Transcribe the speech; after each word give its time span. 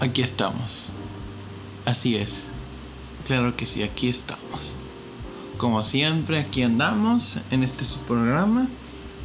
aquí 0.00 0.22
estamos. 0.22 0.88
Así 1.84 2.16
es. 2.16 2.42
Claro 3.26 3.56
que 3.56 3.66
sí, 3.66 3.82
aquí 3.82 4.08
estamos. 4.08 4.72
Como 5.58 5.84
siempre, 5.84 6.38
aquí 6.38 6.62
andamos 6.62 7.36
en 7.50 7.62
este 7.62 7.84
programa. 8.08 8.66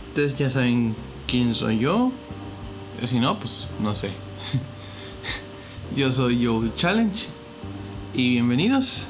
Ustedes 0.09 0.37
ya 0.37 0.49
saben 0.49 0.95
quién 1.27 1.53
soy 1.53 1.79
yo. 1.79 2.11
Si 3.09 3.19
no, 3.19 3.39
pues 3.39 3.67
no 3.79 3.95
sé. 3.95 4.11
yo 5.95 6.11
soy 6.11 6.45
Joe 6.45 6.71
Challenge. 6.75 7.25
Y 8.13 8.31
bienvenidos 8.31 9.07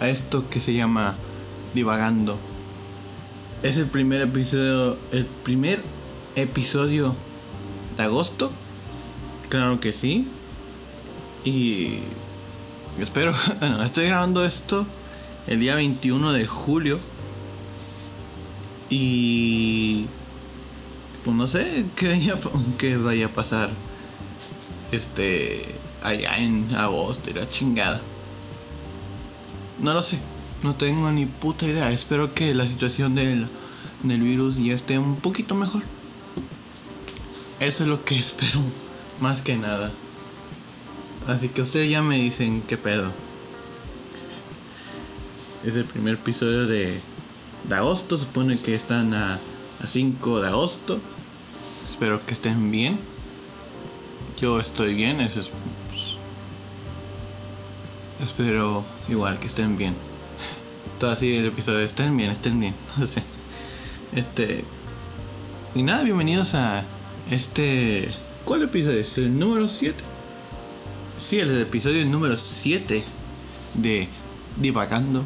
a 0.00 0.08
esto 0.08 0.48
que 0.48 0.60
se 0.60 0.74
llama 0.74 1.16
Divagando. 1.74 2.38
Es 3.62 3.76
el 3.76 3.86
primer 3.86 4.22
episodio. 4.22 4.96
El 5.10 5.26
primer 5.26 5.82
episodio 6.36 7.14
de 7.96 8.04
agosto. 8.04 8.52
Claro 9.48 9.80
que 9.80 9.92
sí. 9.92 10.26
Y 11.44 12.00
espero, 13.00 13.34
bueno, 13.60 13.82
estoy 13.82 14.06
grabando 14.06 14.44
esto 14.44 14.86
el 15.46 15.60
día 15.60 15.74
21 15.74 16.32
de 16.32 16.46
julio. 16.46 16.98
Y 18.90 20.06
pues 21.24 21.36
no 21.36 21.46
sé 21.46 21.84
qué 21.96 22.96
vaya, 22.96 23.26
a 23.26 23.28
pasar 23.28 23.70
este 24.92 25.74
allá 26.02 26.38
en 26.38 26.74
agosto 26.74 27.30
y 27.30 27.34
la 27.34 27.48
chingada. 27.50 28.00
No 29.80 29.94
lo 29.94 30.02
sé, 30.02 30.18
no 30.62 30.74
tengo 30.74 31.10
ni 31.10 31.26
puta 31.26 31.66
idea. 31.66 31.90
Espero 31.90 32.34
que 32.34 32.54
la 32.54 32.66
situación 32.66 33.14
del, 33.14 33.46
del 34.02 34.20
virus 34.22 34.56
ya 34.56 34.74
esté 34.74 34.98
un 34.98 35.16
poquito 35.16 35.54
mejor. 35.54 35.82
Eso 37.60 37.82
es 37.82 37.88
lo 37.88 38.04
que 38.04 38.18
espero, 38.18 38.60
más 39.20 39.42
que 39.42 39.56
nada. 39.56 39.90
Así 41.26 41.48
que 41.48 41.62
ustedes 41.62 41.90
ya 41.90 42.02
me 42.02 42.16
dicen 42.16 42.62
qué 42.62 42.76
pedo. 42.76 43.10
Es 45.64 45.74
el 45.74 45.84
primer 45.84 46.14
episodio 46.14 46.66
de, 46.66 47.00
de 47.64 47.74
agosto. 47.74 48.16
Supone 48.18 48.56
que 48.58 48.74
están 48.74 49.12
a, 49.14 49.34
a 49.34 49.86
5 49.86 50.40
de 50.40 50.48
agosto. 50.48 51.00
Espero 51.90 52.24
que 52.24 52.34
estén 52.34 52.70
bien. 52.70 52.98
Yo 54.40 54.60
estoy 54.60 54.94
bien. 54.94 55.20
Eso 55.20 55.40
es. 55.40 55.50
pues, 55.88 56.14
espero 58.28 58.84
igual 59.08 59.38
que 59.38 59.48
estén 59.48 59.76
bien. 59.76 59.94
Todo 61.00 61.10
así 61.10 61.34
el 61.34 61.46
episodio. 61.46 61.80
Estén 61.80 62.16
bien, 62.16 62.30
estén 62.30 62.58
bien. 62.58 62.74
Sé. 63.06 63.22
Este. 64.14 64.64
Y 65.74 65.82
nada, 65.82 66.02
bienvenidos 66.04 66.54
a 66.54 66.84
este. 67.30 68.14
¿Cuál 68.48 68.62
episodio 68.62 69.00
es? 69.00 69.18
¿El 69.18 69.38
número 69.38 69.68
7? 69.68 69.94
Sí, 71.20 71.38
el 71.38 71.60
episodio 71.60 72.02
número 72.06 72.34
7 72.34 73.04
de 73.74 74.08
Divagando 74.56 75.22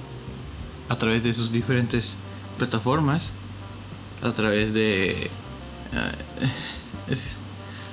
a 0.89 0.98
través 0.98 1.23
de 1.23 1.33
sus 1.33 1.53
diferentes 1.53 2.17
plataformas, 2.59 3.31
a 4.25 4.33
través 4.33 4.75
de 4.75 5.31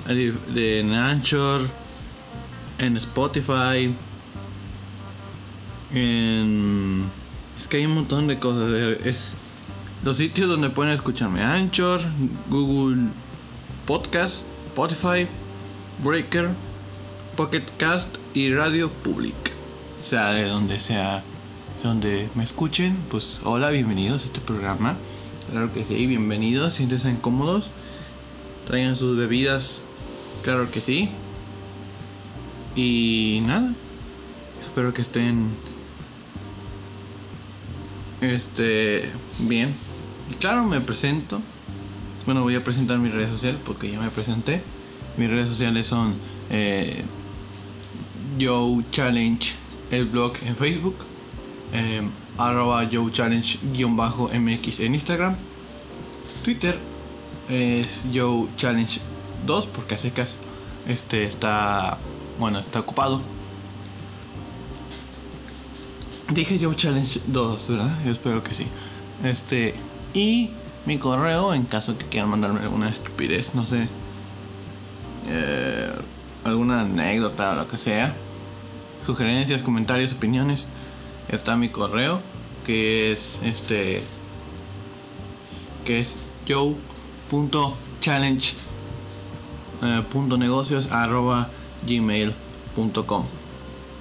uh, 0.08 0.12
de 0.52 0.80
en 0.80 0.94
Anchor, 0.94 1.60
en 2.78 2.96
Spotify, 2.96 3.94
en 5.94 7.04
es 7.56 7.68
que 7.68 7.76
hay 7.76 7.86
un 7.86 7.94
montón 7.94 8.26
de 8.26 8.40
cosas. 8.40 8.68
Es 9.04 9.34
los 10.02 10.16
sitios 10.16 10.48
donde 10.48 10.70
pueden 10.70 10.92
escucharme: 10.92 11.44
Anchor, 11.44 12.00
Google 12.48 13.10
Podcast, 13.86 14.42
Spotify, 14.70 15.26
Breaker. 16.02 16.50
Pocket 17.36 17.64
Cast 17.78 18.08
y 18.34 18.52
Radio 18.52 18.90
Public. 18.90 19.34
O 20.02 20.04
sea, 20.04 20.32
de 20.32 20.44
donde 20.44 20.78
sea, 20.78 21.22
donde 21.82 22.28
me 22.34 22.44
escuchen, 22.44 22.98
pues 23.10 23.40
hola, 23.44 23.70
bienvenidos 23.70 24.22
a 24.22 24.26
este 24.26 24.40
programa. 24.40 24.96
Claro 25.50 25.72
que 25.72 25.84
sí, 25.84 26.06
bienvenidos, 26.06 26.74
siéntense 26.74 27.16
cómodos. 27.20 27.70
Traigan 28.66 28.94
sus 28.94 29.16
bebidas, 29.16 29.80
claro 30.42 30.70
que 30.70 30.80
sí. 30.80 31.08
Y 32.76 33.42
nada, 33.46 33.72
espero 34.66 34.92
que 34.92 35.02
estén 35.02 35.50
este 38.20 39.10
bien. 39.40 39.74
Y 40.30 40.34
claro, 40.34 40.64
me 40.64 40.80
presento. 40.80 41.40
Bueno, 42.26 42.42
voy 42.42 42.54
a 42.54 42.62
presentar 42.62 42.98
mis 42.98 43.12
redes 43.12 43.30
sociales 43.30 43.60
porque 43.64 43.90
ya 43.90 44.00
me 44.00 44.10
presenté. 44.10 44.62
Mis 45.16 45.30
redes 45.30 45.48
sociales 45.48 45.86
son 45.86 46.14
eh, 46.50 47.02
Joe 48.40 48.84
Challenge, 48.90 49.52
el 49.90 50.06
blog 50.06 50.34
en 50.44 50.56
Facebook, 50.56 50.96
eh, 51.72 52.02
arroba 52.38 52.88
Joe 52.90 53.10
Challenge 53.12 53.58
guion 53.72 53.96
bajo 53.96 54.30
MX 54.32 54.80
en 54.80 54.94
Instagram, 54.94 55.36
Twitter 56.42 56.78
es 57.48 58.02
Joe 58.12 58.48
Challenge 58.56 59.00
2 59.46 59.66
porque 59.66 59.96
a 59.96 59.98
secas 59.98 60.30
este 60.88 61.24
está 61.24 61.98
bueno 62.38 62.60
está 62.60 62.80
ocupado. 62.80 63.20
Dije 66.32 66.58
Joe 66.60 66.76
Challenge 66.76 67.20
2, 67.26 67.68
¿verdad? 67.68 67.98
Yo 68.04 68.12
espero 68.12 68.42
que 68.42 68.54
sí. 68.54 68.66
Este 69.24 69.74
y 70.14 70.50
mi 70.86 70.98
correo 70.98 71.54
en 71.54 71.64
caso 71.64 71.96
que 71.96 72.06
quieran 72.06 72.30
mandarme 72.30 72.60
alguna 72.60 72.88
estupidez, 72.88 73.54
no 73.54 73.66
sé. 73.66 73.88
Eh, 75.28 75.92
alguna 76.44 76.80
anécdota 76.80 77.52
o 77.52 77.56
lo 77.56 77.68
que 77.68 77.76
sea, 77.76 78.14
sugerencias, 79.06 79.62
comentarios, 79.62 80.12
opiniones, 80.12 80.66
está 81.28 81.56
mi 81.56 81.68
correo 81.68 82.20
que 82.66 83.12
es 83.12 83.38
este 83.42 84.02
que 85.84 86.00
es 86.00 86.16
joe.challenge 86.48 86.94
eh, 89.82 90.02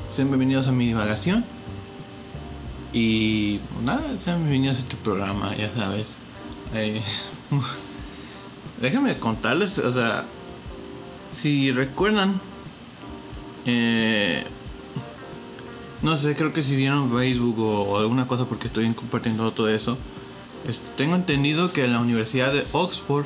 sean 0.09 0.27
bienvenidos 0.27 0.67
a 0.67 0.71
mi 0.71 0.87
divagación 0.87 1.45
y 2.91 3.59
pues 3.59 3.83
nada 3.83 4.01
sean 4.23 4.39
bienvenidos 4.39 4.77
a 4.77 4.79
este 4.79 4.95
programa 4.97 5.55
ya 5.55 5.73
sabes 5.73 6.18
déjenme 8.81 9.17
contarles 9.17 9.77
o 9.79 9.91
sea 9.91 10.25
si 11.33 11.71
recuerdan, 11.71 12.39
eh, 13.65 14.43
no 16.01 16.17
sé, 16.17 16.35
creo 16.35 16.53
que 16.53 16.63
si 16.63 16.75
vieron 16.75 17.11
Facebook 17.11 17.59
o, 17.59 17.97
alguna 17.97 18.27
cosa 18.27 18.45
porque 18.45 18.67
estoy 18.67 18.91
compartiendo 18.93 19.51
todo 19.51 19.69
eso, 19.69 19.97
tengo 20.97 21.15
entendido 21.15 21.71
que 21.71 21.87
la 21.87 21.99
Universidad 21.99 22.51
de 22.53 22.65
Oxford 22.73 23.25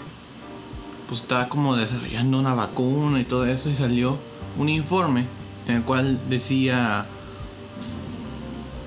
pues 1.08 1.22
está 1.22 1.50
como 1.50 1.76
desarrollando 1.76 2.40
una 2.40 2.54
vacuna 2.54 3.20
y 3.20 3.26
todo 3.26 3.46
eso 3.46 3.70
y 3.70 3.76
salió 3.76 4.18
un 4.58 4.70
informe 4.70 5.26
en 5.68 5.78
el 5.78 5.84
cual 5.84 6.20
decía 6.30 7.06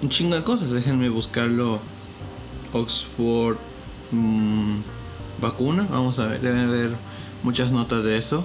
un 0.03 0.09
chingo 0.09 0.37
de 0.37 0.45
cosas, 0.45 0.71
déjenme 0.71 1.09
buscarlo. 1.09 1.81
Oxford 2.72 3.56
mmm, 4.11 4.81
vacuna, 5.41 5.87
vamos 5.91 6.19
a 6.19 6.27
ver, 6.27 6.41
deben 6.41 6.67
haber 6.67 6.91
muchas 7.43 7.71
notas 7.71 8.05
de 8.05 8.17
eso. 8.17 8.44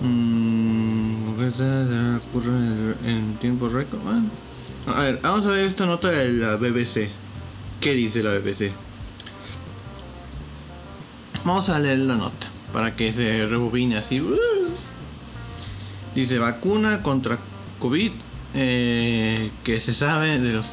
Mm, 0.00 1.30
ocurre 2.16 2.94
en 3.04 3.36
tiempo 3.40 3.68
récord. 3.68 4.00
Bueno. 4.00 4.30
A 4.86 5.00
ver, 5.00 5.20
vamos 5.22 5.46
a 5.46 5.50
ver 5.50 5.66
esta 5.66 5.86
nota 5.86 6.08
de 6.08 6.32
la 6.32 6.56
BBC. 6.56 7.10
¿Qué 7.80 7.92
dice 7.92 8.22
la 8.22 8.38
BBC? 8.38 8.72
Vamos 11.44 11.68
a 11.68 11.78
leer 11.78 11.98
la 12.00 12.16
nota 12.16 12.46
para 12.72 12.94
que 12.96 13.12
se 13.12 13.46
rebobine 13.46 13.96
así. 13.96 14.22
Dice 16.14 16.38
vacuna 16.38 17.02
contra 17.02 17.38
COVID 17.78 18.12
eh, 18.54 19.50
que 19.64 19.80
se 19.80 19.94
sabe 19.94 20.40
de 20.40 20.52
los 20.52 20.66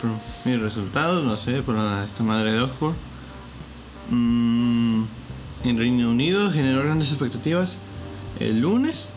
primeros 0.43 0.75
resultados, 0.75 1.23
no 1.23 1.37
sé, 1.37 1.61
por 1.61 1.75
esta 1.75 2.23
madre 2.23 2.53
de 2.53 2.61
Oxford. 2.61 2.95
Mm, 4.09 5.03
en 5.63 5.77
Reino 5.77 6.09
Unido 6.09 6.51
generó 6.51 6.83
grandes 6.83 7.09
expectativas 7.09 7.77
el 8.39 8.61
lunes 8.61 9.07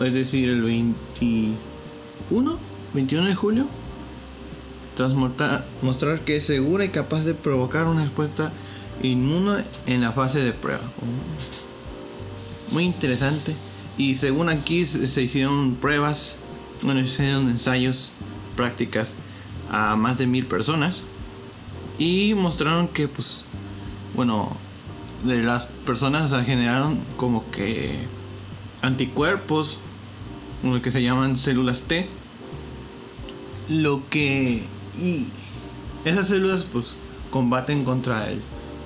es 0.00 0.12
decir, 0.12 0.48
el 0.48 0.62
21, 0.62 1.56
21 2.94 3.26
de 3.26 3.34
julio, 3.34 3.66
tras 4.96 5.14
mostrar 5.14 6.20
que 6.20 6.36
es 6.36 6.46
segura 6.46 6.84
y 6.84 6.88
capaz 6.88 7.24
de 7.24 7.34
provocar 7.34 7.86
una 7.86 8.04
respuesta 8.04 8.52
inmune 9.02 9.64
en 9.86 10.00
la 10.00 10.12
fase 10.12 10.40
de 10.40 10.52
prueba. 10.52 10.82
Muy 12.70 12.84
interesante. 12.84 13.54
Y 13.98 14.14
según 14.14 14.48
aquí 14.48 14.86
se 14.86 15.22
hicieron 15.22 15.74
pruebas, 15.74 16.36
hicieron 16.82 17.48
ensayos, 17.48 18.10
prácticas 18.56 19.08
a 19.70 19.96
más 19.96 20.18
de 20.18 20.26
mil 20.26 20.46
personas 20.46 21.02
y 21.98 22.34
mostraron 22.34 22.88
que, 22.88 23.08
pues, 23.08 23.38
bueno, 24.14 24.56
de 25.24 25.42
las 25.42 25.66
personas 25.86 26.32
generaron 26.44 26.98
como 27.16 27.48
que 27.50 27.96
anticuerpos, 28.82 29.78
lo 30.62 30.80
que 30.82 30.90
se 30.90 31.02
llaman 31.02 31.38
células 31.38 31.82
T. 31.82 32.08
Lo 33.68 34.02
que... 34.10 34.64
Y 35.00 35.26
esas 36.04 36.28
células 36.28 36.64
pues 36.64 36.86
combaten 37.30 37.84
contra 37.84 38.28
el, 38.30 38.40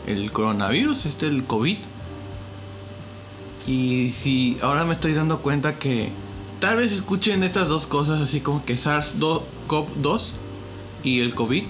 el 0.07 0.31
coronavirus, 0.33 1.07
este 1.07 1.27
el 1.27 1.45
COVID. 1.45 1.79
Y 3.67 4.13
si 4.13 4.59
ahora 4.63 4.85
me 4.85 4.95
estoy 4.95 5.15
dando 5.15 5.41
cuenta 5.41 5.79
que 5.79 6.13
tal 6.61 6.79
vez 6.79 6.93
escuchen 6.93 7.43
estas 7.43 7.69
dos 7.69 7.87
cosas 7.87 8.21
así 8.21 8.41
como 8.41 8.65
que 8.65 8.77
SARS-CoV-2 8.77 10.31
y 11.03 11.21
el 11.21 11.35
COVID. 11.35 11.65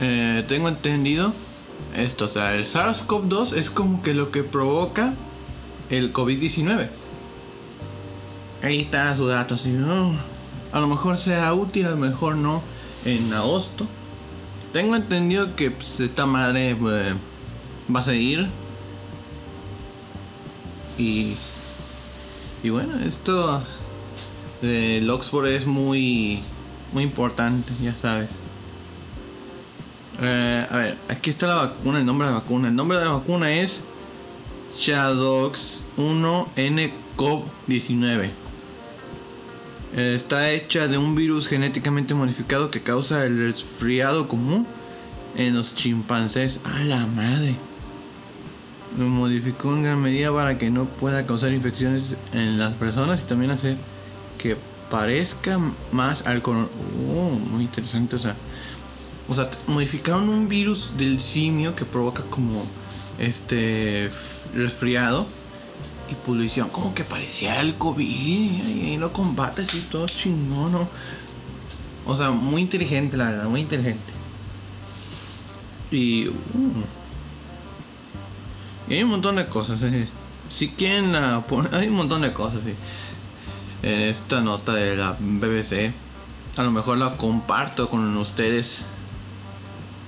Eh, 0.00 0.44
tengo 0.48 0.68
entendido 0.68 1.32
esto, 1.94 2.26
o 2.26 2.28
sea, 2.28 2.54
el 2.54 2.66
SARS-CoV-2 2.66 3.54
es 3.54 3.70
como 3.70 4.02
que 4.02 4.14
lo 4.14 4.30
que 4.30 4.42
provoca 4.42 5.14
el 5.90 6.12
COVID-19. 6.12 6.88
Ahí 8.62 8.80
está 8.80 9.14
su 9.14 9.26
dato, 9.26 9.54
así, 9.54 9.74
a 10.72 10.80
lo 10.80 10.86
mejor 10.88 11.18
sea 11.18 11.54
útil, 11.54 11.86
a 11.86 11.90
lo 11.90 11.96
mejor 11.96 12.36
no, 12.36 12.62
en 13.04 13.32
agosto. 13.32 13.86
Tengo 14.72 14.96
entendido 14.96 15.54
que 15.56 15.70
pues, 15.70 16.00
esta 16.00 16.26
madre 16.26 16.72
eh, 16.72 17.14
va 17.94 18.00
a 18.00 18.02
seguir. 18.02 18.48
Y, 20.98 21.36
y 22.66 22.70
bueno, 22.70 22.98
esto 22.98 23.62
del 24.60 25.08
Oxford 25.08 25.46
es 25.46 25.66
muy, 25.66 26.42
muy 26.92 27.04
importante, 27.04 27.72
ya 27.80 27.96
sabes. 27.96 28.32
Eh, 30.20 30.66
a 30.68 30.76
ver, 30.76 30.98
aquí 31.08 31.30
está 31.30 31.46
la 31.46 31.54
vacuna, 31.54 32.00
el 32.00 32.06
nombre 32.06 32.26
de 32.26 32.34
la 32.34 32.40
vacuna. 32.40 32.66
El 32.66 32.74
nombre 32.74 32.98
de 32.98 33.04
la 33.04 33.12
vacuna 33.12 33.52
es 33.52 33.82
Shadox 34.76 35.80
1N-CoV-19. 35.96 38.30
Eh, 39.96 40.14
está 40.16 40.50
hecha 40.50 40.88
de 40.88 40.98
un 40.98 41.14
virus 41.14 41.46
genéticamente 41.46 42.14
modificado 42.14 42.72
que 42.72 42.82
causa 42.82 43.26
el 43.26 43.38
resfriado 43.38 44.26
común 44.26 44.66
en 45.36 45.54
los 45.54 45.76
chimpancés. 45.76 46.58
A 46.64 46.82
la 46.82 47.06
madre. 47.06 47.54
Lo 48.98 49.04
modificó 49.06 49.74
en 49.74 49.82
gran 49.82 50.00
medida 50.00 50.32
para 50.32 50.58
que 50.58 50.70
no 50.70 50.84
pueda 50.84 51.26
causar 51.26 51.52
infecciones 51.52 52.04
en 52.32 52.58
las 52.58 52.74
personas 52.74 53.20
y 53.20 53.24
también 53.24 53.50
hacer 53.50 53.76
que 54.38 54.56
parezca 54.90 55.58
más 55.92 56.24
al 56.26 56.42
coronavirus. 56.42 56.78
Oh, 57.10 57.30
muy 57.30 57.64
interesante, 57.64 58.16
o 58.16 58.18
sea. 58.18 58.36
O 59.28 59.34
sea, 59.34 59.50
modificaron 59.66 60.28
un 60.28 60.48
virus 60.48 60.92
del 60.96 61.20
simio 61.20 61.74
que 61.74 61.84
provoca 61.84 62.22
como 62.30 62.64
este 63.18 64.10
resfriado. 64.54 65.26
Y 66.08 66.14
pues 66.24 66.38
lo 66.38 66.44
hicieron 66.44 66.70
como 66.70 66.94
que 66.94 67.02
parecía 67.02 67.60
el 67.60 67.74
COVID. 67.74 68.08
Y 68.08 68.62
ahí 68.62 68.96
lo 68.96 69.12
combate 69.12 69.62
así 69.62 69.80
todo 69.90 70.06
chingón, 70.06 70.72
¿no? 70.72 70.88
O 72.06 72.16
sea, 72.16 72.30
muy 72.30 72.62
inteligente, 72.62 73.16
la 73.16 73.30
verdad, 73.30 73.44
muy 73.46 73.62
inteligente. 73.62 74.12
Y. 75.90 76.28
Uh, 76.28 76.32
y 78.88 78.94
hay 78.94 79.02
un 79.02 79.10
montón 79.10 79.36
de 79.36 79.46
cosas. 79.46 79.80
¿eh? 79.82 80.08
Si 80.50 80.68
quieren 80.70 81.12
la 81.12 81.44
Hay 81.72 81.88
un 81.88 81.94
montón 81.94 82.22
de 82.22 82.32
cosas, 82.32 82.60
¿sí? 82.64 82.74
En 83.82 84.02
esta 84.02 84.40
nota 84.40 84.74
de 84.74 84.96
la 84.96 85.16
BBC. 85.18 85.92
A 86.56 86.62
lo 86.62 86.70
mejor 86.70 86.98
la 86.98 87.16
comparto 87.16 87.88
con 87.88 88.16
ustedes 88.16 88.84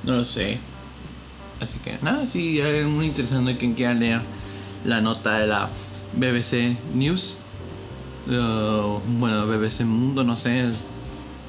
no 0.05 0.15
lo 0.15 0.25
sé. 0.25 0.59
Así 1.61 1.79
que 1.85 1.99
nada, 2.03 2.27
sí, 2.27 2.61
es 2.61 2.87
muy 2.87 3.07
interesante 3.07 3.57
quien 3.57 3.75
quiera 3.75 3.95
leer 3.95 4.21
la 4.85 5.01
nota 5.01 5.39
de 5.39 5.47
la 5.47 5.69
BBC 6.15 6.77
News. 6.95 7.37
bueno, 8.27 9.47
BBC 9.47 9.81
Mundo, 9.81 10.25
no 10.25 10.37
sé. 10.37 10.71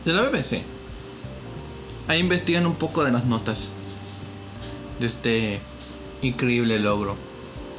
De 0.05 0.13
la 0.13 0.23
BBC. 0.23 0.63
Ahí 2.07 2.19
investigan 2.19 2.65
un 2.65 2.75
poco 2.75 3.03
de 3.03 3.11
las 3.11 3.25
notas. 3.25 3.69
De 4.99 5.05
este 5.05 5.61
increíble 6.21 6.79
logro. 6.79 7.15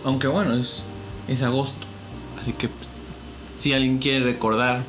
Aunque 0.05 0.29
bueno, 0.29 0.55
es, 0.55 0.83
es 1.29 1.43
agosto. 1.43 1.87
Así 2.41 2.53
que 2.53 2.69
si 3.61 3.73
alguien 3.73 3.99
quiere 3.99 4.25
recordar 4.25 4.85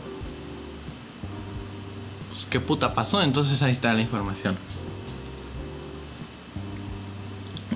pues, 2.30 2.46
qué 2.50 2.60
puta 2.60 2.94
pasó, 2.94 3.22
entonces 3.22 3.62
ahí 3.62 3.74
está 3.74 3.94
la 3.94 4.02
información. 4.02 4.58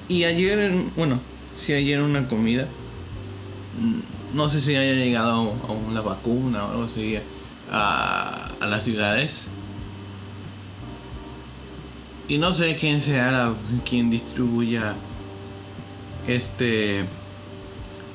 Y 0.07 0.23
ayer, 0.23 0.71
bueno, 0.95 1.19
si 1.57 1.73
ayer 1.73 2.01
una 2.01 2.27
comida, 2.27 2.67
mm, 3.79 4.35
no 4.37 4.49
sé 4.49 4.61
si 4.61 4.75
haya 4.75 4.93
llegado 4.93 5.55
a 5.67 5.71
una 5.71 6.01
vacuna 6.01 6.65
o 6.65 6.71
algo 6.71 6.83
así 6.83 7.17
a, 7.71 8.51
las 8.61 8.83
ciudades. 8.83 9.43
Y 12.27 12.37
no 12.37 12.53
sé 12.53 12.77
quién 12.77 13.01
sea 13.01 13.53
quien 13.87 14.09
distribuya 14.09 14.95
este 16.27 17.05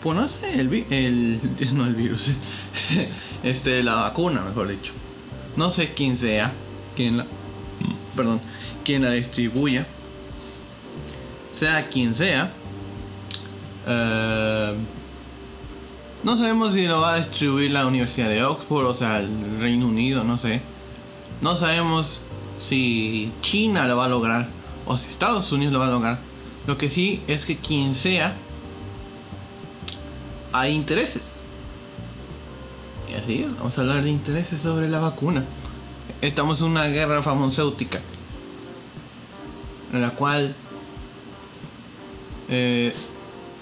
pues 0.02 0.16
no 0.16 0.28
sé 0.28 0.60
el, 0.60 0.86
el 0.90 1.40
no 1.74 1.86
el 1.86 1.94
virus 1.94 2.32
este 3.42 3.82
la 3.82 3.94
vacuna 3.96 4.42
mejor 4.42 4.68
dicho 4.68 4.92
no 5.56 5.70
sé 5.70 5.92
quién 5.94 6.16
sea 6.16 6.52
quién 6.96 7.18
la 7.18 7.26
perdón 8.16 8.40
quién 8.84 9.02
la 9.02 9.10
distribuya 9.10 9.86
sea 11.60 11.88
quien 11.88 12.14
sea. 12.14 12.50
Eh, 13.86 14.74
no 16.24 16.38
sabemos 16.38 16.72
si 16.72 16.86
lo 16.86 17.00
va 17.00 17.14
a 17.14 17.18
distribuir 17.18 17.70
la 17.70 17.86
Universidad 17.86 18.30
de 18.30 18.42
Oxford, 18.42 18.86
o 18.86 18.94
sea, 18.94 19.18
el 19.20 19.58
Reino 19.60 19.86
Unido, 19.86 20.24
no 20.24 20.38
sé. 20.38 20.62
No 21.42 21.56
sabemos 21.56 22.22
si 22.58 23.30
China 23.42 23.86
lo 23.86 23.98
va 23.98 24.06
a 24.06 24.08
lograr 24.08 24.48
o 24.86 24.96
si 24.96 25.10
Estados 25.10 25.52
Unidos 25.52 25.74
lo 25.74 25.80
va 25.80 25.88
a 25.88 25.90
lograr. 25.90 26.18
Lo 26.66 26.78
que 26.78 26.90
sí 26.90 27.22
es 27.26 27.44
que 27.44 27.56
quien 27.56 27.94
sea, 27.94 28.36
hay 30.52 30.74
intereses. 30.74 31.22
Y 33.10 33.14
así, 33.14 33.46
vamos 33.58 33.76
a 33.78 33.80
hablar 33.80 34.04
de 34.04 34.10
intereses 34.10 34.60
sobre 34.60 34.88
la 34.88 35.00
vacuna. 35.00 35.44
Estamos 36.20 36.60
en 36.60 36.68
una 36.68 36.84
guerra 36.84 37.22
farmacéutica 37.22 38.00
en 39.92 40.02
la 40.02 40.10
cual 40.10 40.54
eh, 42.48 42.92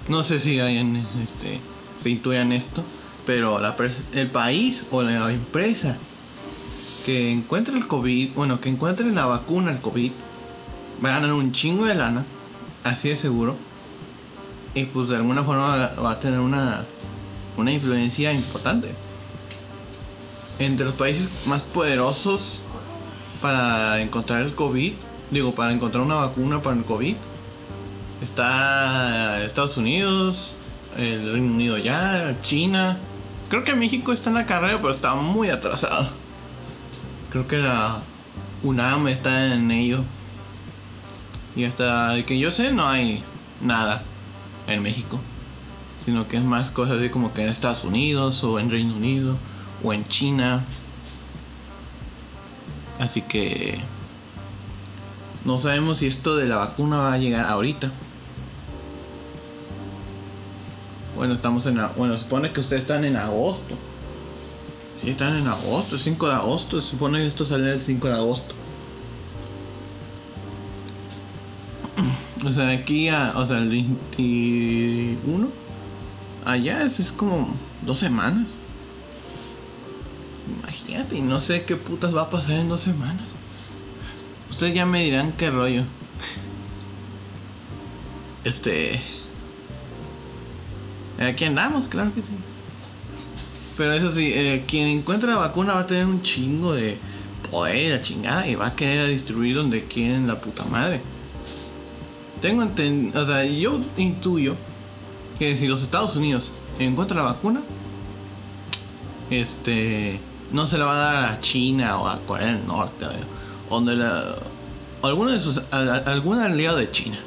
no 0.08 0.22
sé 0.24 0.40
si 0.40 0.60
hayan, 0.60 0.96
este, 0.96 1.60
se 1.98 2.10
intuyan 2.10 2.52
esto, 2.52 2.82
pero 3.26 3.60
el 4.12 4.30
país 4.30 4.84
o 4.90 5.02
la 5.02 5.30
empresa 5.30 5.96
que 7.04 7.30
encuentre 7.30 7.76
el 7.76 7.86
COVID, 7.86 8.32
bueno, 8.34 8.60
que 8.60 8.68
encuentre 8.68 9.10
la 9.12 9.26
vacuna 9.26 9.70
al 9.70 9.80
COVID, 9.80 10.12
ganar 11.00 11.32
un 11.32 11.52
chingo 11.52 11.84
de 11.86 11.94
lana, 11.94 12.24
así 12.90 13.08
de 13.08 13.16
seguro. 13.16 13.56
Y 14.74 14.84
pues 14.84 15.08
de 15.08 15.16
alguna 15.16 15.44
forma 15.44 15.90
va 16.02 16.10
a 16.12 16.20
tener 16.20 16.40
una, 16.40 16.84
una 17.56 17.72
influencia 17.72 18.32
importante. 18.32 18.92
Entre 20.58 20.84
los 20.84 20.94
países 20.94 21.28
más 21.46 21.62
poderosos 21.62 22.60
para 23.40 24.00
encontrar 24.00 24.42
el 24.42 24.54
COVID, 24.54 24.92
digo, 25.30 25.54
para 25.54 25.72
encontrar 25.72 26.02
una 26.02 26.16
vacuna 26.16 26.60
para 26.60 26.76
el 26.76 26.84
COVID, 26.84 27.14
Está 28.22 29.44
Estados 29.44 29.76
Unidos, 29.76 30.54
el 30.96 31.32
Reino 31.32 31.52
Unido 31.52 31.78
ya, 31.78 32.34
China. 32.42 32.98
Creo 33.48 33.62
que 33.62 33.74
México 33.74 34.12
está 34.12 34.30
en 34.30 34.34
la 34.34 34.46
carrera, 34.46 34.78
pero 34.78 34.92
está 34.92 35.14
muy 35.14 35.50
atrasado. 35.50 36.08
Creo 37.30 37.46
que 37.46 37.58
la 37.58 38.00
UNAM 38.64 39.06
está 39.08 39.54
en 39.54 39.70
ello. 39.70 40.02
Y 41.58 41.64
hasta 41.64 42.14
que 42.24 42.38
yo 42.38 42.52
sé, 42.52 42.70
no 42.70 42.86
hay 42.86 43.24
nada 43.60 44.04
en 44.68 44.80
México. 44.80 45.18
Sino 46.04 46.28
que 46.28 46.36
es 46.36 46.44
más 46.44 46.70
cosas 46.70 46.98
así 46.98 47.10
como 47.10 47.34
que 47.34 47.42
en 47.42 47.48
Estados 47.48 47.82
Unidos, 47.82 48.44
o 48.44 48.60
en 48.60 48.70
Reino 48.70 48.94
Unido, 48.94 49.36
o 49.82 49.92
en 49.92 50.06
China. 50.06 50.64
Así 53.00 53.22
que 53.22 53.80
no 55.44 55.58
sabemos 55.58 55.98
si 55.98 56.06
esto 56.06 56.36
de 56.36 56.46
la 56.46 56.58
vacuna 56.58 56.98
va 56.98 57.12
a 57.12 57.18
llegar 57.18 57.44
ahorita. 57.46 57.90
Bueno, 61.16 61.34
estamos 61.34 61.66
en. 61.66 61.80
Bueno, 61.96 62.16
supone 62.18 62.52
que 62.52 62.60
ustedes 62.60 62.82
están 62.82 63.04
en 63.04 63.16
agosto. 63.16 63.74
Sí, 65.02 65.10
están 65.10 65.36
en 65.36 65.48
agosto, 65.48 65.98
5 65.98 66.28
de 66.28 66.34
agosto. 66.34 66.80
Se 66.80 66.90
supone 66.90 67.18
que 67.18 67.26
esto 67.26 67.44
sale 67.44 67.72
el 67.72 67.82
5 67.82 68.06
de 68.06 68.14
agosto. 68.14 68.54
O 72.44 72.52
sea, 72.52 72.66
de 72.66 72.74
aquí 72.74 73.08
a. 73.08 73.32
O 73.36 73.46
sea, 73.46 73.58
el 73.58 73.68
21. 73.68 75.48
Allá 76.44 76.84
es, 76.84 77.00
es 77.00 77.12
como 77.12 77.54
dos 77.82 77.98
semanas. 77.98 78.46
Imagínate, 80.60 81.20
no 81.20 81.40
sé 81.40 81.64
qué 81.64 81.76
putas 81.76 82.14
va 82.14 82.22
a 82.22 82.30
pasar 82.30 82.56
en 82.56 82.68
dos 82.68 82.82
semanas. 82.82 83.24
Ustedes 84.50 84.74
ya 84.74 84.86
me 84.86 85.04
dirán 85.04 85.32
qué 85.32 85.50
rollo. 85.50 85.82
Este. 88.44 89.00
Aquí 91.20 91.44
andamos, 91.44 91.88
claro 91.88 92.14
que 92.14 92.22
sí. 92.22 92.28
Pero 93.76 93.92
eso 93.92 94.12
sí, 94.12 94.32
eh, 94.32 94.64
quien 94.66 94.88
encuentre 94.88 95.30
la 95.30 95.36
vacuna 95.36 95.74
va 95.74 95.80
a 95.80 95.86
tener 95.86 96.06
un 96.06 96.22
chingo 96.22 96.72
de 96.72 96.98
poder, 97.50 97.96
la 97.96 98.02
chingada, 98.02 98.46
y 98.48 98.54
va 98.54 98.68
a 98.68 98.76
querer 98.76 99.08
distribuir 99.08 99.56
donde 99.56 99.84
quieren 99.84 100.26
la 100.26 100.40
puta 100.40 100.64
madre. 100.64 101.00
Tengo 102.40 102.62
entendido, 102.62 103.22
o 103.22 103.26
sea, 103.26 103.44
yo 103.44 103.80
intuyo 103.96 104.54
que 105.38 105.56
si 105.56 105.66
los 105.66 105.82
Estados 105.82 106.14
Unidos 106.16 106.50
encuentran 106.78 107.18
la 107.18 107.32
vacuna, 107.32 107.62
este, 109.30 110.20
no 110.52 110.66
se 110.66 110.78
la 110.78 110.86
va 110.86 110.92
a 110.92 111.12
dar 111.12 111.32
a 111.32 111.40
China 111.40 111.98
o 111.98 112.08
a 112.08 112.20
Corea 112.20 112.52
del 112.52 112.66
Norte, 112.66 113.06
o 113.68 113.74
donde 113.74 113.96
la, 113.96 114.36
alguna 115.02 115.32
de 115.32 115.40
sus, 115.40 115.62
algún 115.70 116.38
aliado 116.38 116.76
de 116.78 116.90
China. 116.90 117.18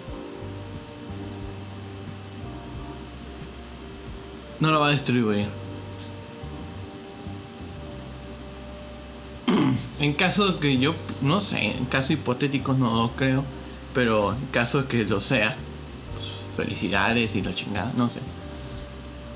No 4.59 4.71
la 4.71 4.77
va 4.77 4.87
a 4.87 4.91
distribuir. 4.91 5.47
en 9.99 10.13
caso 10.13 10.59
que 10.59 10.77
yo, 10.77 10.93
no 11.21 11.41
sé, 11.41 11.77
en 11.77 11.85
caso 11.85 12.13
hipotético 12.13 12.73
no 12.73 12.93
lo 12.95 13.11
creo, 13.11 13.43
pero 13.93 14.33
en 14.33 14.45
caso 14.47 14.83
de 14.83 14.87
que 14.87 15.03
lo 15.05 15.21
sea, 15.21 15.55
felicidades 16.55 17.35
y 17.35 17.41
la 17.41 17.55
chingada, 17.55 17.91
no 17.95 18.09
sé. 18.09 18.19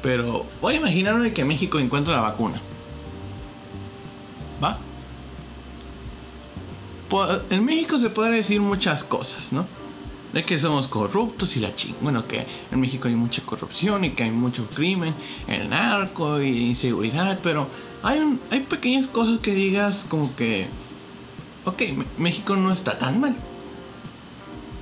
Pero 0.01 0.45
voy 0.62 0.75
a 0.75 0.77
imaginarme 0.77 1.33
que 1.33 1.45
México 1.45 1.79
encuentra 1.79 2.15
la 2.15 2.21
vacuna. 2.21 2.62
¿Va? 4.63 4.77
En 7.50 7.63
México 7.63 7.97
se 7.97 8.09
puede 8.09 8.31
decir 8.31 8.59
muchas 8.62 9.03
cosas, 9.03 9.53
¿no? 9.53 9.65
de 10.35 10.43
que 10.43 10.59
somos 10.59 10.89
corruptos 10.89 11.55
y 11.55 11.62
la 11.62 11.74
ching. 11.74 11.95
Bueno, 12.01 12.27
que 12.27 12.45
en 12.69 12.79
México 12.81 13.07
hay 13.07 13.15
mucha 13.15 13.41
corrupción 13.41 14.03
y 14.03 14.12
que 14.12 14.24
hay 14.24 14.31
mucho 14.31 14.67
crimen, 14.75 15.13
el 15.47 15.69
narco 15.69 16.41
y 16.41 16.71
inseguridad, 16.71 17.39
pero 17.41 17.69
hay, 18.03 18.19
un, 18.19 18.41
hay 18.51 18.59
pequeñas 18.59 19.07
cosas 19.07 19.39
que 19.39 19.55
digas 19.55 20.05
como 20.09 20.35
que, 20.35 20.67
ok, 21.63 21.81
México 22.17 22.57
no 22.57 22.74
está 22.74 23.00
tan 23.00 23.21
mal. 23.21 23.33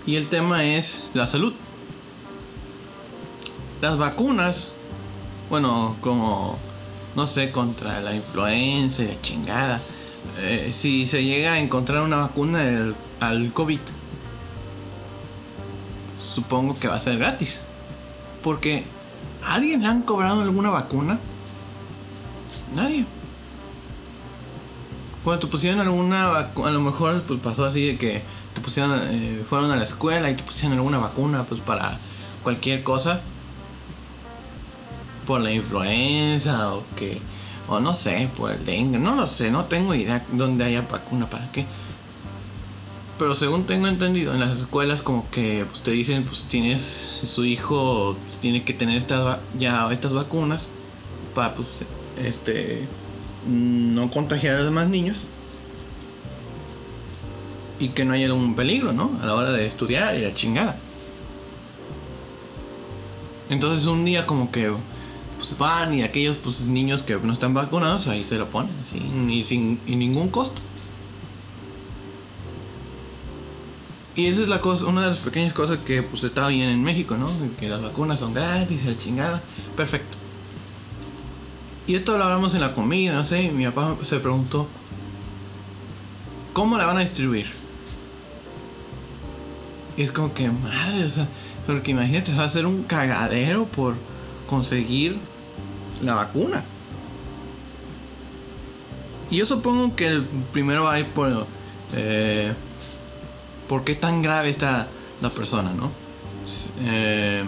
Y 0.06 0.18
el 0.18 0.28
tema 0.28 0.66
es 0.66 1.02
la 1.14 1.28
salud. 1.28 1.54
Las 3.82 3.98
vacunas, 3.98 4.70
bueno, 5.50 5.96
como, 6.02 6.58
no 7.16 7.28
sé, 7.28 7.52
contra 7.52 8.02
la 8.02 8.16
influenza 8.16 9.04
y 9.04 9.08
la 9.08 9.22
chingada. 9.22 9.82
Eh, 10.40 10.72
si 10.74 11.08
se 11.08 11.24
llega 11.24 11.54
a 11.54 11.60
encontrar 11.60 12.02
una 12.04 12.18
vacuna 12.18 12.94
al 13.20 13.54
COVID, 13.54 13.80
supongo 16.34 16.76
que 16.76 16.88
va 16.88 16.96
a 16.96 17.00
ser 17.00 17.18
gratis. 17.18 17.60
Porque 18.42 18.84
¿alguien 19.46 19.82
le 19.82 19.88
han 19.88 20.02
cobrado 20.02 20.42
alguna 20.42 20.70
vacuna? 20.70 21.20
Nadie. 22.76 23.06
Cuando 25.24 25.46
te 25.46 25.52
pusieron 25.52 25.80
alguna 25.80 26.28
vacuna, 26.28 26.70
a 26.70 26.72
lo 26.72 26.82
mejor 26.82 27.22
pues, 27.24 27.40
pasó 27.40 27.64
así 27.64 27.86
de 27.86 27.98
que 27.98 28.22
te 28.54 28.62
pusieron, 28.62 29.00
eh, 29.10 29.44
fueron 29.50 29.72
a 29.72 29.76
la 29.76 29.84
escuela 29.84 30.30
y 30.30 30.36
te 30.36 30.44
pusieron 30.44 30.78
alguna 30.78 30.98
vacuna 30.98 31.44
pues 31.44 31.62
para 31.62 31.98
cualquier 32.44 32.84
cosa. 32.84 33.22
Por 35.26 35.42
la 35.42 35.52
influenza 35.52 36.74
o 36.74 36.84
que, 36.98 37.22
o 37.68 37.80
no 37.80 37.96
sé, 37.96 38.30
por 38.36 38.52
el 38.52 38.66
dengue, 38.66 39.00
no 39.00 39.16
lo 39.16 39.26
sé, 39.26 39.52
no 39.52 39.66
tengo 39.66 39.96
idea 39.96 40.26
dónde 40.34 40.66
haya 40.66 40.82
vacuna 40.82 41.30
para 41.30 41.50
qué. 41.52 41.66
Pero 43.18 43.36
según 43.36 43.66
tengo 43.66 43.88
entendido, 43.88 44.34
en 44.34 44.42
las 44.42 44.58
escuelas 44.60 45.02
como 45.02 45.30
que 45.30 45.66
pues, 45.70 45.82
te 45.82 45.92
dicen, 45.92 46.26
pues 46.26 46.44
tienes, 46.44 47.20
su 47.24 47.46
hijo 47.46 48.18
tiene 48.42 48.64
que 48.64 48.74
tener 48.74 48.98
estas, 48.98 49.40
ya 49.58 49.90
estas 49.94 50.14
vacunas 50.14 50.68
para 51.34 51.56
pues, 51.56 51.68
este, 52.22 52.86
no 53.48 54.12
contagiar 54.12 54.56
a 54.56 54.58
los 54.58 54.68
demás 54.68 54.90
niños 54.90 55.24
y 57.84 57.90
que 57.90 58.06
no 58.06 58.14
haya 58.14 58.28
algún 58.28 58.56
peligro, 58.56 58.94
¿no? 58.94 59.12
A 59.22 59.26
la 59.26 59.36
hora 59.36 59.52
de 59.52 59.68
estudiar 59.68 60.16
y 60.16 60.22
la 60.22 60.34
chingada. 60.34 60.78
Entonces 63.50 63.86
un 63.88 64.06
día 64.06 64.26
como 64.26 64.52
que 64.52 64.72
pues, 65.38 65.58
van 65.58 65.94
y 65.94 66.04
aquellos 66.04 66.38
pues, 66.38 66.62
niños 66.62 67.04
que 67.04 67.18
no 67.18 67.34
están 67.34 67.54
vacunados 67.54 68.08
ahí 68.08 68.24
se 68.24 68.38
lo 68.38 68.48
ponen, 68.48 68.72
así, 68.82 69.44
sin 69.44 69.80
y 69.86 69.96
ningún 69.96 70.30
costo. 70.30 70.62
Y 74.16 74.28
esa 74.28 74.44
es 74.44 74.48
la 74.48 74.62
cosa, 74.62 74.86
una 74.86 75.02
de 75.02 75.08
las 75.10 75.18
pequeñas 75.18 75.54
cosas 75.54 75.80
que 75.80 76.04
pues 76.04 76.24
está 76.24 76.48
bien 76.48 76.70
en 76.70 76.84
México, 76.84 77.18
¿no? 77.18 77.28
Que 77.60 77.68
las 77.68 77.82
vacunas 77.82 78.20
son 78.20 78.34
gratis, 78.34 78.86
la 78.86 78.98
chingada. 78.98 79.42
Perfecto. 79.76 80.16
Y 81.88 81.96
esto 81.96 82.18
lo 82.18 82.24
hablamos 82.24 82.54
en 82.54 82.62
la 82.62 82.74
comida, 82.74 83.14
no 83.14 83.26
sé, 83.26 83.50
mi 83.52 83.66
papá 83.66 83.98
se 84.06 84.20
preguntó, 84.20 84.68
¿cómo 86.54 86.78
la 86.78 86.86
van 86.86 86.98
a 86.98 87.02
distribuir? 87.02 87.63
Y 89.96 90.04
es 90.04 90.12
como 90.12 90.34
que, 90.34 90.50
madre, 90.50 91.06
o 91.06 91.10
sea, 91.10 91.28
porque 91.66 91.92
imagínate, 91.92 92.34
va 92.34 92.46
a 92.46 92.50
ser 92.50 92.66
un 92.66 92.84
cagadero 92.84 93.66
por 93.66 93.96
conseguir 94.48 95.18
la 96.02 96.16
vacuna. 96.16 96.64
Y 99.30 99.38
yo 99.38 99.46
supongo 99.46 99.96
que 99.96 100.08
el 100.08 100.24
primero 100.52 100.84
va 100.84 100.94
a 100.94 101.00
ir 101.00 101.08
por... 101.08 101.48
Eh, 101.96 102.54
por 103.68 103.84
qué 103.84 103.96
tan 103.96 104.22
grave 104.22 104.50
está 104.50 104.88
la 105.22 105.30
persona, 105.30 105.72
¿no? 105.74 105.92
Eh, 106.82 107.44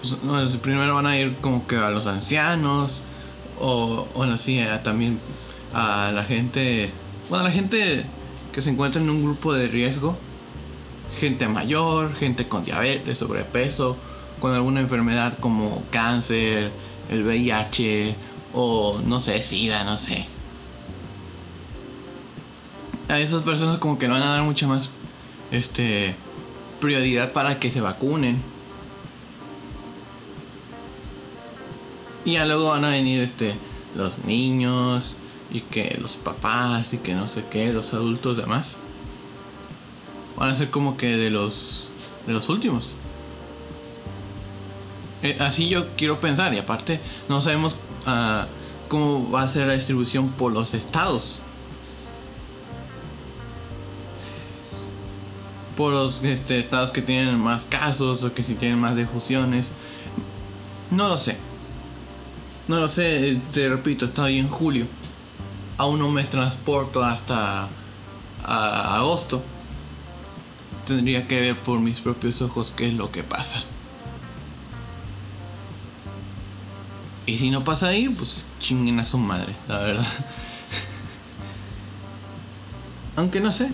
pues, 0.00 0.56
primero 0.56 0.94
van 0.94 1.06
a 1.06 1.18
ir 1.18 1.36
como 1.36 1.66
que 1.66 1.76
a 1.76 1.90
los 1.90 2.06
ancianos 2.06 3.02
o, 3.60 4.06
bueno, 4.14 4.38
sí, 4.38 4.60
también 4.82 5.18
a 5.72 6.10
la 6.12 6.24
gente, 6.24 6.90
bueno, 7.28 7.44
a 7.44 7.48
la 7.48 7.54
gente 7.54 8.04
que 8.54 8.62
se 8.62 8.70
encuentra 8.70 9.02
en 9.02 9.10
un 9.10 9.24
grupo 9.24 9.52
de 9.52 9.68
riesgo, 9.68 10.16
gente 11.18 11.48
mayor, 11.48 12.14
gente 12.14 12.48
con 12.48 12.64
diabetes, 12.64 13.18
sobrepeso, 13.18 13.96
con 14.40 14.54
alguna 14.54 14.80
enfermedad 14.80 15.36
como 15.40 15.82
cáncer, 15.90 16.70
el 17.10 17.24
VIH 17.24 18.14
o 18.54 19.00
no 19.04 19.20
sé, 19.20 19.42
SIDA, 19.42 19.84
no 19.84 19.98
sé 19.98 20.26
a 23.08 23.18
esas 23.18 23.42
personas 23.42 23.78
como 23.78 23.98
que 23.98 24.08
no 24.08 24.14
van 24.14 24.22
a 24.22 24.34
dar 24.36 24.42
mucha 24.42 24.66
más 24.66 24.88
este 25.50 26.14
prioridad 26.80 27.32
para 27.32 27.58
que 27.58 27.70
se 27.70 27.80
vacunen. 27.80 28.42
Y 32.24 32.32
ya 32.32 32.46
luego 32.46 32.68
van 32.68 32.84
a 32.84 32.90
venir 32.90 33.20
este 33.20 33.54
los 33.94 34.24
niños 34.24 35.16
y 35.54 35.60
que 35.60 35.96
los 36.02 36.16
papás 36.16 36.92
y 36.92 36.98
que 36.98 37.14
no 37.14 37.28
sé 37.28 37.44
qué, 37.50 37.72
los 37.72 37.94
adultos 37.94 38.36
demás. 38.36 38.76
Van 40.36 40.50
a 40.50 40.54
ser 40.54 40.70
como 40.70 40.96
que 40.96 41.16
de 41.16 41.30
los 41.30 41.88
de 42.26 42.32
los 42.32 42.48
últimos. 42.48 42.96
Eh, 45.22 45.38
así 45.40 45.68
yo 45.68 45.86
quiero 45.96 46.20
pensar 46.20 46.52
y 46.52 46.58
aparte 46.58 47.00
no 47.28 47.40
sabemos 47.40 47.78
uh, 48.06 48.46
cómo 48.88 49.30
va 49.30 49.42
a 49.42 49.48
ser 49.48 49.68
la 49.68 49.74
distribución 49.74 50.28
por 50.30 50.52
los 50.52 50.74
estados. 50.74 51.38
por 55.76 55.92
los 55.92 56.22
este, 56.22 56.60
estados 56.60 56.92
que 56.92 57.02
tienen 57.02 57.38
más 57.38 57.64
casos 57.64 58.22
o 58.22 58.32
que 58.32 58.42
si 58.42 58.54
tienen 58.54 58.78
más 58.78 58.96
difusiones. 58.96 59.70
No 60.90 61.08
lo 61.08 61.18
sé. 61.18 61.36
No 62.68 62.80
lo 62.80 62.88
sé, 62.88 63.40
te 63.52 63.68
repito, 63.68 64.06
estoy 64.06 64.38
en 64.38 64.48
julio. 64.48 64.86
Aún 65.76 65.98
no 65.98 66.08
me 66.08 66.24
transporto 66.24 67.02
hasta 67.02 67.68
agosto. 68.42 69.42
Tendría 70.86 71.26
que 71.26 71.40
ver 71.40 71.58
por 71.58 71.80
mis 71.80 72.00
propios 72.00 72.40
ojos 72.42 72.72
qué 72.76 72.88
es 72.88 72.94
lo 72.94 73.10
que 73.10 73.22
pasa. 73.22 73.64
Y 77.26 77.38
si 77.38 77.50
no 77.50 77.64
pasa 77.64 77.88
ahí, 77.88 78.08
pues 78.08 78.44
chinguen 78.60 79.00
a 79.00 79.04
su 79.04 79.18
madre, 79.18 79.54
la 79.66 79.78
verdad. 79.78 80.06
Aunque 83.16 83.40
no 83.40 83.52
sé, 83.52 83.72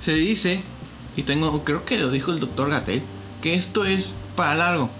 se 0.00 0.14
dice 0.14 0.62
y 1.16 1.22
tengo, 1.22 1.64
creo 1.64 1.84
que 1.84 1.98
lo 1.98 2.10
dijo 2.10 2.30
el 2.30 2.40
doctor 2.40 2.70
Gatel, 2.70 3.02
que 3.40 3.54
esto 3.54 3.84
es 3.84 4.12
para 4.36 4.54
largo. 4.54 4.90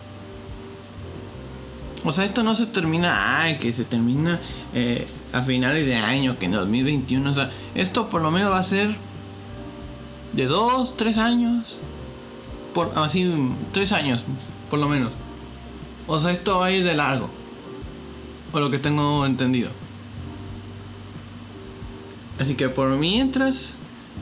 O 2.04 2.12
sea, 2.12 2.24
esto 2.24 2.42
no 2.42 2.56
se 2.56 2.66
termina, 2.66 3.40
ay, 3.40 3.58
que 3.58 3.72
se 3.72 3.84
termina 3.84 4.40
eh, 4.74 5.06
a 5.32 5.42
finales 5.42 5.86
de 5.86 5.96
año, 5.96 6.38
que 6.38 6.46
en 6.46 6.52
2021. 6.52 7.30
O 7.30 7.34
sea, 7.34 7.50
esto 7.74 8.08
por 8.08 8.22
lo 8.22 8.30
menos 8.30 8.50
va 8.52 8.58
a 8.58 8.64
ser 8.64 8.96
de 10.32 10.46
dos, 10.46 10.96
tres 10.96 11.18
años. 11.18 11.76
Por, 12.74 12.92
así, 12.96 13.30
tres 13.72 13.92
años, 13.92 14.22
por 14.70 14.78
lo 14.78 14.88
menos. 14.88 15.12
O 16.06 16.18
sea, 16.20 16.32
esto 16.32 16.58
va 16.58 16.66
a 16.66 16.70
ir 16.70 16.84
de 16.84 16.94
largo. 16.94 17.28
Por 18.50 18.60
lo 18.60 18.70
que 18.70 18.78
tengo 18.78 19.24
entendido. 19.26 19.70
Así 22.38 22.54
que 22.54 22.68
por 22.68 22.90
mientras, 22.90 23.72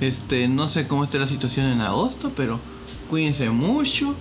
este, 0.00 0.49
no 0.49 0.69
sé 0.69 0.87
cómo 0.87 1.05
está 1.05 1.19
la 1.19 1.26
situación 1.26 1.67
en 1.67 1.81
agosto, 1.81 2.33
pero 2.37 2.61
cuídense 3.09 3.50
mucho. 3.50 4.14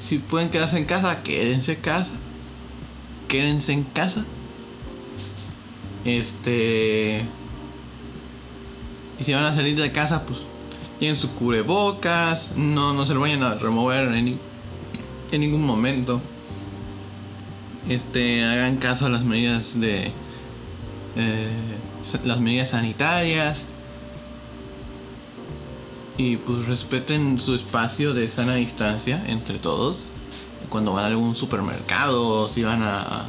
Si 0.00 0.18
pueden 0.18 0.50
quedarse 0.50 0.78
en 0.78 0.84
casa, 0.84 1.22
quédense 1.22 1.72
en 1.72 1.80
casa. 1.80 2.10
quédense 3.28 3.72
en 3.72 3.84
casa. 3.84 4.24
Este. 6.04 7.24
Y 9.20 9.24
si 9.24 9.32
van 9.32 9.44
a 9.44 9.54
salir 9.54 9.76
de 9.76 9.92
casa, 9.92 10.24
pues 10.26 10.40
tienen 10.98 11.16
su 11.16 11.30
cubrebocas, 11.34 12.52
no, 12.56 12.92
no 12.92 13.06
se 13.06 13.14
lo 13.14 13.20
vayan 13.20 13.42
a 13.42 13.54
remover 13.54 14.12
en, 14.14 14.38
ningún 15.32 15.64
momento. 15.64 16.20
Este, 17.88 18.44
hagan 18.44 18.76
caso 18.76 19.06
a 19.06 19.10
las 19.10 19.24
medidas 19.24 19.78
de. 19.78 20.12
Eh, 21.16 21.50
las 22.24 22.40
medidas 22.40 22.70
sanitarias. 22.70 23.64
Y 26.18 26.36
pues 26.36 26.66
respeten 26.66 27.40
su 27.40 27.54
espacio 27.54 28.12
de 28.12 28.28
sana 28.28 28.54
distancia 28.54 29.24
entre 29.26 29.58
todos. 29.58 29.98
Cuando 30.68 30.92
van 30.92 31.04
a 31.04 31.08
algún 31.08 31.34
supermercado, 31.34 32.48
si 32.50 32.62
van 32.62 32.82
a, 32.82 33.26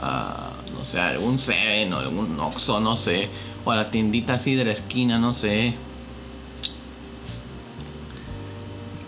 a 0.00 0.43
no 0.84 0.90
sé, 0.90 1.00
algún 1.00 1.38
Seven 1.38 1.94
o 1.94 1.98
algún 1.98 2.38
Oxxo, 2.38 2.78
no 2.78 2.94
sé, 2.94 3.30
o 3.64 3.70
a 3.70 3.76
la 3.76 3.90
tiendita 3.90 4.34
así 4.34 4.54
de 4.54 4.66
la 4.66 4.72
esquina, 4.72 5.18
no 5.18 5.32
sé. 5.32 5.74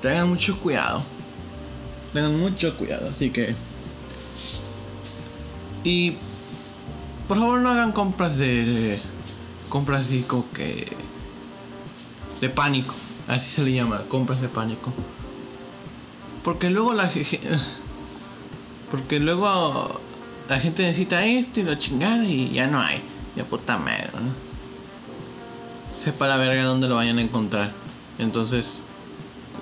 Tengan 0.00 0.30
mucho 0.30 0.58
cuidado. 0.58 1.02
Tengan 2.14 2.40
mucho 2.40 2.74
cuidado, 2.78 3.10
así 3.10 3.28
que. 3.28 3.54
Y. 5.84 6.16
Por 7.28 7.38
favor, 7.38 7.60
no 7.60 7.70
hagan 7.70 7.92
compras 7.92 8.38
de. 8.38 8.98
compras 9.68 10.06
así 10.06 10.22
como 10.22 10.50
que. 10.52 10.90
de 12.40 12.48
pánico. 12.48 12.94
Así 13.28 13.50
se 13.50 13.62
le 13.64 13.72
llama, 13.72 14.04
compras 14.08 14.40
de 14.40 14.48
pánico. 14.48 14.94
Porque 16.42 16.70
luego 16.70 16.94
la. 16.94 17.10
Porque 18.90 19.18
luego 19.18 20.00
la 20.48 20.60
gente 20.60 20.82
necesita 20.82 21.24
esto 21.24 21.60
y 21.60 21.62
lo 21.64 21.74
chingada 21.74 22.24
y 22.24 22.52
ya 22.52 22.66
no 22.66 22.80
hay. 22.80 23.02
Ya 23.34 23.44
puta 23.44 23.78
madre, 23.78 24.10
¿no? 24.14 24.32
Sepa 26.02 26.28
la 26.28 26.36
verga 26.36 26.64
dónde 26.64 26.88
lo 26.88 26.96
vayan 26.96 27.18
a 27.18 27.22
encontrar. 27.22 27.72
Entonces, 28.18 28.82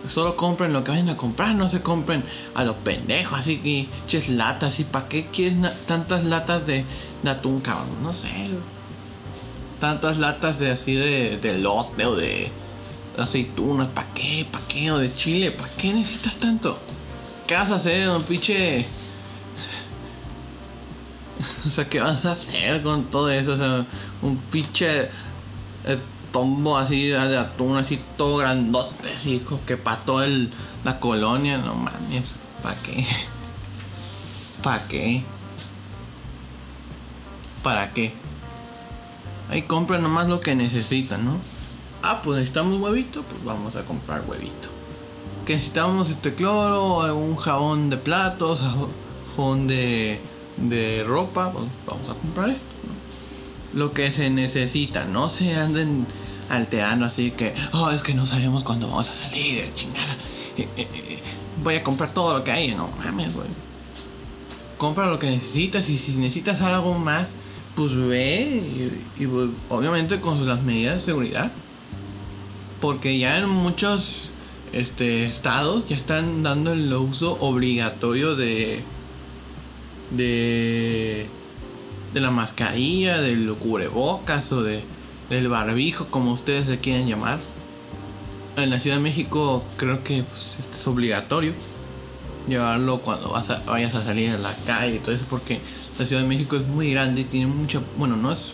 solo 0.08 0.36
compren 0.36 0.72
lo 0.72 0.84
que 0.84 0.90
vayan 0.90 1.08
a 1.08 1.16
comprar, 1.16 1.54
no 1.54 1.68
se 1.68 1.80
compren 1.80 2.22
a 2.54 2.64
los 2.64 2.76
pendejos, 2.76 3.38
así 3.38 3.58
que 3.58 3.88
ches 4.06 4.28
latas. 4.28 4.78
¿Y 4.78 4.84
para 4.84 5.08
qué 5.08 5.26
quieres 5.26 5.56
tantas 5.86 6.24
latas 6.24 6.66
de, 6.66 6.84
de 7.22 7.30
atún, 7.30 7.60
cabrón? 7.60 8.02
No 8.02 8.12
sé. 8.12 8.50
Tantas 9.80 10.18
latas 10.18 10.58
de 10.58 10.70
así 10.70 10.94
de, 10.94 11.38
de 11.38 11.58
lote 11.58 12.04
o 12.06 12.14
de 12.14 12.50
aceitunas, 13.18 13.88
¿para 13.88 14.12
qué? 14.14 14.46
¿Para 14.50 14.66
qué? 14.68 14.90
O 14.92 14.98
de 14.98 15.14
chile, 15.14 15.50
¿para 15.50 15.68
qué 15.76 15.94
necesitas 15.94 16.36
tanto? 16.36 16.78
¿Qué 17.46 17.54
vas 17.54 17.70
a 17.70 17.76
hacer, 17.76 18.08
pinche 18.28 18.86
o 21.66 21.70
sea, 21.70 21.88
¿qué 21.88 22.00
vas 22.00 22.24
a 22.26 22.32
hacer 22.32 22.82
con 22.82 23.04
todo 23.04 23.30
eso? 23.30 23.54
O 23.54 23.56
sea, 23.56 23.86
un 24.22 24.38
pinche 24.50 25.10
eh, 25.84 25.98
tombo 26.32 26.76
así 26.76 27.08
de 27.08 27.38
atún, 27.38 27.76
así 27.76 28.00
todo 28.16 28.38
grandote, 28.38 29.12
así 29.12 29.44
que 29.66 29.76
para 29.76 30.00
toda 30.00 30.26
la 30.84 30.98
colonia, 31.00 31.58
no 31.58 31.74
mames, 31.74 32.26
¿para 32.62 32.74
qué? 32.82 33.06
¿Para 34.62 34.88
qué? 34.88 35.22
¿Para 37.62 37.92
qué? 37.92 38.12
Ahí 39.50 39.62
compren 39.62 40.02
nomás 40.02 40.28
lo 40.28 40.40
que 40.40 40.54
necesitan, 40.54 41.24
¿no? 41.24 41.38
Ah, 42.02 42.20
pues 42.22 42.38
necesitamos 42.38 42.80
huevito, 42.80 43.22
pues 43.22 43.44
vamos 43.44 43.76
a 43.76 43.84
comprar 43.84 44.24
huevito. 44.26 44.68
Que 45.46 45.54
necesitamos 45.54 46.10
este 46.10 46.34
cloro, 46.34 47.02
algún 47.02 47.36
jabón 47.36 47.90
de 47.90 47.96
platos, 47.96 48.60
jabón 49.36 49.66
de 49.66 50.20
de 50.56 51.04
ropa, 51.04 51.52
pues 51.52 51.66
vamos 51.86 52.08
a 52.08 52.14
comprar 52.14 52.50
esto. 52.50 52.62
Lo 53.72 53.92
que 53.92 54.12
se 54.12 54.30
necesita, 54.30 55.04
no 55.04 55.28
se 55.28 55.54
anden 55.54 56.06
alterando 56.48 57.06
así 57.06 57.30
que, 57.30 57.54
oh, 57.72 57.90
es 57.90 58.02
que 58.02 58.14
no 58.14 58.26
sabemos 58.26 58.62
cuándo 58.62 58.88
vamos 58.88 59.10
a 59.10 59.14
salir, 59.14 59.72
chingada. 59.74 60.14
Eh, 60.56 60.68
eh, 60.76 60.88
eh, 60.94 61.18
voy 61.62 61.76
a 61.76 61.82
comprar 61.82 62.12
todo 62.12 62.38
lo 62.38 62.44
que 62.44 62.52
hay, 62.52 62.74
no 62.74 62.88
mames, 63.04 63.34
güey. 63.34 63.48
Compra 64.78 65.06
lo 65.06 65.18
que 65.18 65.30
necesitas 65.30 65.88
y 65.88 65.98
si 65.98 66.12
necesitas 66.12 66.60
algo 66.60 66.94
más, 66.94 67.28
pues 67.74 67.94
ve 67.94 69.00
y, 69.18 69.26
pues, 69.26 69.50
obviamente 69.68 70.20
con 70.20 70.46
las 70.46 70.62
medidas 70.62 70.96
de 70.96 71.00
seguridad. 71.00 71.52
Porque 72.80 73.18
ya 73.18 73.38
en 73.38 73.48
muchos 73.48 74.30
este, 74.72 75.26
estados 75.26 75.88
ya 75.88 75.96
están 75.96 76.42
dando 76.42 76.72
el 76.72 76.92
uso 76.92 77.38
obligatorio 77.40 78.36
de 78.36 78.82
de, 80.10 81.26
de 82.12 82.20
la 82.20 82.30
mascarilla, 82.30 83.20
del 83.20 83.52
cubrebocas 83.54 84.52
o 84.52 84.62
de, 84.62 84.82
del 85.30 85.48
barbijo, 85.48 86.06
como 86.06 86.32
ustedes 86.32 86.66
le 86.68 86.78
quieren 86.78 87.08
llamar. 87.08 87.38
En 88.56 88.70
la 88.70 88.78
Ciudad 88.78 88.96
de 88.96 89.02
México 89.02 89.64
creo 89.76 90.04
que 90.04 90.22
pues, 90.22 90.56
es 90.72 90.86
obligatorio 90.86 91.52
llevarlo 92.46 92.98
cuando 92.98 93.30
vas 93.30 93.50
a, 93.50 93.62
vayas 93.66 93.94
a 93.94 94.04
salir 94.04 94.30
a 94.30 94.38
la 94.38 94.54
calle 94.66 94.96
y 94.96 94.98
todo 94.98 95.14
eso, 95.14 95.24
porque 95.28 95.60
la 95.98 96.04
Ciudad 96.04 96.22
de 96.22 96.28
México 96.28 96.56
es 96.56 96.66
muy 96.66 96.92
grande 96.92 97.22
y 97.22 97.24
tiene 97.24 97.46
mucha, 97.46 97.80
bueno, 97.96 98.16
no 98.16 98.32
es 98.32 98.52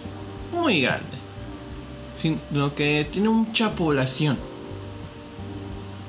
muy 0.52 0.80
grande, 0.80 1.16
sino 2.20 2.74
que 2.74 3.06
tiene 3.10 3.28
mucha 3.28 3.74
población. 3.74 4.38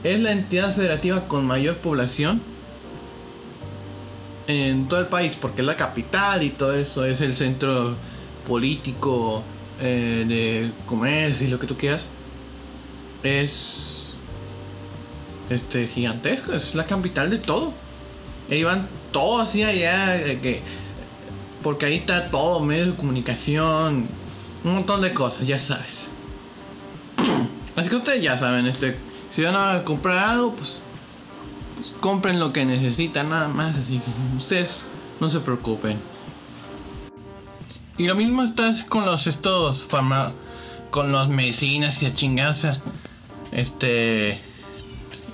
Es 0.04 0.20
la 0.20 0.32
entidad 0.32 0.76
federativa 0.76 1.28
con 1.28 1.46
mayor 1.46 1.78
población 1.78 2.42
en 4.52 4.88
todo 4.88 5.00
el 5.00 5.08
país, 5.08 5.36
porque 5.36 5.62
es 5.62 5.68
la 5.68 5.78
capital 5.78 6.44
y 6.44 6.50
todo 6.50 6.74
eso, 6.74 7.06
es 7.06 7.22
el 7.22 7.36
centro 7.36 7.96
político 8.48 9.44
eh, 9.80 10.26
de 10.28 10.72
comercio 10.86 11.48
y 11.48 11.50
lo 11.50 11.60
que 11.60 11.68
tú 11.68 11.78
quieras, 11.78 12.08
es 13.24 14.12
este 15.50 15.88
gigantesco, 15.88 16.54
es 16.54 16.76
la 16.76 16.86
capital 16.86 17.30
de 17.30 17.40
todo. 17.40 17.74
Y 18.50 18.64
van 18.64 18.88
todo 19.12 19.42
así 19.42 19.64
allá, 19.64 20.18
que, 20.42 20.62
porque 21.64 21.86
ahí 21.86 21.96
está 21.96 22.30
todo, 22.30 22.60
medios 22.60 22.88
de 22.88 22.96
comunicación, 22.96 24.08
un 24.64 24.74
montón 24.74 25.02
de 25.02 25.14
cosas, 25.14 25.48
ya 25.48 25.60
sabes. 25.60 26.08
Así 27.76 27.90
que 27.90 27.96
ustedes 27.96 28.22
ya 28.22 28.38
saben, 28.38 28.68
este, 28.68 28.98
si 29.34 29.44
van 29.44 29.56
a 29.56 29.84
comprar 29.84 30.18
algo, 30.18 30.54
pues 30.56 30.80
compren 32.00 32.40
lo 32.40 32.54
que 32.54 32.66
necesitan 32.66 33.30
nada 33.30 33.48
más, 33.48 33.76
así 33.76 34.00
que 34.00 34.38
ustedes 34.38 34.86
no 35.20 35.30
se 35.30 35.40
preocupen. 35.40 36.00
Y 37.98 38.08
lo 38.08 38.16
mismo 38.16 38.44
estás 38.44 38.84
con 38.84 39.06
los 39.06 39.28
estos 39.28 39.84
fama, 39.84 40.32
con 40.90 41.12
las 41.12 41.28
medicinas 41.28 42.02
y 42.02 42.08
a 42.08 42.14
chingaza. 42.14 42.80
Este 43.52 44.40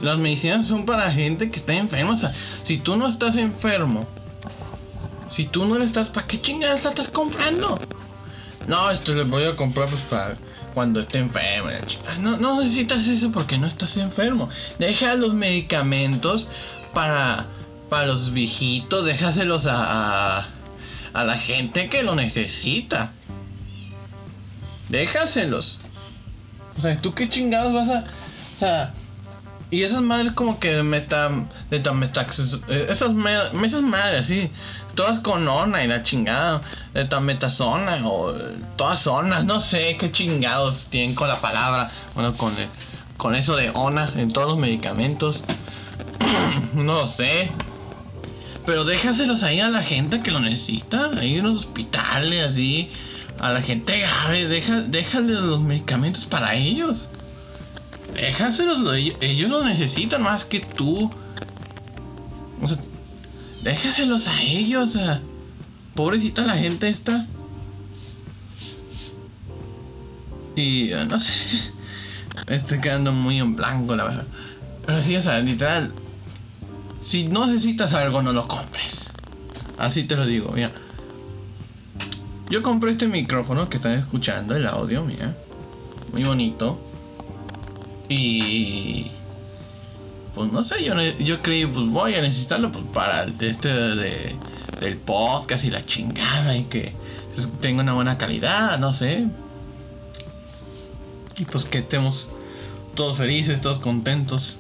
las 0.01 0.17
medicinas 0.17 0.67
son 0.67 0.86
para 0.86 1.12
gente 1.12 1.49
que 1.49 1.60
está 1.60 1.73
enferma, 1.73 2.13
o 2.13 2.17
sea, 2.17 2.31
si 2.63 2.77
tú 2.77 2.97
no 2.97 3.07
estás 3.07 3.36
enfermo, 3.36 4.05
si 5.29 5.45
tú 5.45 5.65
no 5.65 5.77
le 5.77 5.86
estás, 5.86 6.10
¿para 6.10 6.27
qué 6.27 6.39
chingadas 6.39 6.86
estás 6.86 7.07
comprando? 7.07 7.79
No, 8.67 8.91
esto 8.91 9.13
le 9.15 9.23
voy 9.23 9.45
a 9.45 9.55
comprar 9.55 9.89
pues 9.89 10.01
para 10.03 10.38
cuando 10.78 11.00
esté 11.00 11.18
enfermo. 11.18 11.72
No, 12.20 12.38
no 12.38 12.62
necesitas 12.62 13.08
eso 13.08 13.32
porque 13.32 13.58
no 13.58 13.66
estás 13.66 13.98
enfermo. 13.98 14.48
Deja 14.78 15.16
los 15.16 15.34
medicamentos 15.34 16.48
para, 16.94 17.48
para 17.90 18.06
los 18.06 18.32
viejitos, 18.32 19.04
déjaselos 19.04 19.66
a, 19.66 20.46
a, 21.13 21.24
la 21.24 21.36
gente 21.40 21.90
que 21.90 22.04
lo 22.04 22.13
necesita. 22.13 23.12
Déjaselos. 24.90 25.80
O 26.78 26.82
sea, 26.82 27.02
¿tú 27.02 27.16
qué 27.16 27.28
chingados 27.28 27.74
vas 27.74 27.90
a... 27.90 28.04
O 28.54 28.58
sea, 28.58 28.94
y 29.72 29.82
esas 29.82 30.04
madres 30.04 30.34
como 30.34 30.60
que 30.60 30.84
meta, 30.84 31.32
meta, 31.72 32.22
esas, 32.30 32.60
esas 32.70 33.82
madres 33.82 34.20
así, 34.20 34.52
todas 34.97 35.19
con 35.19 35.47
ona 35.47 35.83
y 35.83 35.88
la 35.88 36.03
chingada, 36.03 36.62
metametazonas 36.93 38.01
o 38.03 38.33
todas 38.75 38.99
zonas, 38.99 39.45
no 39.45 39.62
sé 39.62 39.95
qué 39.97 40.12
chingados 40.12 40.88
tienen 40.89 41.15
con 41.15 41.29
la 41.29 41.39
palabra, 41.39 41.91
bueno, 42.15 42.36
con, 42.36 42.51
con 43.15 43.36
eso 43.36 43.55
de 43.55 43.69
ona 43.69 44.12
en 44.17 44.33
todos 44.33 44.49
los 44.49 44.57
medicamentos, 44.57 45.45
no 46.73 46.95
lo 46.95 47.07
sé. 47.07 47.49
Pero 48.65 48.83
déjaselos 48.83 49.43
ahí 49.43 49.62
a 49.62 49.69
la 49.69 49.81
gente 49.81 50.19
que 50.19 50.31
lo 50.31 50.41
necesita, 50.41 51.12
ahí 51.17 51.38
en 51.38 51.43
los 51.43 51.60
hospitales, 51.60 52.49
así, 52.49 52.91
a 53.39 53.51
la 53.51 53.62
gente 53.62 53.99
grave, 53.99 54.47
deja, 54.47 54.81
déjale 54.81 55.33
los 55.36 55.62
medicamentos 55.62 56.25
para 56.25 56.55
ellos. 56.55 57.07
Déjaselos, 58.15 58.79
ellos 59.21 59.49
lo 59.49 59.63
necesitan 59.63 60.23
más 60.23 60.43
que 60.43 60.60
tú. 60.60 61.10
O 62.62 62.67
sea, 62.67 62.77
déjaselos 63.67 64.27
a 64.27 64.41
ellos. 64.41 64.97
Pobrecita 65.93 66.43
la 66.43 66.56
gente 66.56 66.88
esta. 66.88 67.27
Y 70.56 70.91
no 71.08 71.19
sé. 71.19 71.36
Estoy 72.47 72.80
quedando 72.80 73.12
muy 73.12 73.39
en 73.39 73.56
blanco, 73.56 73.95
la 73.95 74.06
verdad. 74.06 74.27
Pero 74.86 74.97
sí, 74.99 75.15
o 75.17 75.21
sea, 75.21 75.39
literal. 75.39 75.91
Si 77.01 77.27
no 77.27 77.45
necesitas 77.45 77.93
algo, 77.93 78.21
no 78.21 78.32
lo 78.32 78.47
compres. 78.47 79.08
Así 79.77 80.03
te 80.03 80.15
lo 80.15 80.25
digo, 80.25 80.51
mira. 80.53 80.71
Yo 82.49 82.63
compré 82.63 82.91
este 82.91 83.08
micrófono 83.08 83.69
que 83.69 83.77
están 83.77 83.93
escuchando, 83.93 84.56
el 84.56 84.65
audio, 84.65 85.03
mira. 85.03 85.36
Muy 86.13 86.23
bonito. 86.23 86.80
Y 88.08 89.12
pues 90.38 90.52
no 90.52 90.63
sé, 90.63 90.84
yo, 90.84 90.93
yo 91.19 91.41
creí, 91.41 91.65
pues 91.65 91.88
voy 91.88 92.13
a 92.13 92.21
necesitarlo 92.21 92.71
pues, 92.71 92.86
para 92.93 93.26
este 93.39 93.69
de, 93.69 94.36
del 94.80 94.97
podcast 94.97 95.63
y 95.63 95.71
la 95.71 95.84
chingada 95.84 96.56
y 96.56 96.65
que 96.65 96.93
pues, 97.34 97.50
tenga 97.60 97.82
una 97.82 97.93
buena 97.93 98.19
calidad, 98.19 98.78
no 98.78 98.93
sé. 98.93 99.26
Y 101.38 101.45
pues 101.45 101.65
que 101.65 101.80
estemos 101.80 102.30
todos 102.93 103.17
felices, 103.17 103.62
todos 103.62 103.80
contentos. 103.80 104.60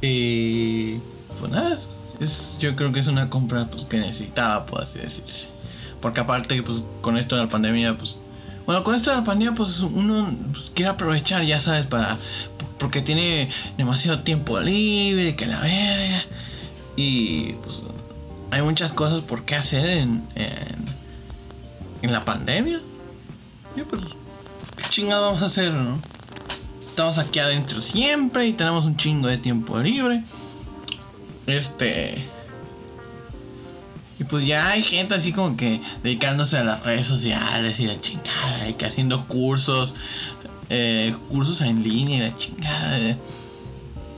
Y 0.00 0.98
pues 1.40 1.50
nada, 1.50 1.76
es, 2.20 2.58
yo 2.60 2.76
creo 2.76 2.92
que 2.92 3.00
es 3.00 3.08
una 3.08 3.28
compra 3.28 3.66
pues, 3.66 3.86
que 3.86 3.98
necesitaba, 3.98 4.66
por 4.66 4.82
así 4.82 5.00
decirse. 5.00 5.48
Porque 6.00 6.20
aparte, 6.20 6.62
pues 6.62 6.84
con 7.00 7.16
esto 7.16 7.34
de 7.34 7.42
la 7.42 7.48
pandemia, 7.48 7.98
pues 7.98 8.16
bueno, 8.66 8.82
con 8.82 8.96
esto 8.96 9.10
de 9.10 9.18
la 9.18 9.24
pandemia, 9.24 9.54
pues 9.54 9.78
uno 9.78 10.28
pues, 10.52 10.72
quiere 10.74 10.90
aprovechar, 10.90 11.44
ya 11.44 11.60
sabes, 11.60 11.86
para. 11.86 12.18
Porque 12.78 13.00
tiene 13.02 13.50
demasiado 13.76 14.20
tiempo 14.20 14.60
libre, 14.60 15.36
que 15.36 15.46
la 15.46 15.60
verga. 15.60 16.24
Y 16.96 17.52
pues 17.62 17.82
hay 18.50 18.62
muchas 18.62 18.92
cosas 18.92 19.22
por 19.22 19.44
qué 19.44 19.54
hacer 19.54 19.88
en, 19.88 20.26
en, 22.02 22.12
la 22.12 22.24
pandemia. 22.24 22.80
Y 23.76 23.82
pues, 23.82 24.02
¿qué 24.76 24.84
chingado 24.90 25.26
vamos 25.26 25.42
a 25.42 25.46
hacer, 25.46 25.72
no? 25.72 26.00
Estamos 26.80 27.18
aquí 27.18 27.38
adentro 27.38 27.82
siempre 27.82 28.46
y 28.46 28.52
tenemos 28.54 28.86
un 28.86 28.96
chingo 28.96 29.28
de 29.28 29.38
tiempo 29.38 29.78
libre. 29.78 30.24
Este. 31.46 32.24
Y 34.18 34.24
pues 34.24 34.46
ya 34.46 34.70
hay 34.70 34.82
gente 34.82 35.14
así 35.14 35.32
como 35.32 35.56
que 35.58 35.82
dedicándose 36.02 36.56
a 36.56 36.64
las 36.64 36.82
redes 36.82 37.06
sociales 37.06 37.78
y 37.78 37.86
la 37.86 38.00
chingada, 38.00 38.66
y 38.66 38.72
que 38.72 38.86
haciendo 38.86 39.26
cursos, 39.26 39.94
eh, 40.70 41.14
cursos 41.28 41.60
en 41.62 41.82
línea 41.82 42.16
y 42.16 42.20
la 42.30 42.36
chingada. 42.36 42.98
Eso 42.98 43.18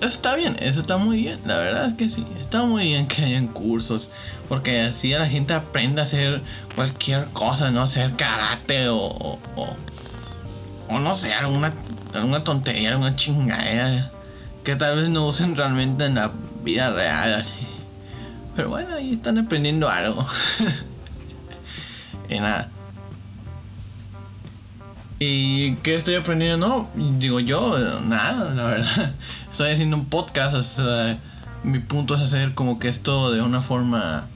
está 0.01 0.37
bien, 0.37 0.57
eso 0.61 0.81
está 0.81 0.97
muy 0.97 1.23
bien, 1.23 1.41
la 1.45 1.59
verdad 1.59 1.89
es 1.89 1.95
que 1.95 2.09
sí, 2.09 2.25
está 2.41 2.63
muy 2.63 2.85
bien 2.85 3.09
que 3.09 3.25
hayan 3.25 3.49
cursos, 3.49 4.11
porque 4.49 4.83
así 4.83 5.11
la 5.11 5.27
gente 5.27 5.55
aprende 5.55 6.01
a 6.01 6.05
hacer 6.05 6.41
cualquier 6.77 7.25
cosa, 7.33 7.73
no 7.73 7.83
hacer 7.83 8.13
karate 8.13 8.89
o, 8.91 9.41
o, 9.57 10.99
no 10.99 11.17
sé, 11.17 11.35
alguna, 11.35 11.75
alguna 12.15 12.45
tontería, 12.45 12.91
alguna 12.91 13.17
chingada 13.17 14.13
que 14.63 14.77
tal 14.77 14.97
vez 14.97 15.09
no 15.09 15.27
usen 15.27 15.57
realmente 15.57 16.05
en 16.05 16.15
la 16.15 16.31
vida 16.63 16.91
real, 16.91 17.35
así. 17.35 17.55
Pero 18.55 18.69
bueno, 18.69 18.97
ahí 18.97 19.15
están 19.15 19.39
aprendiendo 19.39 19.89
algo. 19.89 20.27
y 22.29 22.39
nada. 22.39 22.71
¿Y 25.21 25.75
qué 25.77 25.97
estoy 25.97 26.15
aprendiendo? 26.15 26.69
No, 26.69 26.91
digo 27.19 27.41
yo, 27.41 28.01
nada, 28.01 28.55
la 28.55 28.65
verdad. 28.67 29.15
Estoy 29.51 29.71
haciendo 29.71 29.97
un 29.97 30.07
podcast. 30.07 30.79
mi 31.65 31.81
punto 31.81 32.15
es 32.15 32.23
hacer 32.23 32.55
como 32.55 32.79
que 32.79 32.89
esto 32.89 33.33
de 33.33 33.43
una 33.43 33.63
forma, 33.63 34.27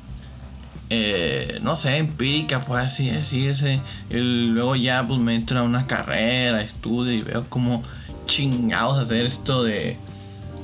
eh, 0.90 1.60
no 1.62 1.76
sé, 1.76 1.98
empírica, 1.98 2.64
por 2.64 2.80
así 2.80 3.10
decirse. 3.10 3.80
Y 4.10 4.16
luego 4.16 4.74
ya 4.74 5.06
pues 5.06 5.20
me 5.20 5.36
entro 5.36 5.60
a 5.60 5.62
una 5.62 5.86
carrera, 5.86 6.60
estudio 6.62 7.12
y 7.12 7.22
veo 7.22 7.48
como 7.48 7.84
chingados 8.26 8.98
hacer 8.98 9.26
esto 9.26 9.62
de 9.62 9.98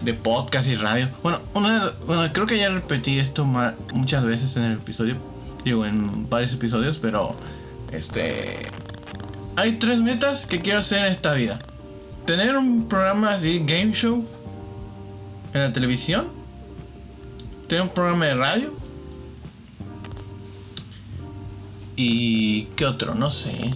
de 0.03 0.15
podcast 0.15 0.69
y 0.69 0.77
radio. 0.77 1.09
Bueno, 1.23 1.41
una, 1.55 1.93
bueno, 2.07 2.33
creo 2.33 2.47
que 2.47 2.59
ya 2.59 2.71
repetí 2.71 3.19
esto 3.19 3.45
muchas 3.95 4.25
veces 4.25 4.57
en 4.57 4.65
el 4.65 4.73
episodio, 4.75 5.17
digo, 5.65 5.85
en 5.85 6.29
varios 6.29 6.53
episodios, 6.53 6.99
pero 6.99 7.35
este 7.91 8.67
hay 9.59 9.73
tres 9.73 9.99
metas 9.99 10.47
que 10.47 10.61
quiero 10.61 10.79
hacer 10.79 11.05
en 11.05 11.13
esta 11.13 11.35
vida. 11.35 11.59
Tener 12.27 12.57
un 12.57 12.89
programa 12.89 13.31
así, 13.31 13.59
game 13.59 13.93
show, 13.93 14.25
en 15.53 15.61
la 15.61 15.73
televisión. 15.73 16.29
Tener 17.67 17.83
un 17.83 17.89
programa 17.89 18.27
de 18.27 18.35
radio. 18.35 18.73
Y 21.97 22.67
qué 22.77 22.87
otro, 22.87 23.17
no 23.17 23.33
sé. 23.33 23.75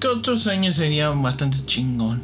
¿Qué 0.00 0.06
otro 0.06 0.36
sueño 0.36 0.70
sería 0.74 1.08
bastante 1.08 1.64
chingón? 1.64 2.22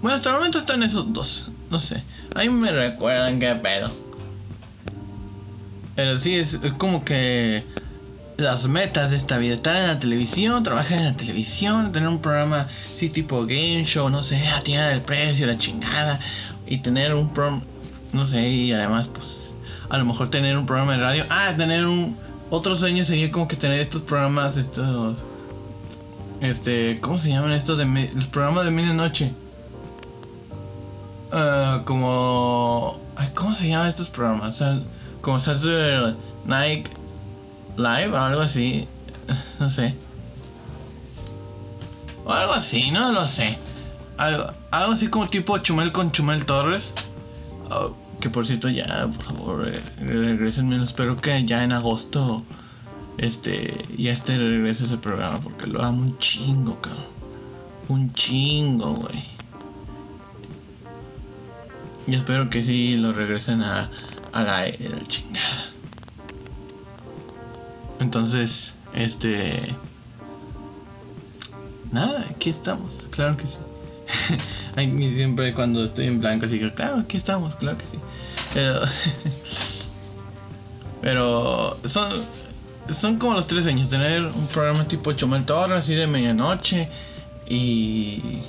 Bueno, 0.00 0.16
hasta 0.16 0.30
el 0.30 0.36
momento 0.36 0.58
están 0.58 0.82
esos 0.82 1.12
dos. 1.12 1.50
No 1.70 1.82
sé. 1.82 2.02
A 2.34 2.40
mí 2.40 2.48
me 2.48 2.72
recuerdan 2.72 3.38
qué 3.38 3.54
pedo. 3.56 3.90
Pero 5.96 6.16
sí, 6.18 6.36
es, 6.36 6.58
como 6.78 7.04
que 7.04 7.64
las 8.36 8.66
metas 8.66 9.10
de 9.10 9.16
esta 9.16 9.38
vida. 9.38 9.54
Estar 9.54 9.76
en 9.76 9.86
la 9.86 10.00
televisión, 10.00 10.62
trabajar 10.62 10.98
en 10.98 11.04
la 11.04 11.16
televisión, 11.16 11.92
tener 11.92 12.08
un 12.08 12.20
programa 12.20 12.68
así 12.86 13.10
tipo 13.10 13.42
game 13.42 13.84
show, 13.84 14.08
no 14.10 14.22
sé, 14.22 14.48
atinar 14.48 14.92
el 14.92 15.02
precio, 15.02 15.46
la 15.46 15.58
chingada. 15.58 16.20
Y 16.66 16.78
tener 16.78 17.14
un 17.14 17.32
programa, 17.32 17.62
no 18.12 18.26
sé, 18.26 18.48
y 18.48 18.72
además 18.72 19.08
pues 19.12 19.52
a 19.90 19.98
lo 19.98 20.04
mejor 20.04 20.30
tener 20.30 20.56
un 20.56 20.66
programa 20.66 20.92
de 20.92 20.98
radio. 20.98 21.24
Ah, 21.30 21.52
tener 21.56 21.86
un... 21.86 22.16
Otro 22.50 22.76
sueño 22.76 23.04
sería 23.04 23.30
como 23.30 23.48
que 23.48 23.56
tener 23.56 23.80
estos 23.80 24.02
programas, 24.02 24.56
estos... 24.56 25.16
Este, 26.40 27.00
¿cómo 27.00 27.18
se 27.18 27.30
llaman 27.30 27.52
estos 27.52 27.78
de... 27.78 28.10
los 28.14 28.26
programas 28.26 28.64
de 28.64 28.70
medianoche? 28.70 29.32
Eh, 31.32 31.80
como. 31.84 33.00
¿Cómo 33.34 33.54
se 33.54 33.68
llaman 33.68 33.88
estos 33.88 34.08
programas? 34.10 34.62
como 35.20 35.40
Saturday 35.40 36.14
Night 36.44 36.88
Live 37.76 38.12
o 38.12 38.16
algo 38.18 38.40
así. 38.40 38.88
No 39.58 39.70
sé. 39.70 39.94
O 42.24 42.32
algo 42.32 42.54
así, 42.54 42.90
no 42.90 43.12
lo 43.12 43.26
sé. 43.26 43.58
Algo, 44.16 44.52
algo 44.70 44.92
así 44.92 45.08
como 45.08 45.28
tipo 45.28 45.58
Chumel 45.58 45.92
con 45.92 46.12
Chumel 46.12 46.44
Torres. 46.46 46.92
Oh, 47.70 47.94
que 48.20 48.30
por 48.30 48.46
cierto, 48.46 48.68
ya, 48.68 49.08
por 49.08 49.24
favor, 49.24 49.72
regresenme. 49.98 50.82
Espero 50.82 51.16
que 51.16 51.44
ya 51.44 51.64
en 51.64 51.72
agosto. 51.72 52.42
Este. 53.18 53.86
Ya 53.96 54.12
este 54.12 54.38
regrese 54.38 54.84
ese 54.84 54.96
programa. 54.96 55.38
Porque 55.40 55.66
lo 55.66 55.82
amo 55.82 56.02
un 56.02 56.18
chingo, 56.18 56.80
cabrón. 56.80 57.04
Un 57.88 58.12
chingo, 58.14 58.94
güey. 58.94 59.34
Y 62.06 62.14
espero 62.14 62.50
que 62.50 62.62
sí 62.62 62.96
lo 62.96 63.12
regresen 63.12 63.62
a, 63.62 63.90
a 64.32 64.42
la, 64.42 64.64
chingada. 65.08 65.63
Entonces, 68.04 68.74
este... 68.92 69.54
Nada, 71.90 72.26
aquí 72.28 72.50
estamos, 72.50 73.08
claro 73.10 73.34
que 73.38 73.46
sí. 73.46 73.58
siempre 75.16 75.54
cuando 75.54 75.84
estoy 75.84 76.08
en 76.08 76.20
blanco, 76.20 76.44
así 76.44 76.58
que, 76.58 76.70
claro, 76.74 76.98
aquí 76.98 77.16
estamos, 77.16 77.56
claro 77.56 77.78
que 77.78 77.86
sí. 77.86 77.98
Pero... 78.52 78.82
pero 81.00 81.78
son, 81.86 82.12
son 82.92 83.18
como 83.18 83.32
los 83.32 83.46
tres 83.46 83.66
años, 83.66 83.88
tener 83.88 84.26
un 84.26 84.46
programa 84.48 84.86
tipo 84.86 85.10
Chomel 85.14 85.46
Torres, 85.46 85.78
así 85.78 85.94
de 85.94 86.06
medianoche. 86.06 86.90
Y 87.48 88.42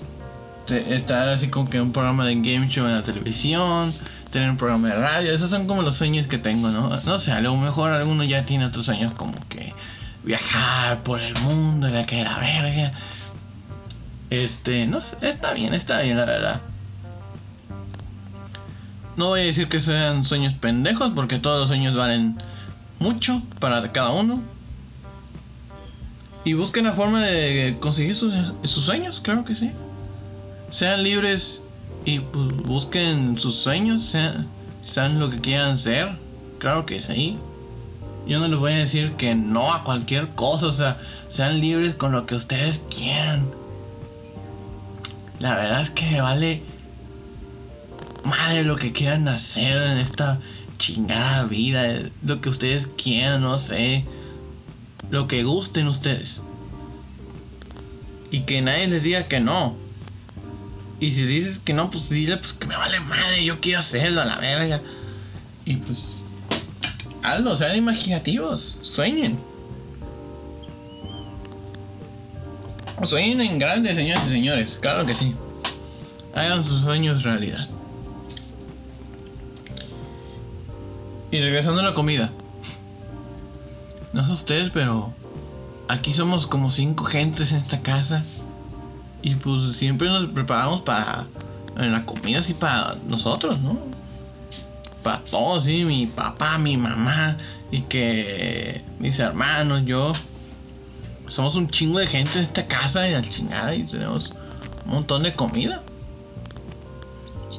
estar 0.74 1.30
así 1.30 1.48
como 1.50 1.70
que 1.70 1.80
un 1.80 1.92
programa 1.92 2.26
de 2.26 2.36
game 2.36 2.68
show 2.70 2.86
en 2.86 2.96
la 2.96 3.04
televisión, 3.04 3.94
tener 4.32 4.50
un 4.50 4.58
programa 4.58 4.90
de 4.90 4.96
radio, 4.96 5.34
esos 5.34 5.50
son 5.50 5.68
como 5.68 5.82
los 5.82 5.96
sueños 5.96 6.28
que 6.28 6.38
tengo, 6.38 6.70
¿no? 6.70 6.90
No 6.90 7.20
sé, 7.20 7.32
a 7.32 7.42
lo 7.42 7.56
mejor 7.56 7.92
alguno 7.92 8.24
ya 8.24 8.46
tiene 8.46 8.66
otros 8.66 8.86
sueños 8.86 9.14
como 9.14 9.36
que 9.48 9.74
viajar 10.24 11.04
por 11.04 11.22
el 11.22 11.36
mundo, 11.42 11.88
la 11.88 12.06
que 12.06 12.24
la 12.24 12.40
verga. 12.40 12.94
Este, 14.30 14.88
no 14.88 15.02
sé, 15.02 15.18
está 15.22 15.54
bien, 15.54 15.74
está 15.74 16.02
bien 16.02 16.18
la 16.18 16.26
verdad. 16.26 16.62
No 19.18 19.28
voy 19.28 19.42
a 19.42 19.44
decir 19.46 19.70
que 19.70 19.82
sean 19.82 20.26
sueños 20.26 20.54
pendejos 20.56 21.12
porque 21.16 21.40
todos 21.40 21.60
los 21.60 21.68
sueños 21.70 21.96
valen 21.96 22.38
mucho 23.00 23.42
para 23.60 23.92
cada 23.92 24.12
uno. 24.12 24.42
Y 26.44 26.54
busquen 26.54 26.86
la 26.86 26.94
forma 26.94 27.22
de 27.22 27.78
conseguir 27.80 28.16
sus, 28.16 28.34
sus 28.66 28.86
sueños, 28.86 29.20
claro 29.20 29.46
que 29.46 29.56
sí 29.56 29.72
sean 30.70 31.04
libres 31.04 31.62
y 32.06 32.20
pues, 32.20 32.58
busquen 32.58 33.38
sus 33.38 33.56
sueños, 33.56 34.16
sean, 34.84 35.20
lo 35.20 35.30
que 35.30 35.40
quieran 35.40 35.78
ser. 35.78 36.18
Claro 36.60 36.86
que 36.86 37.02
sí. 37.02 37.38
Yo 38.28 38.40
no 38.40 38.48
les 38.48 38.58
voy 38.58 38.74
a 38.74 38.78
decir 38.78 39.14
que 39.14 39.36
no 39.36 39.72
a 39.74 39.84
cualquier 39.84 40.30
cosa, 40.30 40.68
o 40.68 40.74
sea, 40.74 41.00
sean 41.30 41.60
libres 41.60 41.96
con 41.96 42.12
lo 42.12 42.26
que 42.26 42.36
ustedes 42.36 42.82
quieran. 42.90 43.52
La 45.40 45.56
verdad 45.56 45.82
es 45.84 45.90
que 45.92 46.22
vale 46.22 46.64
madre 48.24 48.64
lo 48.64 48.76
que 48.78 48.92
quieran 48.92 49.28
hacer 49.28 49.78
en 49.78 49.98
esta 50.00 50.40
chingada 50.78 51.46
vida, 51.46 52.10
lo 52.24 52.42
que 52.42 52.50
ustedes 52.50 52.88
quieran, 52.98 53.42
no 53.42 53.60
sé, 53.60 54.06
lo 55.10 55.28
que 55.28 55.44
gusten 55.44 55.88
ustedes. 55.88 56.42
Y 58.32 58.42
que 58.42 58.62
nadie 58.62 58.88
les 58.88 59.04
diga 59.04 59.24
que 59.24 59.40
no. 59.40 59.85
Y 61.00 61.12
si 61.12 61.26
dices 61.26 61.60
que 61.60 61.74
no, 61.74 61.90
pues 61.90 62.10
dile 62.10 62.38
pues 62.38 62.54
que 62.54 62.66
me 62.66 62.78
vale 62.78 63.00
madre, 63.00 63.44
yo 63.44 63.60
quiero 63.60 63.80
hacerlo 63.80 64.22
a 64.22 64.26
la 64.26 64.38
verga. 64.38 64.82
Y 65.66 65.76
pues 65.78 66.16
hazlo, 67.24 67.56
sean 67.56 67.76
imaginativos, 67.76 68.78
sueñen. 68.82 69.38
Sueñen 73.04 73.42
en 73.42 73.60
grandes, 73.60 73.96
señores 73.96 74.24
y 74.26 74.30
señores, 74.30 74.80
claro 74.82 75.06
que 75.06 75.14
sí. 75.14 75.36
Hagan 76.34 76.64
sus 76.64 76.82
sueños 76.82 77.24
realidad. 77.24 77.68
Y 81.32 81.40
regresando 81.40 81.82
a 81.82 81.84
la 81.84 81.94
comida. 81.94 82.32
No 84.14 84.26
sé 84.26 84.32
ustedes, 84.32 84.72
pero 84.72 85.14
aquí 85.90 86.14
somos 86.14 86.48
como 86.48 86.72
cinco 86.72 87.04
gentes 87.04 87.52
en 87.52 87.58
esta 87.58 87.82
casa. 87.82 88.24
Y 89.26 89.34
pues 89.34 89.76
siempre 89.76 90.08
nos 90.08 90.28
preparamos 90.28 90.84
para 90.84 91.26
en 91.78 91.92
la 91.92 92.06
comida 92.06 92.40
así 92.40 92.54
para 92.54 92.96
nosotros, 93.08 93.60
¿no? 93.60 93.76
Para 95.02 95.24
todos, 95.24 95.66
sí, 95.66 95.84
mi 95.84 96.06
papá, 96.06 96.60
mi 96.60 96.78
mamá 96.78 97.36
y 97.72 97.82
que 97.82 98.84
mis 99.00 99.18
hermanos, 99.18 99.82
yo. 99.86 100.14
Somos 101.28 101.56
un 101.56 101.68
chingo 101.72 101.98
de 101.98 102.06
gente 102.06 102.38
en 102.38 102.44
esta 102.44 102.68
casa 102.68 103.08
y 103.08 103.14
la 103.14 103.24
chingada 103.24 103.74
y 103.74 103.86
tenemos 103.86 104.32
un 104.86 104.92
montón 104.92 105.24
de 105.24 105.34
comida. 105.34 105.82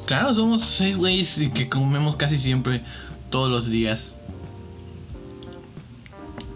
claro, 0.05 0.33
somos 0.33 0.63
seis 0.63 0.95
güeyes 0.95 1.37
y 1.37 1.49
que 1.49 1.67
comemos 1.67 2.15
casi 2.15 2.37
siempre 2.37 2.81
todos 3.29 3.49
los 3.49 3.69
días. 3.69 4.15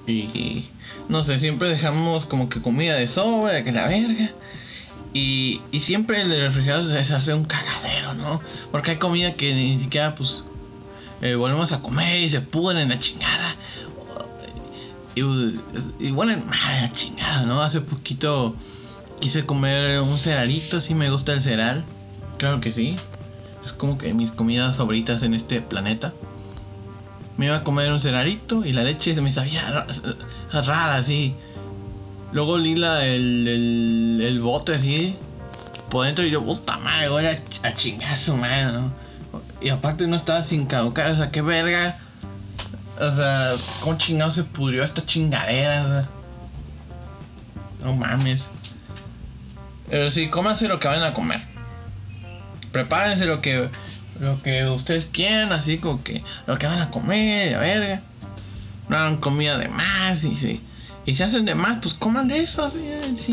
Y 0.08 0.69
no 1.10 1.26
sé, 1.26 1.38
siempre 1.38 1.67
dejamos 1.67 2.26
como 2.26 2.47
que 2.47 2.62
comida 2.62 2.95
de 2.95 3.10
sobra, 3.10 3.65
que 3.65 3.74
la 3.74 3.88
verga. 3.88 4.32
Y, 5.13 5.62
y 5.71 5.82
siempre 5.82 6.21
el 6.21 6.30
refrigerador 6.30 7.04
se 7.04 7.13
hace 7.13 7.34
un 7.34 7.45
cagadero, 7.45 8.13
¿no? 8.13 8.41
Porque 8.71 8.91
hay 8.91 8.97
comida 8.97 9.34
que 9.34 9.54
ni 9.54 9.80
siquiera 9.80 10.15
pues 10.15 10.43
eh, 11.21 11.36
volvemos 11.36 11.71
a 11.74 11.82
comer 11.82 12.21
y 12.21 12.30
se 12.30 12.41
pudren 12.41 12.78
en 12.78 12.89
la 12.89 13.00
chingada. 13.00 13.56
Y, 15.13 15.21
y 16.00 16.12
bueno, 16.12 16.41
madre 16.45 16.82
la 16.82 16.93
chingada, 16.93 17.43
¿no? 17.43 17.62
Hace 17.62 17.82
poquito 17.82 18.56
quise 19.19 19.45
comer 19.45 20.00
un 20.02 20.17
cerealito, 20.17 20.82
sí 20.82 20.93
me 20.95 21.10
gusta 21.10 21.34
el 21.34 21.41
cereal. 21.41 21.84
Claro 22.38 22.60
que 22.60 22.71
sí. 22.71 22.95
Es 23.65 23.71
como 23.74 23.97
que 23.97 24.13
mis 24.13 24.32
comidas 24.32 24.78
favoritas 24.78 25.21
en 25.24 25.34
este 25.34 25.62
planeta. 25.62 26.13
Me 27.38 27.45
iba 27.45 27.58
a 27.58 27.63
comer 27.63 27.91
un 27.91 28.00
cerealito 28.00 28.65
y 28.65 28.74
la 28.74 28.84
leche 28.84 29.13
se 29.13 29.21
me 29.21 29.32
sabía 29.32 29.86
rara, 30.52 30.95
así. 30.95 31.36
Luego 32.32 32.58
lila 32.58 33.06
el, 33.06 33.48
el, 33.48 34.22
el, 34.24 34.39
bote 34.39 34.76
así 34.76 35.15
por 35.89 36.06
dentro 36.06 36.26
y 36.26 36.32
yo, 36.32 36.44
puta 36.44 36.78
madre, 36.78 37.10
voy 37.10 37.26
a, 37.26 37.38
a 37.63 37.74
chingar 37.74 38.17
su 38.17 38.36
madre, 38.38 38.72
¿no? 38.72 38.94
Y 39.60 39.70
aparte 39.70 40.08
no 40.08 40.15
estaba 40.15 40.41
sin 40.44 40.65
caducar, 40.65 41.12
o 41.12 41.15
sea, 41.17 41.32
qué 41.32 41.41
verga. 41.41 41.98
O 43.00 43.15
sea, 43.15 43.54
¿cómo 43.82 43.98
chingado 43.98 44.32
se 44.32 44.44
pudrió 44.44 44.84
esta 44.84 45.06
chingadera? 45.06 46.08
No 47.84 47.94
mames. 47.94 48.48
Pero 49.89 50.10
sí, 50.10 50.30
cómanse 50.30 50.67
lo 50.67 50.80
que 50.80 50.88
van 50.88 51.04
a 51.04 51.13
comer. 51.13 51.41
Prepárense 52.72 53.26
lo 53.26 53.41
que 53.41 53.70
lo 54.20 54.41
que 54.44 54.65
ustedes 54.65 55.08
quieran, 55.08 55.52
así 55.52 55.80
como 55.80 56.04
que 56.04 56.24
lo 56.46 56.58
que 56.58 56.67
van 56.67 56.80
a 56.80 56.91
comer, 56.91 57.56
a 57.56 57.60
verga. 57.60 58.02
No 58.88 58.98
hagan 58.98 59.17
comida 59.17 59.58
de 59.58 59.67
más 59.67 60.24
y 60.24 60.36
sí. 60.36 60.62
Y 61.06 61.16
si 61.16 61.24
hacen 61.24 61.46
de 61.46 61.56
más, 61.56 61.80
pues 61.82 61.96
coman 61.96 62.28
de 62.28 62.42
eso, 62.44 62.64
así, 62.64 62.88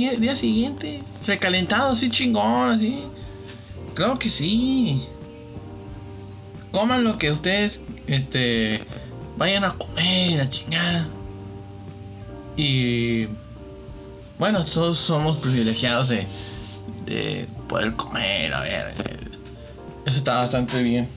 el 0.06 0.20
día 0.20 0.36
siguiente. 0.36 1.02
Recalentado, 1.26 1.92
así 1.92 2.08
chingón, 2.08 2.70
así. 2.70 3.02
Claro 3.94 4.18
que 4.18 4.30
sí. 4.30 5.06
Coman 6.72 7.04
lo 7.04 7.18
que 7.18 7.30
ustedes, 7.30 7.80
este, 8.06 8.80
vayan 9.36 9.64
a 9.64 9.72
comer, 9.72 10.38
la 10.38 10.50
chingada. 10.50 11.08
Y 12.56 13.26
bueno, 14.38 14.64
todos 14.64 14.98
somos 14.98 15.38
privilegiados 15.38 16.08
de, 16.08 16.26
de 17.04 17.46
poder 17.68 17.94
comer, 17.94 18.54
a 18.54 18.60
ver. 18.60 18.94
Eso 20.06 20.18
está 20.18 20.34
bastante 20.34 20.82
bien. 20.82 21.08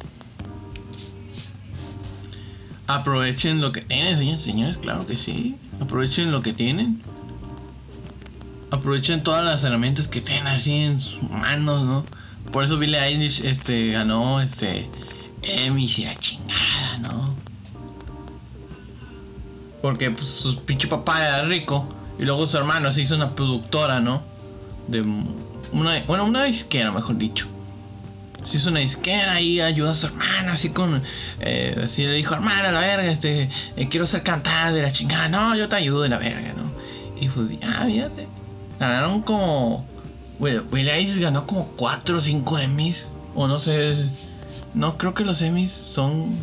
Aprovechen 2.87 3.61
lo 3.61 3.71
que 3.71 3.81
tienen, 3.81 4.17
señores, 4.17 4.41
señores, 4.41 4.77
claro 4.77 5.07
que 5.07 5.15
sí. 5.15 5.55
Aprovechen 5.81 6.31
lo 6.31 6.41
que 6.41 6.53
tienen. 6.53 7.01
Aprovechen 8.69 9.23
todas 9.23 9.43
las 9.43 9.63
herramientas 9.63 10.07
que 10.07 10.21
tienen 10.21 10.47
así 10.47 10.73
en 10.73 11.01
sus 11.01 11.21
manos, 11.23 11.83
¿no? 11.83 12.05
Por 12.51 12.63
eso 12.63 12.77
Billie 12.77 12.99
Eilish 12.99 13.43
este, 13.43 13.91
ganó 13.91 14.39
este 14.39 14.89
Emmy 15.41 15.85
y 15.85 16.05
la 16.05 16.15
chingada, 16.15 16.97
¿no? 17.01 17.35
Porque 19.81 20.11
pues, 20.11 20.29
su 20.29 20.63
pinche 20.63 20.87
papá 20.87 21.27
era 21.27 21.41
rico 21.43 21.89
y 22.19 22.23
luego 22.23 22.47
su 22.47 22.57
hermano 22.57 22.91
se 22.91 23.01
hizo 23.01 23.15
una 23.15 23.31
productora, 23.31 23.99
¿no? 23.99 24.21
De 24.87 25.01
una, 25.01 26.03
bueno, 26.07 26.25
una 26.25 26.43
disquera, 26.43 26.91
mejor 26.91 27.17
dicho 27.17 27.47
se 28.43 28.57
hizo 28.57 28.69
una 28.69 28.79
disquera 28.79 29.39
y 29.39 29.61
ayudó 29.61 29.91
a 29.91 29.93
su 29.93 30.07
hermana, 30.07 30.53
así 30.53 30.69
con. 30.69 31.03
Eh, 31.39 31.79
así 31.83 32.03
le 32.03 32.13
dijo, 32.13 32.33
hermana, 32.33 32.71
la 32.71 32.79
verga, 32.79 33.11
este, 33.11 33.49
eh, 33.75 33.87
quiero 33.89 34.07
ser 34.07 34.23
cantante 34.23 34.79
de 34.79 34.83
la 34.83 34.91
chingada. 34.91 35.29
No, 35.29 35.55
yo 35.55 35.69
te 35.69 35.75
ayudo 35.75 36.01
de 36.01 36.09
la 36.09 36.17
verga, 36.17 36.53
¿no? 36.53 36.71
Y 37.19 37.29
pues, 37.29 37.49
ah, 37.63 37.83
fíjate. 37.85 38.27
Ganaron 38.79 39.21
como. 39.21 39.85
Will, 40.39 40.63
Will 40.71 41.19
ganó 41.19 41.45
como 41.45 41.67
4 41.75 42.17
o 42.17 42.21
5 42.21 42.59
Emmys. 42.59 43.05
O 43.35 43.47
no 43.47 43.59
sé. 43.59 44.09
No, 44.73 44.97
creo 44.97 45.13
que 45.13 45.23
los 45.23 45.41
Emmys 45.41 45.71
son 45.71 46.35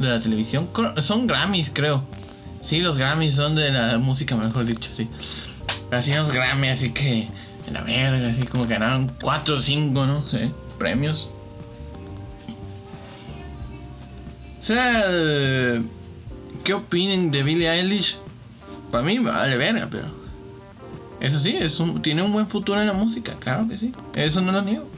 de 0.00 0.08
la 0.08 0.20
televisión. 0.20 0.68
Son 1.00 1.26
Grammys, 1.26 1.70
creo. 1.72 2.04
Sí, 2.62 2.80
los 2.80 2.98
Grammys 2.98 3.36
son 3.36 3.54
de 3.54 3.70
la 3.70 3.98
música, 3.98 4.34
mejor 4.36 4.66
dicho, 4.66 4.90
sí. 4.94 5.08
Así 5.92 6.12
los 6.12 6.32
Grammys, 6.32 6.72
así 6.72 6.90
que. 6.92 7.28
De 7.64 7.72
la 7.72 7.82
verga, 7.82 8.28
así 8.28 8.42
como 8.46 8.64
ganaron 8.66 9.12
4 9.20 9.54
o 9.54 9.60
5, 9.60 10.06
¿no? 10.06 10.28
Sí 10.28 10.50
premios. 10.80 11.28
O 14.58 14.62
sea, 14.62 15.04
¿qué 16.64 16.74
opinen 16.74 17.30
de 17.30 17.42
Billie 17.42 17.70
Eilish? 17.70 18.18
Para 18.90 19.04
mí 19.04 19.18
vale 19.18 19.56
verga, 19.56 19.88
pero. 19.90 20.08
Eso 21.20 21.38
sí, 21.38 21.54
es 21.54 21.78
un, 21.78 22.00
tiene 22.00 22.22
un 22.22 22.32
buen 22.32 22.48
futuro 22.48 22.80
en 22.80 22.86
la 22.86 22.94
música, 22.94 23.34
claro 23.38 23.68
que 23.68 23.78
sí. 23.78 23.92
Eso 24.14 24.40
no 24.40 24.52
lo 24.52 24.62
niego. 24.62 24.88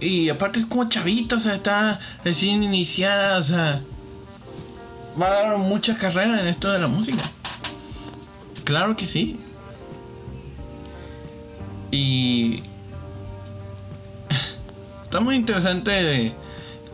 Y 0.00 0.28
aparte 0.28 0.58
es 0.58 0.66
como 0.66 0.88
chavito, 0.88 1.36
o 1.36 1.40
sea, 1.40 1.54
está 1.54 2.00
recién 2.24 2.62
iniciada, 2.62 3.38
o 3.38 3.42
sea. 3.42 3.80
Va 5.20 5.26
a 5.26 5.30
dar 5.30 5.58
mucha 5.58 5.96
carrera 5.96 6.40
en 6.40 6.48
esto 6.48 6.70
de 6.70 6.80
la 6.80 6.88
música. 6.88 7.22
Claro 8.64 8.96
que 8.96 9.06
sí. 9.06 9.40
Y 11.90 12.62
Está 15.08 15.20
muy 15.20 15.36
interesante 15.36 16.34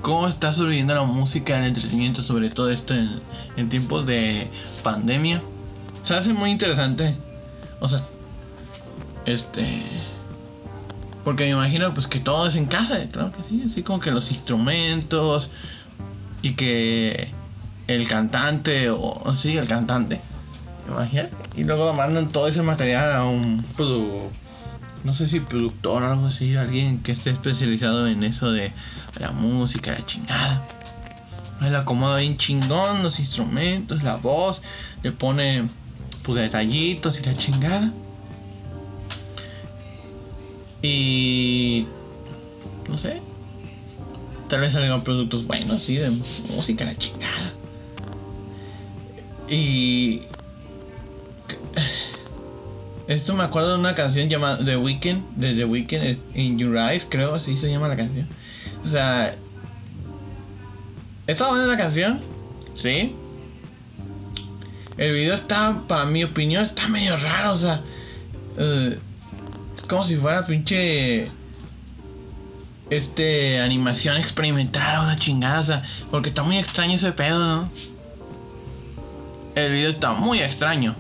cómo 0.01 0.29
está 0.29 0.53
sobreviviendo 0.53 0.95
la 0.95 1.03
música, 1.03 1.59
el 1.59 1.67
entretenimiento, 1.67 2.23
sobre 2.23 2.49
todo 2.49 2.71
esto 2.71 2.95
en, 2.95 3.69
tiempos 3.69 4.07
de 4.07 4.49
pandemia. 4.85 5.43
Se 6.05 6.15
hace 6.15 6.33
muy 6.33 6.53
interesante. 6.53 7.17
O 7.81 7.89
sea, 7.89 8.05
este. 9.27 9.83
Porque 11.25 11.43
me 11.43 11.51
imagino 11.51 11.93
pues 11.93 12.07
que 12.07 12.21
todo 12.21 12.47
es 12.47 12.55
en 12.55 12.67
casa, 12.67 13.05
claro 13.11 13.33
que 13.33 13.43
sí, 13.49 13.65
así 13.69 13.83
como 13.83 13.99
que 13.99 14.13
los 14.13 14.31
instrumentos 14.31 15.51
y 16.41 16.55
que 16.55 17.31
el 17.89 18.07
cantante 18.07 18.91
o 18.91 19.35
sí, 19.35 19.57
el 19.57 19.67
cantante, 19.67 20.21
imagínate, 20.89 21.35
y 21.57 21.65
luego 21.65 21.93
mandan 21.95 22.29
todo 22.29 22.47
ese 22.47 22.63
material 22.63 23.13
a 23.13 23.25
un 23.25 23.65
pues, 23.77 23.89
no 25.05 25.13
sé 25.13 25.29
si 25.29 25.41
productor 25.41 26.03
o 26.03 26.13
algo 26.13 26.27
así, 26.27 26.57
alguien 26.57 27.03
que 27.03 27.13
esté 27.13 27.31
especializado 27.31 28.09
en 28.09 28.25
eso 28.25 28.51
de 28.51 28.73
la 29.21 29.31
música, 29.31 29.93
la 29.93 30.05
chingada. 30.07 30.67
Él 31.61 31.77
acomoda 31.77 32.17
bien 32.17 32.39
chingón 32.39 33.03
los 33.03 33.21
instrumentos, 33.21 34.03
la 34.03 34.17
voz, 34.17 34.63
le 35.03 35.13
pone 35.13 35.69
pues 36.23 36.39
detallitos 36.39 37.21
y 37.21 37.23
la 37.23 37.35
chingada. 37.35 37.93
Y 40.83 41.87
no 42.89 42.99
sé, 42.99 43.21
tal 44.49 44.61
vez 44.61 44.73
salgan 44.73 45.05
productos 45.05 45.47
buenos, 45.47 45.83
sí, 45.83 45.97
de 45.97 46.11
música, 46.11 46.85
la 46.87 46.97
chingada. 46.97 47.53
Y 49.49 50.23
esto 53.07 53.35
me 53.35 53.45
acuerdo 53.45 53.73
de 53.73 53.79
una 53.81 53.95
canción 53.95 54.29
llamada 54.29 54.65
The 54.65 54.77
Weeknd, 54.77 55.37
de 55.37 55.55
The 55.55 55.65
Weeknd, 55.65 56.37
In 56.37 56.59
Your 56.59 56.77
Eyes, 56.77 57.07
creo, 57.09 57.35
así 57.35 57.59
se 57.59 57.71
llama 57.71 57.89
la 57.89 57.97
canción. 57.97 58.27
O 58.85 58.89
sea, 58.89 59.35
¿está 61.27 61.49
buena 61.49 61.67
la 61.67 61.77
canción? 61.77 62.21
Sí. 62.75 63.15
El 64.97 65.13
video 65.13 65.35
está, 65.35 65.83
para 65.89 66.05
mi 66.07 66.25
opinión, 66.25 66.65
está 66.65 66.89
medio 66.89 67.17
raro, 67.17 67.53
o 67.53 67.57
sea, 67.57 67.83
uh, 68.59 68.95
como 69.89 70.07
si 70.07 70.17
fuera 70.17 70.47
pinche. 70.47 71.31
Este. 72.91 73.61
Animación 73.61 74.19
experimental, 74.19 75.05
una 75.05 75.17
chingada. 75.17 75.85
porque 76.11 76.29
está 76.29 76.43
muy 76.43 76.59
extraño 76.59 76.95
ese 76.95 77.13
pedo, 77.13 77.45
¿no? 77.45 77.71
El 79.57 79.73
video 79.73 79.91
está 79.91 80.13
muy 80.13 80.39
extraño. 80.41 80.95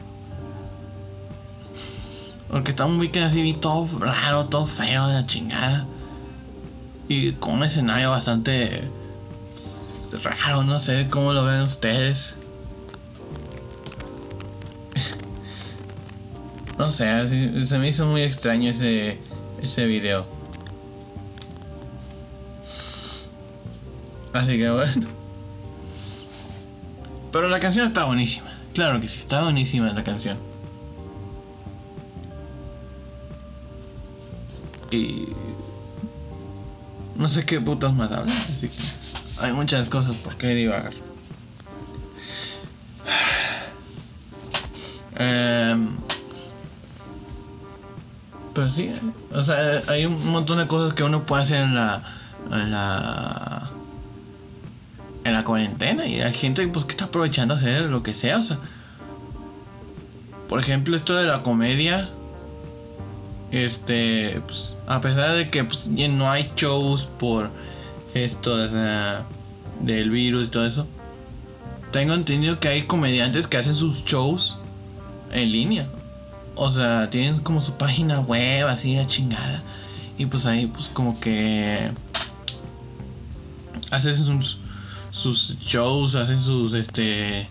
Porque 2.54 2.70
está 2.70 2.86
muy 2.86 3.08
que 3.08 3.18
así, 3.18 3.52
todo 3.54 3.88
raro, 3.98 4.44
todo 4.46 4.68
feo 4.68 5.08
de 5.08 5.14
la 5.14 5.26
chingada. 5.26 5.88
Y 7.08 7.32
con 7.32 7.54
un 7.54 7.64
escenario 7.64 8.12
bastante 8.12 8.88
raro, 10.22 10.62
no 10.62 10.78
sé 10.78 11.08
cómo 11.10 11.32
lo 11.32 11.44
ven 11.44 11.62
ustedes. 11.62 12.36
No 16.78 16.92
sé, 16.92 17.66
se 17.66 17.78
me 17.78 17.88
hizo 17.88 18.06
muy 18.06 18.22
extraño 18.22 18.70
ese, 18.70 19.18
ese 19.60 19.86
video. 19.86 20.24
Así 24.32 24.58
que 24.58 24.70
bueno. 24.70 25.08
Pero 27.32 27.48
la 27.48 27.58
canción 27.58 27.88
está 27.88 28.04
buenísima. 28.04 28.52
Claro 28.74 29.00
que 29.00 29.08
sí, 29.08 29.18
está 29.18 29.42
buenísima 29.42 29.92
la 29.92 30.04
canción. 30.04 30.53
No 37.16 37.28
sé 37.28 37.46
qué 37.46 37.60
putas 37.60 37.94
más 37.94 38.10
hablar, 38.10 38.36
así 38.36 38.68
que 38.68 38.82
hay 39.38 39.52
muchas 39.52 39.88
cosas 39.88 40.16
por 40.16 40.36
qué 40.36 40.48
divagar. 40.48 40.92
Eh, 45.16 45.88
pero 48.54 48.70
sí, 48.70 48.90
o 49.32 49.44
sea, 49.44 49.82
hay 49.88 50.06
un 50.06 50.26
montón 50.28 50.58
de 50.58 50.66
cosas 50.68 50.94
que 50.94 51.02
uno 51.02 51.24
puede 51.24 51.42
hacer 51.42 51.62
en 51.62 51.74
la. 51.74 52.02
en 52.50 52.70
la. 52.70 53.70
en 55.24 55.32
la 55.32 55.44
cuarentena 55.44 56.06
y 56.06 56.20
hay 56.20 56.32
gente 56.32 56.66
pues, 56.68 56.84
que 56.84 56.92
está 56.92 57.06
aprovechando 57.06 57.54
hacer 57.54 57.82
lo 57.82 58.02
que 58.02 58.14
sea, 58.14 58.38
o 58.38 58.42
sea. 58.42 58.58
Por 60.48 60.60
ejemplo, 60.60 60.96
esto 60.96 61.14
de 61.14 61.26
la 61.26 61.42
comedia. 61.42 62.10
Este, 63.54 64.42
pues, 64.48 64.74
a 64.88 65.00
pesar 65.00 65.36
de 65.36 65.48
que 65.48 65.62
pues, 65.62 65.86
no 65.86 66.28
hay 66.28 66.50
shows 66.56 67.08
por 67.20 67.50
esto 68.12 68.52
o 68.52 68.68
sea, 68.68 69.24
del 69.80 70.10
virus 70.10 70.46
y 70.46 70.48
todo 70.48 70.66
eso, 70.66 70.88
tengo 71.92 72.14
entendido 72.14 72.58
que 72.58 72.66
hay 72.66 72.82
comediantes 72.82 73.46
que 73.46 73.56
hacen 73.56 73.76
sus 73.76 74.04
shows 74.04 74.58
en 75.30 75.52
línea. 75.52 75.86
O 76.56 76.72
sea, 76.72 77.08
tienen 77.10 77.38
como 77.38 77.62
su 77.62 77.74
página 77.74 78.18
web 78.18 78.66
así 78.66 78.96
de 78.96 79.06
chingada. 79.06 79.62
Y 80.18 80.26
pues 80.26 80.46
ahí 80.46 80.66
pues 80.66 80.88
como 80.88 81.20
que 81.20 81.92
hacen 83.92 84.16
sus, 85.12 85.58
shows, 85.60 86.16
hacen 86.16 86.42
sus 86.42 86.72
este 86.74 87.42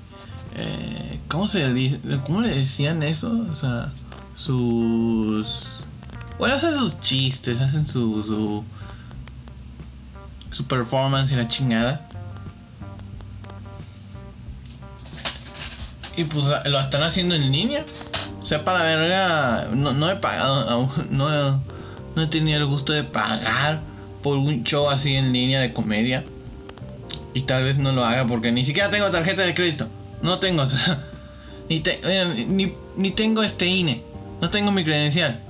eh, 0.55 1.19
¿cómo 1.29 1.47
se 1.47 1.73
dice? 1.73 1.97
¿Cómo 2.25 2.41
le 2.41 2.49
decían 2.49 3.03
eso? 3.03 3.31
O 3.53 3.55
sea, 3.55 3.93
sus 4.35 5.72
bueno, 6.37 6.55
hacen 6.55 6.75
sus 6.75 6.99
chistes, 6.99 7.59
hacen 7.59 7.87
su 7.87 8.63
su, 10.51 10.65
performance 10.65 11.31
y 11.31 11.35
la 11.35 11.47
chingada. 11.47 12.07
Y 16.15 16.25
pues 16.25 16.45
lo 16.65 16.79
están 16.79 17.03
haciendo 17.03 17.35
en 17.35 17.51
línea. 17.51 17.85
O 18.41 18.45
sea, 18.45 18.63
para 18.63 18.83
verga, 18.83 19.69
no, 19.73 19.93
no 19.93 20.09
he 20.09 20.15
pagado, 20.17 20.89
no, 21.09 21.63
no 22.15 22.21
he 22.21 22.27
tenido 22.27 22.59
el 22.59 22.65
gusto 22.65 22.93
de 22.93 23.03
pagar 23.03 23.81
por 24.21 24.37
un 24.37 24.63
show 24.63 24.89
así 24.89 25.15
en 25.15 25.33
línea 25.33 25.59
de 25.59 25.73
comedia. 25.73 26.23
Y 27.33 27.43
tal 27.43 27.63
vez 27.63 27.77
no 27.77 27.91
lo 27.91 28.05
haga 28.05 28.27
porque 28.27 28.51
ni 28.51 28.65
siquiera 28.65 28.89
tengo 28.89 29.09
tarjeta 29.09 29.41
de 29.41 29.53
crédito. 29.53 29.87
No 30.21 30.39
tengo, 30.39 30.65
ni, 31.69 31.83
ni, 32.47 32.73
ni 32.95 33.11
tengo 33.11 33.43
este 33.43 33.67
INE. 33.67 34.03
No 34.41 34.49
tengo 34.49 34.71
mi 34.71 34.83
credencial. 34.83 35.42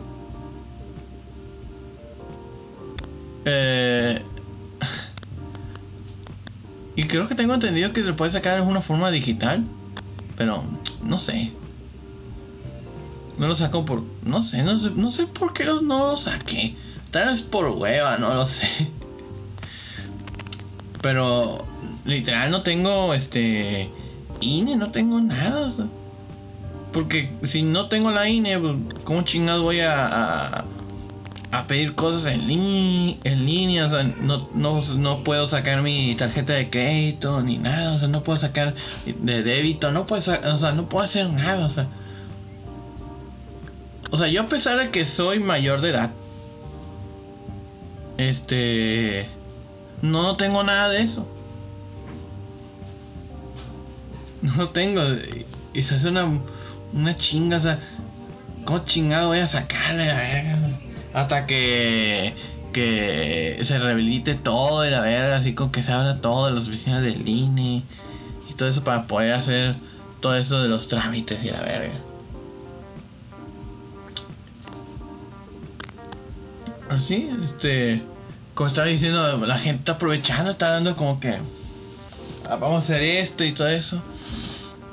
Eh, 3.46 4.22
y 6.96 7.08
creo 7.08 7.28
que 7.28 7.36
tengo 7.36 7.54
entendido 7.54 7.94
que 7.94 8.04
se 8.04 8.14
puede 8.14 8.32
sacar 8.32 8.60
en 8.60 8.68
una 8.68 8.82
forma 8.82 9.12
digital. 9.12 9.66
Pero 10.38 10.64
no 11.04 11.20
sé. 11.20 11.52
No 13.38 13.48
lo 13.48 13.56
saco 13.56 13.86
por. 13.86 14.04
No 14.24 14.44
sé, 14.44 14.64
no 14.64 14.80
sé, 14.80 14.92
no 14.92 15.12
sé 15.12 15.28
por 15.28 15.54
qué 15.54 15.66
no 15.66 15.82
lo 15.82 16.18
saqué. 16.18 16.76
Tal 17.12 17.28
vez 17.28 17.42
por 17.42 17.68
hueva, 17.68 18.18
no 18.18 18.34
lo 18.34 18.48
sé. 18.48 18.90
Pero 21.02 21.66
literal 22.06 22.50
no 22.50 22.64
tengo 22.64 23.14
este 23.14 23.90
INE, 24.42 24.76
no 24.76 24.92
tengo 24.92 25.22
nada. 25.22 25.72
porque 26.92 27.32
si 27.44 27.64
no 27.64 27.88
tengo 27.88 28.12
la 28.12 28.30
INE, 28.30 28.60
pues, 28.60 28.76
¿cómo 29.04 29.24
chingados 29.24 29.64
voy 29.64 29.80
a, 29.82 30.66
pedir 31.68 31.94
cosas 31.96 32.32
en, 32.34 32.48
línea, 32.48 33.18
en 33.24 33.46
línea? 33.46 33.86
O 33.86 33.90
sea, 33.90 34.04
no, 34.04 34.50
no, 34.54 34.82
no, 34.82 35.24
puedo 35.24 35.48
sacar 35.48 35.82
mi 35.82 36.16
tarjeta 36.16 36.54
de 36.54 36.70
crédito 36.70 37.42
ni 37.42 37.58
nada. 37.58 37.94
O 37.94 38.00
sea, 38.00 38.08
no 38.08 38.24
puedo 38.24 38.40
sacar 38.40 38.74
de 39.06 39.44
débito, 39.44 39.92
no 39.92 40.06
puedo, 40.08 40.22
o 40.22 40.58
sea, 40.58 40.72
no 40.72 40.90
puedo 40.90 41.06
hacer 41.06 41.30
nada. 41.30 41.66
O 41.66 41.70
sea, 41.70 41.88
o 44.12 44.18
sea, 44.18 44.28
yo 44.28 44.42
a 44.42 44.48
pesar 44.48 44.78
de 44.78 44.90
que 44.90 45.06
soy 45.06 45.40
mayor 45.40 45.82
de 45.82 45.90
edad, 45.90 46.12
este, 48.18 49.28
no 50.02 50.36
tengo 50.38 50.64
nada 50.64 50.90
de 50.90 51.02
eso. 51.02 51.28
No 54.42 54.56
lo 54.58 54.70
tengo. 54.72 55.02
Y 55.74 55.84
se 55.84 55.96
hace 55.96 56.10
una, 56.10 56.28
una 56.92 57.16
chinga, 57.16 57.58
o 57.58 57.62
sea, 57.62 57.80
¿cómo 58.66 58.80
chingado 58.80 59.30
voy 59.30 59.40
a 59.40 59.48
sacarle 59.48 60.06
la 60.06 60.18
verga? 60.18 60.80
Hasta 61.14 61.46
que, 61.46 62.34
que 62.74 63.60
se 63.64 63.80
rehabilite 63.80 64.36
todo 64.36 64.82
de 64.82 64.92
la 64.92 65.02
verga, 65.02 65.38
así 65.38 65.54
con 65.54 65.72
que 65.72 65.84
se 65.84 65.92
abra 65.92 66.22
todo 66.22 66.48
de 66.48 66.54
las 66.54 66.68
oficinas 66.68 67.02
del 67.02 67.28
INE 67.28 67.84
y 68.50 68.54
todo 68.56 68.70
eso 68.70 68.84
para 68.84 69.08
poder 69.08 69.34
hacer 69.34 69.76
todo 70.22 70.36
eso 70.36 70.62
de 70.62 70.70
los 70.70 70.88
trámites 70.88 71.44
y 71.44 71.52
la 71.52 71.62
verga. 71.62 72.00
así, 76.94 77.30
este, 77.44 78.04
como 78.54 78.68
estaba 78.68 78.88
diciendo, 78.88 79.46
la 79.46 79.58
gente 79.58 79.80
está 79.80 79.94
aprovechando, 79.94 80.52
está 80.52 80.72
dando 80.72 80.96
como 80.96 81.20
que 81.20 81.38
ah, 82.50 82.56
vamos 82.56 82.76
a 82.76 82.80
hacer 82.80 83.02
esto 83.04 83.44
y 83.44 83.54
todo 83.54 83.68
eso, 83.68 84.02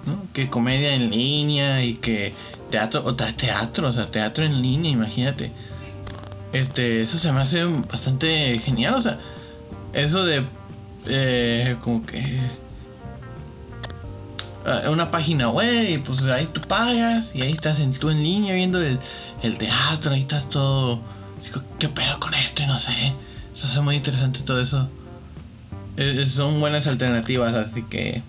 ¿no? 0.06 0.22
Que 0.32 0.48
comedia 0.48 0.94
en 0.94 1.10
línea 1.10 1.84
y 1.84 1.94
que 1.94 2.34
teatro, 2.70 3.02
o 3.04 3.14
teatro, 3.14 3.88
o 3.88 3.92
sea, 3.92 4.10
teatro 4.10 4.44
en 4.44 4.62
línea, 4.62 4.90
imagínate. 4.90 5.52
Este, 6.52 7.02
eso 7.02 7.18
se 7.18 7.32
me 7.32 7.40
hace 7.40 7.64
bastante 7.64 8.58
genial, 8.58 8.94
o 8.94 9.00
sea, 9.00 9.18
eso 9.92 10.24
de, 10.24 10.44
eh, 11.06 11.76
como 11.80 12.04
que 12.04 12.40
ah, 14.66 14.90
una 14.90 15.10
página 15.10 15.48
web 15.48 15.88
y 15.88 15.98
pues 15.98 16.22
ahí 16.24 16.48
tú 16.52 16.60
pagas 16.62 17.30
y 17.34 17.42
ahí 17.42 17.52
estás 17.52 17.78
en, 17.78 17.92
tú 17.92 18.10
en 18.10 18.22
línea 18.22 18.54
viendo 18.54 18.80
el, 18.82 18.98
el 19.42 19.58
teatro, 19.58 20.12
ahí 20.12 20.22
estás 20.22 20.48
todo 20.50 21.00
¿qué 21.78 21.88
pedo 21.88 22.20
con 22.20 22.34
esto? 22.34 22.62
Y 22.62 22.66
no 22.66 22.78
sé. 22.78 23.14
Se 23.54 23.66
hace 23.66 23.80
muy 23.80 23.96
interesante 23.96 24.40
todo 24.40 24.60
eso. 24.60 24.88
Eh, 25.96 26.26
son 26.28 26.60
buenas 26.60 26.86
alternativas, 26.86 27.54
así 27.54 27.82
que 27.82 28.22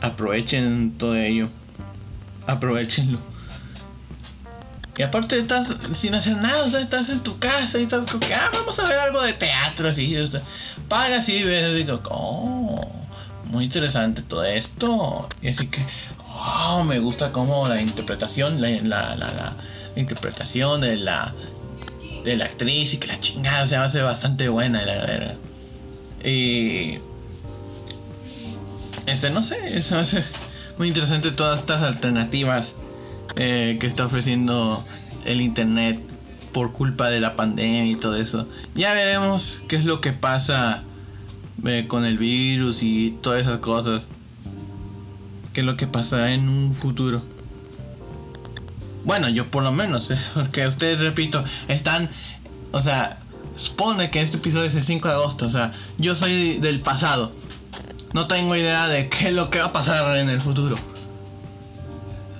aprovechen 0.00 0.92
todo 0.98 1.16
ello. 1.16 1.48
Aprovechenlo. 2.46 3.18
Y 4.96 5.02
aparte 5.02 5.38
estás 5.38 5.72
sin 5.94 6.14
hacer 6.14 6.36
nada, 6.36 6.64
o 6.64 6.70
sea, 6.70 6.80
estás 6.80 7.08
en 7.08 7.20
tu 7.20 7.38
casa 7.38 7.78
y 7.78 7.82
estás 7.82 8.06
como 8.06 8.20
que, 8.20 8.34
ah, 8.34 8.50
vamos 8.52 8.78
a 8.78 8.86
ver 8.86 8.98
algo 8.98 9.22
de 9.22 9.32
teatro, 9.32 9.88
así, 9.88 10.16
o 10.16 10.30
sea, 10.30 10.42
pagas 10.88 11.28
y 11.28 11.42
ves, 11.42 11.74
digo, 11.74 12.00
oh, 12.10 12.80
muy 13.46 13.64
interesante 13.64 14.22
todo 14.22 14.44
esto. 14.44 15.28
Y 15.42 15.48
así 15.48 15.66
que, 15.66 15.84
oh, 16.28 16.84
me 16.84 17.00
gusta 17.00 17.32
como 17.32 17.66
la 17.66 17.80
interpretación, 17.80 18.60
la, 18.60 18.68
la, 18.82 19.16
la, 19.16 19.56
interpretación 19.96 20.80
de 20.80 20.96
la, 20.96 21.34
de 22.24 22.36
la 22.36 22.44
actriz 22.44 22.94
y 22.94 22.98
que 22.98 23.08
la 23.08 23.18
chingada 23.20 23.66
se 23.66 23.76
hace 23.76 24.00
bastante 24.00 24.48
buena, 24.48 24.82
la 24.84 24.94
verdad. 24.94 25.36
Y. 26.24 26.98
Este, 29.06 29.28
no 29.28 29.42
sé, 29.42 29.82
se 29.82 29.94
me 29.94 30.00
hace 30.02 30.24
muy 30.78 30.88
interesante 30.88 31.32
todas 31.32 31.60
estas 31.60 31.82
alternativas 31.82 32.74
eh, 33.36 33.78
que 33.80 33.86
está 33.86 34.06
ofreciendo 34.06 34.84
el 35.24 35.40
internet 35.40 36.00
por 36.52 36.72
culpa 36.72 37.10
de 37.10 37.20
la 37.20 37.36
pandemia 37.36 37.84
y 37.86 37.96
todo 37.96 38.16
eso. 38.16 38.48
Ya 38.74 38.94
veremos 38.94 39.60
qué 39.68 39.76
es 39.76 39.84
lo 39.84 40.00
que 40.00 40.12
pasa 40.12 40.84
eh, 41.64 41.86
con 41.88 42.04
el 42.04 42.16
virus 42.18 42.82
y 42.82 43.18
todas 43.20 43.42
esas 43.42 43.58
cosas. 43.58 44.02
Qué 45.52 45.60
es 45.60 45.66
lo 45.66 45.76
que 45.76 45.86
pasará 45.86 46.32
en 46.32 46.48
un 46.48 46.74
futuro. 46.74 47.22
Bueno, 49.04 49.28
yo 49.28 49.50
por 49.50 49.62
lo 49.62 49.72
menos, 49.72 50.10
porque 50.34 50.66
ustedes, 50.66 51.00
repito, 51.00 51.44
están, 51.68 52.10
o 52.72 52.80
sea, 52.80 53.18
supone 53.56 54.10
que 54.10 54.20
este 54.20 54.36
episodio 54.38 54.64
es 54.64 54.74
el 54.74 54.84
5 54.84 55.08
de 55.08 55.14
agosto, 55.14 55.46
o 55.46 55.50
sea, 55.50 55.74
yo 55.98 56.14
soy 56.14 56.58
del 56.58 56.80
pasado. 56.80 57.32
No 58.12 58.26
tengo 58.28 58.54
idea 58.54 58.88
de 58.88 59.08
qué 59.08 59.28
es 59.28 59.34
lo 59.34 59.50
que 59.50 59.58
va 59.58 59.66
a 59.66 59.72
pasar 59.72 60.16
en 60.16 60.28
el 60.28 60.40
futuro. 60.40 60.76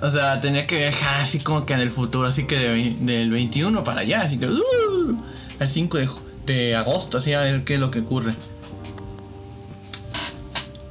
O 0.05 0.11
sea, 0.11 0.39
tenía 0.43 0.67
que 0.67 0.77
viajar 0.77 1.23
así 1.23 1.41
como 1.41 1.65
que 1.65 1.73
en 1.73 1.81
el 1.81 1.91
futuro, 1.91 2.29
así 2.29 2.45
que 2.45 2.59
del 2.59 3.31
21 3.31 3.83
para 3.85 4.01
allá, 4.03 4.21
así 4.21 4.37
que... 4.37 4.47
Uh, 4.47 5.19
el 5.59 5.71
5 5.71 5.99
de, 6.45 6.77
agosto, 6.77 7.17
así 7.17 7.33
a 7.33 7.41
ver 7.41 7.65
qué 7.65 7.75
es 7.75 7.81
lo 7.81 7.91
que 7.91 8.01
ocurre. 8.01 8.35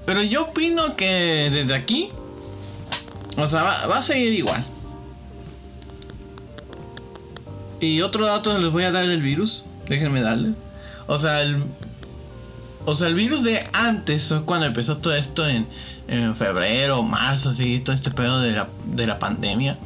Pero 0.07 0.24
yo 0.24 0.45
opino 0.45 0.95
que 0.95 1.51
desde 1.51 1.76
aquí, 1.76 2.09
o 3.38 3.47
sea, 3.47 3.61
va, 3.61 3.97
a 3.99 4.01
seguir 4.01 4.34
igual. 4.34 4.66
Y 7.82 8.01
otro 8.01 8.26
dato 8.26 8.57
les 8.57 8.72
voy 8.72 8.86
a 8.86 8.91
dar 8.91 9.05
del 9.05 9.22
virus, 9.22 9.64
déjenme 9.88 10.22
darle. 10.22 10.53
O 11.05 11.20
sea, 11.20 11.43
el, 11.43 11.64
o 12.86 12.95
sea, 12.95 13.07
el 13.07 13.15
virus 13.15 13.43
de 13.43 13.67
antes, 13.73 14.34
cuando 14.45 14.65
empezó 14.65 14.97
todo 14.97 15.15
esto 15.15 15.47
en, 15.47 15.67
en 16.07 16.36
febrero, 16.36 17.03
marzo, 17.03 17.51
así, 17.51 17.79
todo 17.79 17.95
este 17.95 18.11
pedo 18.11 18.39
de 18.39 18.51
la, 18.51 18.67
de 18.86 19.07
la 19.07 19.19
pandemia. 19.19 19.77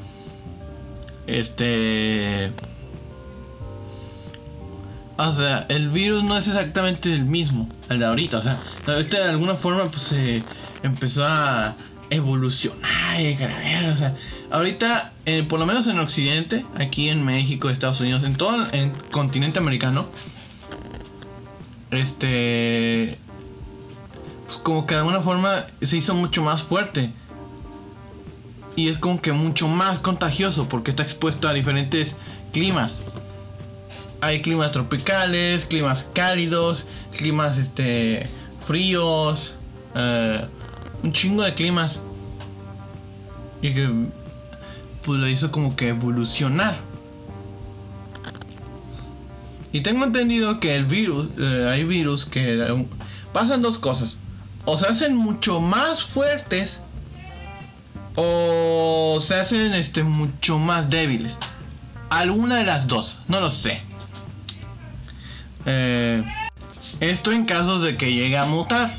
Este 1.28 2.52
o 5.18 5.32
sea, 5.32 5.66
el 5.70 5.90
virus 5.90 6.24
no 6.24 6.38
es 6.38 6.48
exactamente 6.48 7.12
el 7.12 7.26
mismo, 7.26 7.68
el 7.90 8.00
de 8.00 8.06
ahorita. 8.06 8.38
O 8.38 8.42
sea, 8.42 8.60
este 9.00 9.18
de 9.18 9.30
alguna 9.30 9.56
forma 9.56 9.86
pues 9.86 10.04
se 10.04 10.44
empezó 10.84 11.26
a 11.26 11.76
evolucionar 12.12 13.20
y 13.20 13.34
O 13.34 13.98
sea, 13.98 14.16
ahorita, 14.52 15.14
eh, 15.26 15.44
por 15.44 15.60
lo 15.60 15.66
menos 15.66 15.88
en 15.88 15.98
Occidente, 16.00 16.66
aquí 16.78 17.10
en 17.10 17.26
México, 17.26 17.70
Estados 17.70 18.00
Unidos, 18.00 18.24
en 18.24 18.36
todo 18.36 18.68
el 18.72 18.92
continente 19.12 19.58
americano, 19.58 20.08
este, 21.92 23.18
pues 24.46 24.58
como 24.60 24.86
que 24.86 24.96
de 24.96 25.00
alguna 25.00 25.22
forma 25.22 25.68
se 25.82 25.98
hizo 25.98 26.14
mucho 26.14 26.44
más 26.44 26.64
fuerte. 26.64 27.12
Y 28.76 28.90
es 28.90 28.98
como 28.98 29.22
que 29.22 29.32
mucho 29.32 29.68
más 29.68 30.00
contagioso 30.00 30.70
porque 30.70 30.92
está 30.92 31.04
expuesto 31.04 31.48
a 31.48 31.54
diferentes 31.54 32.16
climas 32.54 33.02
hay 34.22 34.42
climas 34.42 34.72
tropicales, 34.72 35.66
climas 35.66 36.08
cálidos, 36.14 36.88
climas 37.12 37.58
este 37.58 38.28
fríos, 38.66 39.56
eh, 39.96 40.46
un 41.04 41.14
chingo 41.14 41.44
de 41.44 41.54
climas. 41.54 42.02
Y 43.62 43.74
que 43.74 43.90
pues 45.06 45.20
lo 45.20 45.28
hizo 45.28 45.52
como 45.52 45.76
que 45.76 45.90
evolucionar. 45.90 46.76
Y 49.72 49.82
tengo 49.82 50.06
entendido 50.06 50.60
que 50.60 50.76
el 50.76 50.86
virus, 50.86 51.28
eh, 51.38 51.68
hay 51.70 51.84
virus 51.84 52.26
que 52.26 52.62
eh, 52.62 52.88
pasan 53.34 53.62
dos 53.62 53.78
cosas. 53.78 54.18
O 54.66 54.78
se 54.78 54.88
hacen 54.88 55.16
mucho 55.16 55.60
más 55.60 56.04
fuertes 56.04 56.80
o 58.16 59.20
se 59.22 59.36
hacen 59.36 59.74
este 59.74 60.04
mucho 60.04 60.58
más 60.58 60.90
débiles. 60.90 61.36
Alguna 62.10 62.58
de 62.58 62.64
las 62.64 62.88
dos, 62.88 63.20
no 63.28 63.40
lo 63.40 63.52
sé. 63.52 63.82
Eh, 65.66 66.24
esto 67.00 67.32
en 67.32 67.46
caso 67.46 67.80
de 67.80 67.98
que 67.98 68.14
llegue 68.14 68.38
a 68.38 68.46
mutar. 68.46 68.98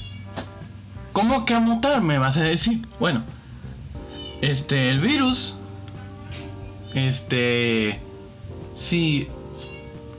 ¿Cómo 1.13 1.45
que 1.45 1.55
a 1.55 1.61
mutar? 1.61 2.01
Me 2.03 2.19
vas 2.19 2.37
a 2.37 2.43
decir. 2.43 2.87
Bueno, 3.01 3.25
este, 4.41 4.91
el 4.91 5.01
virus. 5.01 5.57
Este. 6.95 8.01
Si. 8.75 9.29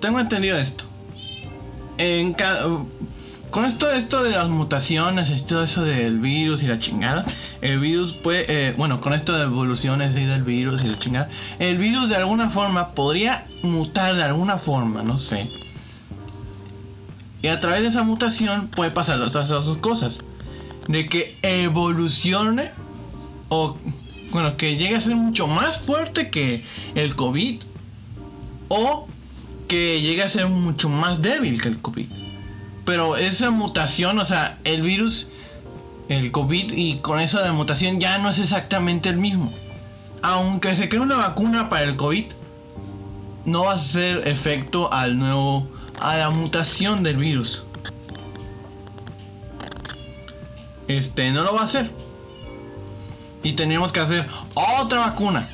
Tengo 0.01 0.19
entendido 0.19 0.57
esto. 0.57 0.85
En 1.97 2.35
con 3.49 3.65
esto, 3.65 3.91
esto 3.91 4.23
de 4.23 4.29
las 4.29 4.47
mutaciones, 4.47 5.29
esto 5.31 5.63
eso 5.63 5.83
del 5.83 6.19
virus 6.19 6.61
y 6.61 6.67
la 6.67 6.77
chingada, 6.77 7.25
el 7.61 7.79
virus 7.79 8.11
puede, 8.11 8.45
eh, 8.47 8.73
bueno, 8.77 9.01
con 9.01 9.13
esto 9.13 9.33
de 9.35 9.43
evoluciones 9.43 10.15
y 10.15 10.23
del 10.25 10.43
virus 10.43 10.83
y 10.83 10.87
la 10.87 10.99
chingada, 10.99 11.29
el 11.57 11.79
virus 11.79 12.09
de 12.09 12.15
alguna 12.15 12.51
forma 12.51 12.91
podría 12.93 13.47
mutar 13.63 14.15
de 14.15 14.23
alguna 14.23 14.57
forma, 14.57 15.01
no 15.01 15.17
sé. 15.17 15.49
Y 17.41 17.47
a 17.47 17.59
través 17.59 17.81
de 17.81 17.87
esa 17.87 18.03
mutación 18.03 18.67
puede 18.67 18.91
pasar 18.91 19.19
otras 19.21 19.49
dos 19.49 19.77
cosas. 19.77 20.19
De 20.87 21.07
que 21.07 21.37
evolucione 21.41 22.71
o 23.49 23.77
bueno, 24.31 24.57
que 24.57 24.77
llegue 24.77 24.95
a 24.95 25.01
ser 25.01 25.15
mucho 25.15 25.47
más 25.47 25.79
fuerte 25.81 26.29
que 26.29 26.63
el 26.93 27.15
COVID 27.15 27.61
o 28.67 29.07
que 29.69 30.01
llegue 30.01 30.23
a 30.23 30.27
ser 30.27 30.47
mucho 30.47 30.89
más 30.89 31.21
débil 31.21 31.61
que 31.61 31.69
el 31.69 31.79
COVID. 31.79 32.07
Pero 32.83 33.15
esa 33.15 33.51
mutación, 33.51 34.19
o 34.19 34.25
sea, 34.25 34.57
el 34.65 34.81
virus, 34.81 35.29
el 36.09 36.31
COVID 36.31 36.73
y 36.73 36.97
con 36.97 37.21
esa 37.21 37.41
de 37.43 37.51
mutación 37.51 37.99
ya 37.99 38.17
no 38.17 38.29
es 38.29 38.39
exactamente 38.39 39.07
el 39.07 39.17
mismo. 39.17 39.53
Aunque 40.23 40.75
se 40.75 40.89
cree 40.89 41.01
una 41.01 41.15
vacuna 41.15 41.69
para 41.69 41.83
el 41.83 41.95
COVID, 41.95 42.25
no 43.45 43.65
va 43.65 43.73
a 43.73 43.75
hacer 43.75 44.27
efecto 44.27 44.91
al 44.91 45.17
nuevo 45.17 45.69
a 46.01 46.17
la 46.17 46.31
mutación 46.31 47.03
del 47.03 47.17
virus. 47.17 47.63
Este 50.87 51.29
no 51.29 51.43
lo 51.43 51.53
va 51.53 51.61
a 51.61 51.65
hacer. 51.65 51.91
Y 53.43 53.53
tenemos 53.53 53.91
que 53.91 53.99
hacer 53.99 54.27
otra 54.55 55.01
vacuna. 55.01 55.47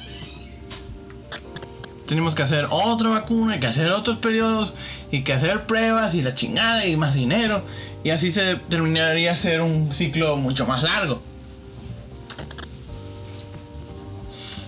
Tenemos 2.08 2.36
que 2.36 2.44
hacer 2.44 2.68
otra 2.70 3.10
vacuna, 3.10 3.56
y 3.56 3.60
que 3.60 3.68
hacer 3.68 3.92
otros 3.92 4.20
periodos, 4.20 4.74
y 5.12 5.24
que 5.24 5.34
hacer 5.34 5.66
pruebas, 5.66 6.14
y 6.14 6.22
la 6.22 6.36
chingada, 6.36 6.86
y 6.86 6.96
más 6.98 7.16
dinero. 7.16 7.64
Y 8.04 8.12
así 8.12 8.32
se 8.32 8.56
terminaría 8.56 9.36
ser 9.36 9.62
un 9.62 9.94
ciclo 9.94 10.38
mucho 10.38 10.68
más 10.68 10.84
largo. 10.84 11.22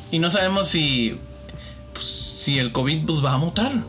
Y 0.10 0.20
no 0.20 0.30
sabemos 0.30 0.70
si, 0.70 1.20
pues, 1.94 2.06
si 2.06 2.60
el 2.60 2.72
COVID 2.72 3.06
pues, 3.06 3.24
va 3.24 3.34
a 3.34 3.38
mutar 3.38 3.84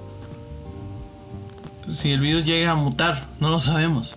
si 1.93 2.13
el 2.13 2.21
virus 2.21 2.45
llega 2.45 2.73
a 2.73 2.75
mutar, 2.75 3.27
no 3.41 3.51
lo 3.51 3.61
sabemos. 3.61 4.15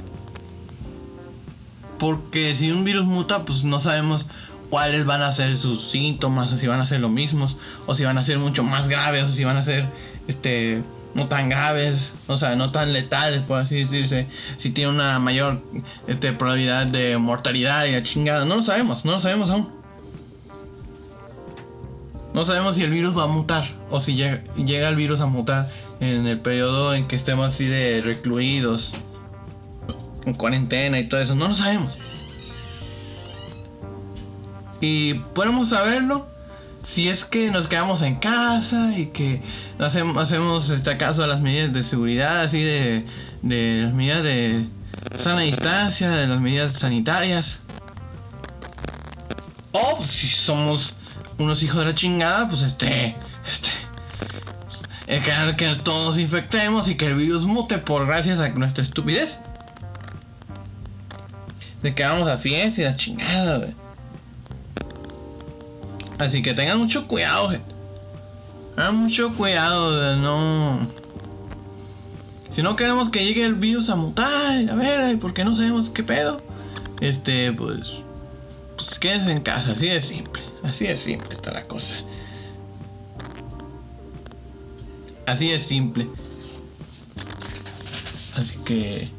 Porque 2.00 2.56
si 2.56 2.72
un 2.72 2.84
virus 2.84 3.06
muta, 3.06 3.46
pues 3.46 3.64
no 3.64 3.80
sabemos 3.80 4.26
cuáles 4.72 5.06
van 5.06 5.22
a 5.22 5.32
ser 5.34 5.58
sus 5.58 5.92
síntomas, 5.92 6.52
o 6.52 6.58
si 6.58 6.66
van 6.66 6.80
a 6.80 6.88
ser 6.88 7.02
los 7.02 7.12
mismos, 7.12 7.58
o 7.86 7.94
si 7.94 8.06
van 8.06 8.18
a 8.18 8.24
ser 8.24 8.40
mucho 8.40 8.64
más 8.64 8.88
graves, 8.88 9.26
o 9.26 9.30
si 9.30 9.44
van 9.44 9.58
a 9.58 9.64
ser 9.64 9.86
este 10.28 10.82
no 11.14 11.28
tan 11.28 11.50
graves, 11.50 12.14
o 12.28 12.38
sea, 12.38 12.56
no 12.56 12.72
tan 12.72 12.94
letales, 12.94 13.42
por 13.42 13.60
así 13.60 13.76
decirse, 13.76 14.30
si 14.58 14.72
tiene 14.72 14.92
una 14.92 15.20
mayor 15.20 15.62
este, 16.08 16.32
probabilidad 16.32 16.88
de 16.88 17.18
mortalidad 17.18 17.84
y 17.86 17.92
la 17.92 18.02
chingada, 18.02 18.46
no 18.46 18.56
lo 18.56 18.64
sabemos, 18.64 19.04
no 19.04 19.12
lo 19.12 19.20
sabemos 19.20 19.50
aún. 19.50 19.70
No 22.34 22.46
sabemos 22.46 22.78
si 22.78 22.84
el 22.84 22.92
virus 22.92 23.18
va 23.18 23.26
a 23.26 23.28
mutar 23.28 23.66
o 23.90 24.00
si 24.00 24.16
llega, 24.16 24.42
llega 24.56 24.88
el 24.88 24.96
virus 24.96 25.20
a 25.20 25.26
mutar 25.26 25.70
en 26.00 26.26
el 26.26 26.40
periodo 26.40 26.96
en 26.96 27.10
que 27.10 27.18
estemos 27.18 27.46
así 27.46 27.66
de 27.66 28.02
recluidos, 28.02 28.94
en 30.26 30.34
cuarentena 30.34 30.98
y 30.98 31.10
todo 31.10 31.20
eso, 31.20 31.36
no 31.36 31.50
lo 31.50 31.56
sabemos. 31.56 31.98
Y 34.82 35.14
podemos 35.14 35.70
saberlo 35.70 36.28
si 36.84 37.10
es 37.10 37.26
que 37.26 37.52
nos 37.52 37.68
quedamos 37.68 38.02
en 38.02 38.16
casa 38.16 38.92
y 38.98 39.08
que 39.08 39.42
hacemos, 39.80 40.18
hacemos 40.18 40.70
este 40.70 40.98
caso 40.98 41.24
a 41.24 41.28
las 41.28 41.40
medidas 41.40 41.72
de 41.72 41.84
seguridad, 41.84 42.42
así 42.42 42.64
de, 42.64 43.06
de 43.44 43.84
las 43.84 43.94
medidas 43.94 44.24
de 44.24 44.66
sana 45.20 45.42
distancia, 45.42 46.10
de 46.10 46.28
las 46.28 46.42
medidas 46.42 46.74
sanitarias. 46.74 47.60
O 49.72 49.98
pues, 49.98 50.10
si 50.10 50.28
somos 50.28 50.96
unos 51.38 51.62
hijos 51.64 51.78
de 51.80 51.86
la 51.86 51.96
chingada, 51.96 52.50
pues 52.50 52.64
este, 52.64 53.16
este, 53.50 53.72
que, 55.08 55.56
que 55.58 55.76
todos 55.84 56.18
infectemos 56.18 56.88
y 56.88 56.96
que 56.96 57.08
el 57.08 57.16
virus 57.16 57.46
mute 57.46 57.78
por 57.78 58.06
gracias 58.06 58.40
a 58.40 58.50
nuestra 58.50 58.84
estupidez. 58.84 59.40
De 61.82 61.96
que 61.96 62.04
vamos 62.04 62.28
a 62.28 62.38
fiesta 62.38 62.82
y 62.82 62.84
la 62.84 62.96
chingada, 62.96 63.74
Así 66.22 66.44
que 66.44 66.54
tengan 66.54 66.78
mucho 66.78 67.08
cuidado, 67.08 67.50
gente. 67.50 67.74
Tengan 68.76 68.96
mucho 68.96 69.34
cuidado 69.34 70.00
de 70.00 70.18
no. 70.18 70.88
Si 72.54 72.62
no 72.62 72.76
queremos 72.76 73.10
que 73.10 73.26
llegue 73.26 73.44
el 73.44 73.56
virus 73.56 73.90
a 73.90 73.96
mutar, 73.96 74.70
a 74.70 74.76
ver, 74.76 75.18
porque 75.18 75.44
no 75.44 75.56
sabemos 75.56 75.90
qué 75.90 76.04
pedo. 76.04 76.40
Este, 77.00 77.52
pues. 77.54 78.04
Pues 78.78 79.00
quédense 79.00 79.32
en 79.32 79.42
casa, 79.42 79.72
así 79.72 79.88
de 79.88 80.00
simple. 80.00 80.44
Así 80.62 80.86
de 80.86 80.96
simple 80.96 81.34
está 81.34 81.54
la 81.54 81.68
cosa. 81.68 81.96
Así 85.26 85.50
es 85.50 85.64
simple. 85.64 86.08
Así 88.36 88.58
que... 88.64 89.10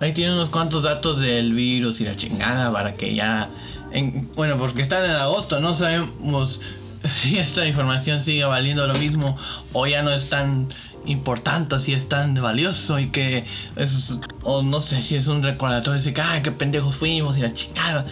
Ahí 0.00 0.12
tienen 0.12 0.34
unos 0.34 0.50
cuantos 0.50 0.82
datos 0.82 1.20
del 1.20 1.52
virus 1.52 2.00
y 2.00 2.04
la 2.04 2.16
chingada 2.16 2.72
para 2.72 2.96
que 2.96 3.14
ya... 3.14 3.48
bueno, 4.34 4.58
porque 4.58 4.82
están 4.82 5.04
en 5.04 5.12
agosto, 5.12 5.60
no 5.60 5.76
sabemos 5.76 6.60
si 7.10 7.38
esta 7.38 7.66
información 7.66 8.22
sigue 8.22 8.44
valiendo 8.44 8.86
lo 8.86 8.94
mismo 8.94 9.36
o 9.72 9.86
ya 9.86 10.02
no 10.02 10.10
es 10.10 10.28
tan 10.28 10.68
importante, 11.06 11.78
si 11.80 11.94
es 11.94 12.08
tan 12.08 12.34
valioso 12.34 12.98
y 12.98 13.08
que 13.08 13.46
o 14.42 14.62
no 14.62 14.80
sé 14.80 15.00
si 15.02 15.16
es 15.16 15.26
un 15.26 15.42
recordatorio, 15.42 16.02
de 16.02 16.12
que, 16.12 16.20
ay, 16.20 16.42
qué 16.42 16.52
pendejos 16.52 16.96
fuimos 16.96 17.36
y 17.38 17.40
la 17.40 17.54
chingada. 17.54 18.06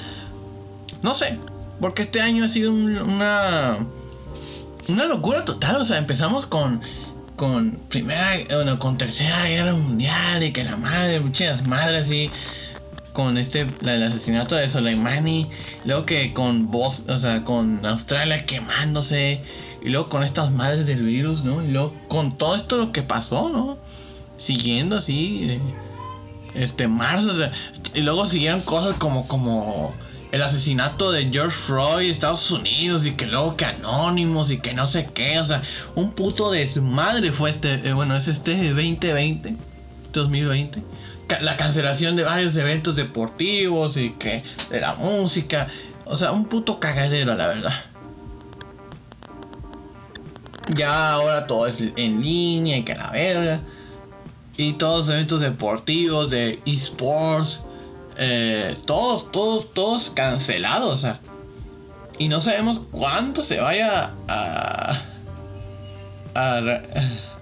No 1.02 1.14
sé, 1.14 1.38
porque 1.80 2.02
este 2.02 2.20
año 2.20 2.44
ha 2.44 2.48
sido 2.48 2.72
una, 2.72 3.86
una 4.88 5.04
locura 5.06 5.44
total, 5.44 5.76
o 5.76 5.84
sea, 5.84 5.98
empezamos 5.98 6.46
con 6.46 6.80
con 7.36 7.78
primera, 7.90 8.38
bueno, 8.50 8.78
con 8.78 8.96
tercera 8.96 9.44
guerra 9.44 9.74
mundial 9.74 10.42
y 10.42 10.52
que 10.52 10.64
la 10.64 10.76
madre, 10.76 11.20
muchas 11.20 11.66
madres 11.66 12.10
y 12.10 12.30
con 13.16 13.38
este 13.38 13.66
el 13.80 14.02
asesinato 14.02 14.56
de 14.56 14.68
Soleimani, 14.68 15.48
luego 15.86 16.04
que 16.04 16.34
con 16.34 16.68
o 16.70 17.18
sea, 17.18 17.44
con 17.44 17.86
Australia 17.86 18.44
quemándose, 18.44 19.40
y 19.82 19.88
luego 19.88 20.10
con 20.10 20.22
estas 20.22 20.50
madres 20.52 20.86
del 20.86 21.02
virus, 21.02 21.42
¿no? 21.42 21.64
Y 21.64 21.68
luego 21.68 21.94
con 22.08 22.36
todo 22.36 22.56
esto 22.56 22.76
lo 22.76 22.92
que 22.92 23.00
pasó, 23.00 23.48
¿no? 23.48 23.78
Siguiendo 24.36 24.98
así, 24.98 25.58
este, 26.54 26.88
marzo, 26.88 27.32
y 27.94 28.02
luego 28.02 28.28
siguieron 28.28 28.60
cosas 28.60 28.98
como, 28.98 29.26
como 29.26 29.94
el 30.30 30.42
asesinato 30.42 31.10
de 31.10 31.30
George 31.32 31.56
Floyd 31.56 32.10
Estados 32.10 32.50
Unidos 32.50 33.06
y 33.06 33.12
que 33.12 33.26
luego 33.26 33.56
que 33.56 33.64
anónimos 33.64 34.50
y 34.50 34.58
que 34.58 34.74
no 34.74 34.88
sé 34.88 35.06
qué, 35.14 35.40
o 35.40 35.46
sea, 35.46 35.62
un 35.94 36.12
puto 36.12 36.50
de 36.50 36.68
su 36.68 36.82
madre 36.82 37.32
fue 37.32 37.48
este, 37.48 37.88
eh, 37.88 37.94
bueno, 37.94 38.14
es 38.14 38.28
este 38.28 38.56
2020, 38.74 39.56
2020 40.12 40.82
la 41.40 41.56
cancelación 41.56 42.16
de 42.16 42.24
varios 42.24 42.56
eventos 42.56 42.96
deportivos 42.96 43.96
y 43.96 44.10
que 44.10 44.44
de 44.70 44.80
la 44.80 44.94
música. 44.94 45.68
O 46.04 46.16
sea, 46.16 46.32
un 46.32 46.44
puto 46.46 46.78
cagadero, 46.78 47.34
la 47.34 47.48
verdad. 47.48 47.84
Ya 50.74 51.12
ahora 51.12 51.46
todo 51.46 51.66
es 51.66 51.80
en 51.80 52.20
línea 52.22 52.78
y 52.78 52.82
que 52.84 52.94
la 52.94 53.10
verga. 53.10 53.60
Y 54.56 54.74
todos 54.74 55.06
los 55.06 55.14
eventos 55.14 55.40
deportivos 55.40 56.30
de 56.30 56.60
esports. 56.64 57.60
Eh, 58.18 58.76
todos, 58.86 59.30
todos, 59.32 59.72
todos 59.74 60.10
cancelados. 60.10 60.98
O 60.98 61.00
sea, 61.00 61.20
y 62.18 62.28
no 62.28 62.40
sabemos 62.40 62.82
cuánto 62.90 63.42
se 63.42 63.60
vaya 63.60 64.14
a, 64.28 65.02
a, 66.34 66.60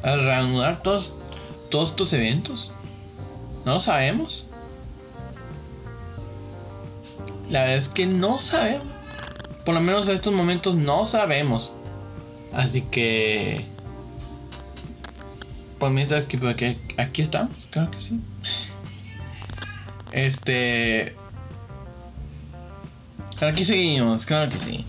reanudar 0.03 0.82
todos, 0.82 1.12
todos 1.70 1.91
estos 1.91 2.12
eventos. 2.12 2.74
No 3.64 3.80
sabemos. 3.80 4.44
La 7.48 7.60
verdad 7.60 7.76
es 7.76 7.88
que 7.88 8.06
no 8.06 8.40
sabemos. 8.40 8.86
Por 9.64 9.74
lo 9.74 9.80
menos 9.80 10.08
en 10.08 10.16
estos 10.16 10.32
momentos 10.32 10.74
no 10.74 11.06
sabemos. 11.06 11.72
Así 12.52 12.82
que... 12.82 13.66
Pues 15.78 15.92
mientras 15.92 16.24
que 16.24 16.36
aquí, 16.48 16.78
aquí 16.96 17.22
estamos, 17.22 17.66
claro 17.70 17.90
que 17.90 18.00
sí. 18.00 18.20
Este... 20.12 21.16
Aquí 23.40 23.64
seguimos, 23.64 24.24
claro 24.24 24.50
que 24.50 24.58
sí. 24.60 24.86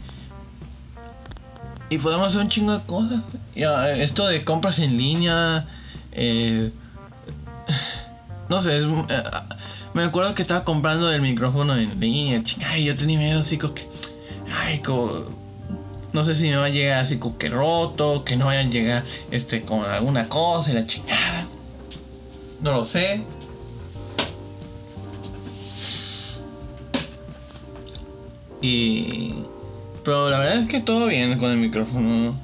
Y 1.89 1.97
podemos 1.97 2.29
hacer 2.29 2.41
un 2.41 2.49
chingo 2.49 2.77
de 2.77 2.85
cosas. 2.85 3.21
Esto 3.55 4.27
de 4.27 4.43
compras 4.43 4.79
en 4.79 4.97
línea. 4.97 5.67
Eh, 6.11 6.71
no 8.49 8.61
sé, 8.61 8.79
eh, 8.79 9.23
me 9.93 10.03
acuerdo 10.03 10.35
que 10.35 10.41
estaba 10.41 10.63
comprando 10.63 11.11
el 11.11 11.21
micrófono 11.21 11.75
en 11.75 11.99
línea, 11.99 12.43
ay, 12.65 12.85
yo 12.85 12.95
tenía 12.95 13.17
miedo 13.19 13.41
así 13.41 13.57
que, 13.57 13.87
ay, 14.53 14.79
como, 14.79 15.25
no 16.13 16.23
sé 16.23 16.35
si 16.35 16.49
me 16.49 16.55
va 16.55 16.65
a 16.65 16.69
llegar 16.69 17.03
así 17.03 17.17
como 17.17 17.37
que 17.37 17.49
roto, 17.49 18.23
que 18.23 18.37
no 18.37 18.45
vaya 18.45 18.61
a 18.61 18.63
llegar 18.63 19.03
este 19.31 19.61
con 19.63 19.83
alguna 19.83 20.29
cosa 20.29 20.71
y 20.71 20.73
la 20.73 20.87
chingada. 20.87 21.45
No 22.61 22.71
lo 22.71 22.85
sé. 22.85 23.23
Y 28.61 29.35
pero 30.05 30.29
la 30.29 30.39
verdad 30.39 30.57
es 30.59 30.69
que 30.69 30.79
todo 30.79 31.07
bien 31.07 31.37
con 31.37 31.51
el 31.51 31.57
micrófono. 31.57 32.39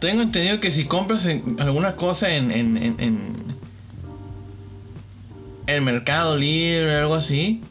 Tengo 0.00 0.22
entendido 0.22 0.60
que 0.60 0.70
si 0.70 0.84
compras 0.84 1.26
alguna 1.58 1.96
cosa 1.96 2.28
en, 2.30 2.50
en, 2.50 2.76
en 2.98 3.55
el 5.66 5.82
Mercado 5.82 6.36
Libre, 6.36 6.96
algo 6.96 7.14
así. 7.14 7.62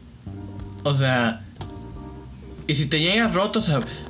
O 0.83 0.93
sea, 0.93 1.41
y 2.67 2.75
si 2.75 2.87
te 2.87 2.99
llega 2.99 3.27
roto, 3.27 3.61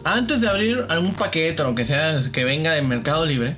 antes 0.03 0.41
de 0.41 0.47
abrir 0.47 0.85
algún 0.89 1.13
paquete 1.13 1.61
o 1.61 1.69
lo 1.69 1.75
que 1.75 1.85
sea 1.85 2.21
que 2.31 2.45
venga 2.45 2.71
del 2.71 2.87
Mercado 2.87 3.25
Libre, 3.25 3.57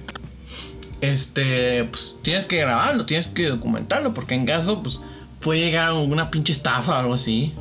este, 1.01 1.83
pues 1.85 2.15
tienes 2.23 2.45
que 2.45 2.57
grabarlo, 2.57 3.05
tienes 3.05 3.27
que 3.27 3.47
documentarlo, 3.47 4.13
porque 4.13 4.35
en 4.35 4.45
caso, 4.45 4.81
pues 4.81 4.99
puede 5.39 5.61
llegar 5.61 5.89
alguna 5.89 6.31
pinche 6.31 6.53
estafa 6.53 6.93
o 6.93 6.99
algo 6.99 7.13
así. 7.13 7.53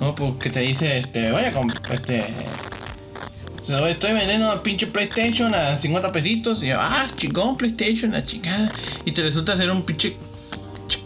No, 0.00 0.14
porque 0.14 0.50
te 0.50 0.60
dice, 0.60 0.98
este, 0.98 1.32
vaya 1.32 1.50
con, 1.52 1.72
este, 1.90 2.24
estoy 3.90 4.12
vendiendo 4.12 4.52
un 4.52 4.62
pinche 4.62 4.86
PlayStation 4.86 5.54
a 5.54 5.76
50 5.76 6.12
pesitos 6.12 6.62
y 6.62 6.70
ah, 6.70 7.10
chingón, 7.16 7.56
PlayStation, 7.56 8.12
la 8.12 8.24
chingada. 8.24 8.70
Y 9.04 9.12
te 9.12 9.22
resulta 9.22 9.56
ser 9.56 9.70
un 9.70 9.82
pinche 9.82 10.16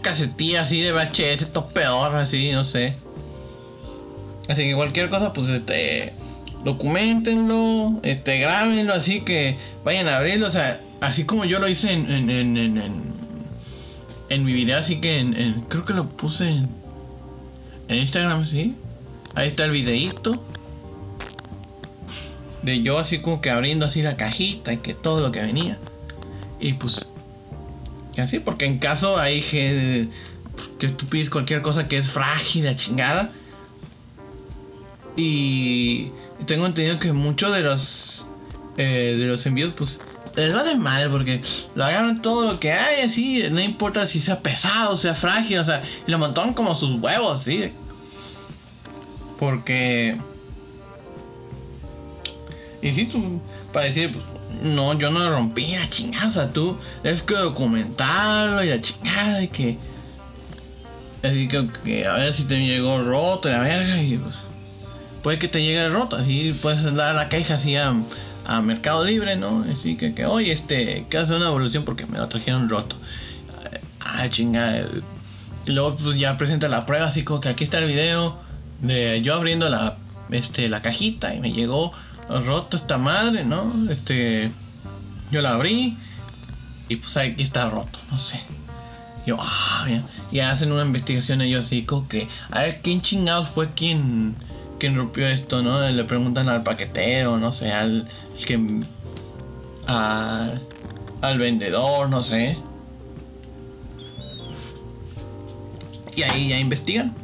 casetilla 0.01 0.63
así 0.63 0.81
de 0.81 0.91
VHS, 0.91 1.51
todo 1.51 1.69
peor, 1.69 2.15
así, 2.15 2.51
no 2.51 2.63
sé. 2.63 2.95
Así 4.47 4.63
que 4.63 4.75
cualquier 4.75 5.09
cosa, 5.09 5.33
pues 5.33 5.49
este. 5.49 6.13
Documentenlo, 6.63 7.99
este, 8.03 8.39
grábenlo 8.39 8.93
así 8.93 9.21
que 9.21 9.57
vayan 9.83 10.07
a 10.07 10.17
abrirlo. 10.17 10.47
O 10.47 10.49
sea, 10.49 10.79
así 11.01 11.25
como 11.25 11.43
yo 11.43 11.59
lo 11.59 11.67
hice 11.67 11.91
en, 11.91 12.09
en, 12.09 12.29
en, 12.29 12.57
en, 12.57 13.03
en 14.29 14.43
mi 14.45 14.53
video, 14.53 14.79
así 14.79 15.01
que 15.01 15.19
en, 15.19 15.65
creo 15.67 15.83
que 15.83 15.93
lo 15.93 16.07
puse 16.07 16.49
en, 16.49 16.69
Instagram, 17.89 18.45
sí. 18.45 18.75
Ahí 19.35 19.49
está 19.49 19.65
el 19.65 19.71
videito. 19.71 20.41
De 22.61 22.81
yo 22.81 22.97
así 22.97 23.19
como 23.19 23.41
que 23.41 23.49
abriendo 23.49 23.85
así 23.85 24.01
la 24.01 24.15
cajita 24.15 24.71
y 24.73 24.77
que 24.77 24.93
todo 24.93 25.19
lo 25.19 25.31
que 25.31 25.41
venía. 25.41 25.77
Y 26.61 26.73
pues 26.73 27.05
Así, 28.17 28.39
porque 28.39 28.65
en 28.65 28.79
caso 28.79 29.17
hay 29.17 29.41
que, 29.41 30.07
que 30.79 30.89
tú 30.89 31.07
pides 31.07 31.29
cualquier 31.29 31.61
cosa 31.61 31.87
que 31.87 31.97
es 31.97 32.09
frágil, 32.09 32.65
la 32.65 32.75
chingada. 32.75 33.31
Y 35.15 36.11
tengo 36.45 36.65
entendido 36.65 36.99
que 36.99 37.13
muchos 37.13 37.53
de 37.53 37.61
los 37.61 38.27
eh, 38.77 39.15
de 39.17 39.25
los 39.27 39.45
envíos, 39.45 39.73
pues 39.77 39.99
les 40.35 40.53
vale 40.53 40.75
madre 40.75 41.09
porque 41.09 41.41
lo 41.75 41.85
agarran 41.85 42.21
todo 42.23 42.51
lo 42.51 42.59
que 42.59 42.71
hay, 42.71 43.01
así, 43.01 43.43
no 43.51 43.59
importa 43.59 44.07
si 44.07 44.19
sea 44.19 44.39
pesado, 44.39 44.97
sea 44.97 45.13
frágil, 45.13 45.59
o 45.59 45.63
sea, 45.63 45.83
y 46.07 46.11
lo 46.11 46.17
montan 46.17 46.53
como 46.53 46.73
sus 46.73 46.99
huevos, 46.99 47.43
¿sí? 47.43 47.71
Porque. 49.39 50.17
Y 52.83 52.91
si 52.91 53.05
tú, 53.05 53.41
para 53.71 53.85
decir, 53.85 54.11
pues, 54.11 54.25
no, 54.61 54.93
yo 54.99 55.09
no 55.09 55.27
rompí, 55.29 55.71
la 55.71 55.89
chingada, 55.89 56.51
tú 56.51 56.77
es 57.03 57.23
que 57.23 57.33
documentarlo 57.33 58.61
y 58.61 58.69
la 58.69 58.81
chingada 58.81 59.41
y 59.41 59.47
que. 59.47 59.79
Así 61.23 61.47
que, 61.47 62.05
a 62.05 62.13
ver 62.13 62.33
si 62.33 62.43
te 62.43 62.59
llegó 62.59 63.01
roto 63.01 63.49
la 63.49 63.61
verga 63.61 64.01
y 64.03 64.17
pues. 64.17 64.35
Puede 65.23 65.39
que 65.39 65.47
te 65.47 65.63
llegue 65.63 65.87
roto, 65.87 66.17
así 66.17 66.53
puedes 66.61 66.83
dar 66.95 67.15
la 67.15 67.29
queja 67.29 67.53
así 67.53 67.77
a, 67.77 67.93
Mercado 68.61 69.05
Libre, 69.05 69.37
¿no? 69.37 69.65
Así 69.71 69.95
que, 69.95 70.13
que 70.13 70.25
oye, 70.25 70.51
este, 70.51 71.05
que 71.09 71.17
hace 71.17 71.33
una 71.33 71.47
evolución 71.47 71.85
porque 71.85 72.05
me 72.05 72.17
lo 72.17 72.27
trajeron 72.27 72.67
roto. 72.67 72.97
Ah, 74.01 74.27
chingada. 74.29 74.85
Y 75.65 75.71
luego 75.71 75.95
pues 75.95 76.19
ya 76.19 76.37
presenta 76.37 76.67
la 76.67 76.85
prueba, 76.85 77.07
así 77.07 77.23
como 77.23 77.39
que 77.39 77.47
aquí 77.47 77.63
está 77.63 77.79
el 77.79 77.87
video 77.87 78.37
de 78.81 79.21
yo 79.21 79.35
abriendo 79.35 79.69
la, 79.69 79.95
este, 80.29 80.67
la 80.67 80.81
cajita 80.81 81.33
y 81.33 81.39
me 81.39 81.53
llegó 81.53 81.93
roto 82.29 82.77
esta 82.77 82.97
madre, 82.97 83.43
¿no? 83.43 83.71
Este, 83.89 84.51
yo 85.31 85.41
la 85.41 85.51
abrí 85.51 85.97
y 86.89 86.95
pues 86.97 87.15
aquí 87.17 87.43
está 87.43 87.69
roto, 87.69 87.99
no 88.11 88.19
sé. 88.19 88.39
Yo, 89.25 89.37
ah, 89.39 89.83
bien. 89.85 90.03
Y 90.31 90.39
hacen 90.39 90.71
una 90.71 90.83
investigación 90.83 91.41
ellos 91.41 91.65
así 91.65 91.83
como 91.83 92.07
que, 92.07 92.27
a 92.51 92.59
ver, 92.59 92.81
¿quién 92.81 93.01
chingados 93.01 93.49
fue 93.49 93.71
quien, 93.71 94.35
quien 94.79 94.95
rompió 94.95 95.27
esto, 95.27 95.61
no? 95.61 95.81
Le 95.89 96.03
preguntan 96.03 96.49
al 96.49 96.63
paquetero, 96.63 97.37
no 97.37 97.53
sé, 97.53 97.71
al 97.71 98.07
que, 98.45 98.83
al 99.87 101.37
vendedor, 101.37 102.09
no 102.09 102.21
sé. 102.21 102.57
Y 106.15 106.21
ahí 106.23 106.49
ya 106.49 106.59
investigan. 106.59 107.15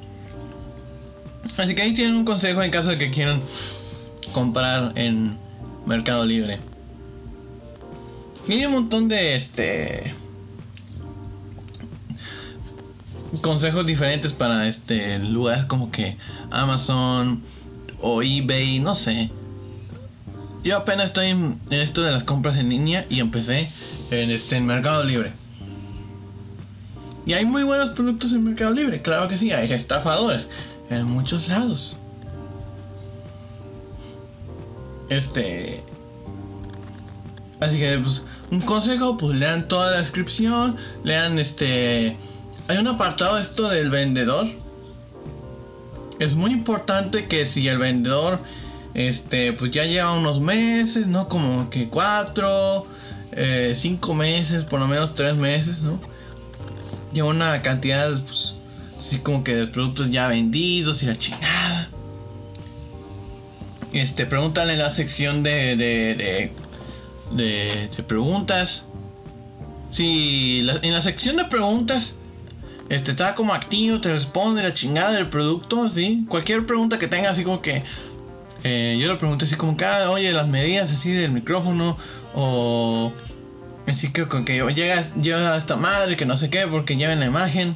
Así 1.58 1.76
que 1.76 1.82
ahí 1.82 1.94
tienen 1.94 2.16
un 2.16 2.26
consejo 2.26 2.64
en 2.64 2.72
caso 2.72 2.90
de 2.90 2.98
que 2.98 3.12
quieran 3.12 3.42
comprar 4.34 4.94
en 4.96 5.38
Mercado 5.86 6.26
Libre. 6.26 6.60
Hay 8.48 8.66
un 8.66 8.74
montón 8.74 9.08
de 9.08 9.36
este 9.36 10.14
consejos 13.42 13.86
diferentes 13.86 14.32
para 14.32 14.68
este 14.68 15.20
lugares 15.20 15.66
como 15.66 15.92
que 15.92 16.18
Amazon 16.50 17.44
o 18.02 18.24
eBay, 18.24 18.80
no 18.80 18.96
sé. 18.96 19.30
yo 20.64 20.78
apenas 20.78 21.08
estoy 21.08 21.28
en 21.28 21.60
esto 21.70 22.02
de 22.02 22.12
las 22.12 22.24
compras 22.24 22.58
en 22.58 22.70
línea 22.70 23.06
y 23.10 23.20
empecé 23.20 23.70
en 24.12 24.32
este 24.32 24.58
en 24.58 24.66
Mercado 24.66 25.04
Libre. 25.04 25.34
Y 27.26 27.34
hay 27.34 27.46
muy 27.46 27.64
buenos 27.64 27.92
productos 27.92 28.32
en 28.32 28.44
Mercado 28.44 28.72
Libre, 28.72 29.02
claro 29.02 29.28
que 29.28 29.38
sí, 29.38 29.52
hay 29.52 29.72
estafadores 29.72 30.48
en 30.90 31.06
muchos 31.06 31.48
lados. 31.48 31.98
Este. 35.10 35.84
Así 37.60 37.78
que, 37.78 38.00
pues, 38.00 38.24
un 38.52 38.62
consejo, 38.62 39.18
pues 39.18 39.38
lean 39.38 39.68
toda 39.68 39.92
la 39.92 39.98
descripción, 40.00 40.78
lean 41.04 41.40
este... 41.40 42.18
Hay 42.68 42.78
un 42.78 42.88
apartado 42.88 43.38
esto 43.38 43.68
del 43.70 43.90
vendedor. 43.90 44.48
Es 46.20 46.36
muy 46.36 46.52
importante 46.52 47.28
que 47.28 47.46
si 47.46 47.68
el 47.68 47.78
vendedor, 47.78 48.40
este, 48.94 49.54
pues 49.54 49.72
ya 49.72 49.86
lleva 49.86 50.14
unos 50.14 50.40
meses, 50.40 51.08
¿no? 51.08 51.28
Como 51.28 51.70
que 51.70 51.90
cuatro, 51.90 52.88
eh, 53.32 53.74
cinco 53.76 54.14
meses, 54.14 54.64
por 54.66 54.80
lo 54.80 54.88
menos 54.88 55.16
tres 55.16 55.36
meses, 55.36 55.80
¿no? 55.80 56.00
Lleva 57.14 57.30
una 57.30 57.62
cantidad, 57.62 58.22
pues, 58.24 58.54
así 59.00 59.20
como 59.20 59.44
que 59.44 59.56
de 59.56 59.68
productos 59.68 60.12
ya 60.12 60.28
vendidos 60.28 61.02
y 61.02 61.08
la 61.08 61.16
chingada. 61.16 61.90
Este, 63.94 64.26
pregúntale 64.26 64.74
en 64.74 64.80
la 64.80 64.92
sección 64.92 65.44
de, 65.44 65.76
de 65.76 66.52
de, 67.32 67.90
preguntas. 68.08 68.86
Si 69.92 70.68
en 70.82 70.94
la 70.94 71.02
sección 71.02 71.38
de 71.38 71.46
preguntas 71.46 72.16
este, 72.90 73.12
está 73.12 73.36
como 73.36 73.54
activo, 73.54 74.02
te 74.02 74.12
responde 74.12 74.64
la 74.64 74.74
chingada 74.74 75.12
del 75.12 75.28
producto, 75.28 75.90
¿sí? 75.92 76.26
Cualquier 76.28 76.66
pregunta 76.66 77.00
que 77.00 77.08
tenga, 77.08 77.32
así 77.32 77.44
como 77.44 77.62
que. 77.62 77.84
Eh, 78.64 78.98
yo 79.02 79.08
le 79.08 79.18
pregunté 79.18 79.46
así 79.46 79.56
como 79.56 79.78
que, 79.78 79.86
ah, 79.86 80.10
oye, 80.10 80.34
las 80.34 80.48
medidas 80.48 80.92
así 80.92 81.12
del 81.12 81.32
micrófono, 81.32 81.98
o. 82.34 83.14
Así 83.88 84.12
que 84.12 84.28
con 84.28 84.46
que 84.46 84.62
llega, 84.76 85.12
llega 85.16 85.58
esta 85.58 85.76
madre, 85.76 86.16
que 86.18 86.26
no 86.26 86.38
sé 86.38 86.50
qué, 86.50 86.68
porque 86.68 86.96
lleva 86.96 87.16
la 87.16 87.26
imagen. 87.26 87.76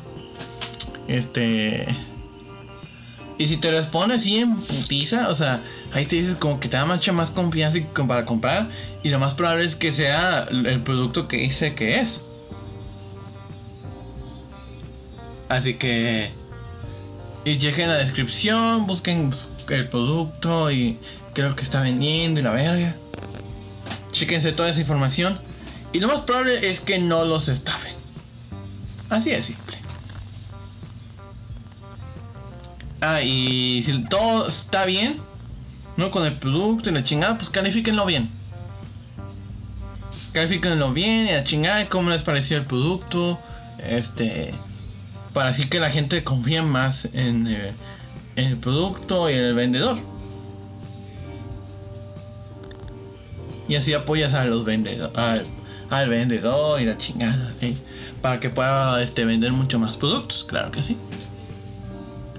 Este. 1.07 1.87
Y 3.39 3.47
si 3.47 3.57
te 3.57 3.71
responde 3.71 4.15
así 4.15 4.37
en 4.37 4.55
putiza, 4.57 5.29
o 5.29 5.35
sea, 5.35 5.63
ahí 5.93 6.05
te 6.05 6.17
dices 6.17 6.35
como 6.35 6.59
que 6.59 6.67
te 6.67 6.77
da 6.77 6.85
mucha 6.85 7.11
más 7.11 7.31
confianza 7.31 7.79
para 8.07 8.25
comprar. 8.25 8.69
Y 9.03 9.09
lo 9.09 9.19
más 9.19 9.33
probable 9.33 9.65
es 9.65 9.75
que 9.75 9.91
sea 9.91 10.47
el 10.49 10.81
producto 10.81 11.27
que 11.27 11.37
dice 11.37 11.75
que 11.75 11.99
es. 11.99 12.21
Así 15.49 15.75
que. 15.75 16.31
Y 17.45 17.59
chequen 17.59 17.89
la 17.89 17.95
descripción, 17.95 18.87
busquen 18.87 19.33
el 19.69 19.89
producto 19.89 20.71
y 20.71 20.97
creo 21.33 21.55
que 21.55 21.63
está 21.63 21.81
vendiendo 21.81 22.39
y 22.39 22.43
la 22.43 22.51
verga. 22.51 22.95
Chequense 24.11 24.53
toda 24.53 24.69
esa 24.69 24.79
información. 24.79 25.39
Y 25.91 25.99
lo 25.99 26.07
más 26.07 26.21
probable 26.21 26.69
es 26.69 26.79
que 26.79 26.97
no 26.99 27.25
los 27.25 27.49
estafen. 27.49 27.95
Así 29.09 29.29
de 29.29 29.41
simple. 29.41 29.77
Ah, 33.01 33.21
y 33.21 33.83
si 33.83 34.03
todo 34.05 34.47
está 34.47 34.85
bien, 34.85 35.21
¿no? 35.97 36.11
Con 36.11 36.25
el 36.25 36.33
producto 36.33 36.89
y 36.89 36.93
la 36.93 37.03
chingada, 37.03 37.37
pues 37.37 37.49
califíquenlo 37.49 38.05
bien. 38.05 38.29
Califíquenlo 40.31 40.93
bien 40.93 41.27
y 41.27 41.31
la 41.31 41.43
chingada, 41.43 41.87
cómo 41.89 42.09
les 42.09 42.23
pareció 42.23 42.57
el 42.57 42.65
producto. 42.65 43.39
Este. 43.77 44.53
Para 45.33 45.49
así 45.49 45.67
que 45.67 45.79
la 45.79 45.89
gente 45.89 46.23
confíe 46.23 46.61
más 46.61 47.05
en, 47.13 47.47
eh, 47.47 47.73
el 48.35 48.57
producto 48.57 49.29
y 49.29 49.33
en 49.33 49.43
el 49.43 49.55
vendedor. 49.55 49.97
Y 53.67 53.75
así 53.75 53.93
apoyas 53.93 54.33
a 54.33 54.45
los 54.45 54.65
vendedores. 54.65 55.47
Al, 55.89 56.09
vendedor 56.09 56.81
y 56.81 56.85
la 56.85 56.97
chingada, 56.97 57.53
¿sí? 57.59 57.77
Para 58.21 58.39
que 58.39 58.49
pueda 58.49 59.01
este, 59.03 59.25
vender 59.25 59.51
mucho 59.51 59.77
más 59.77 59.95
productos, 59.97 60.43
claro 60.43 60.71
que 60.71 60.81
sí 60.81 60.97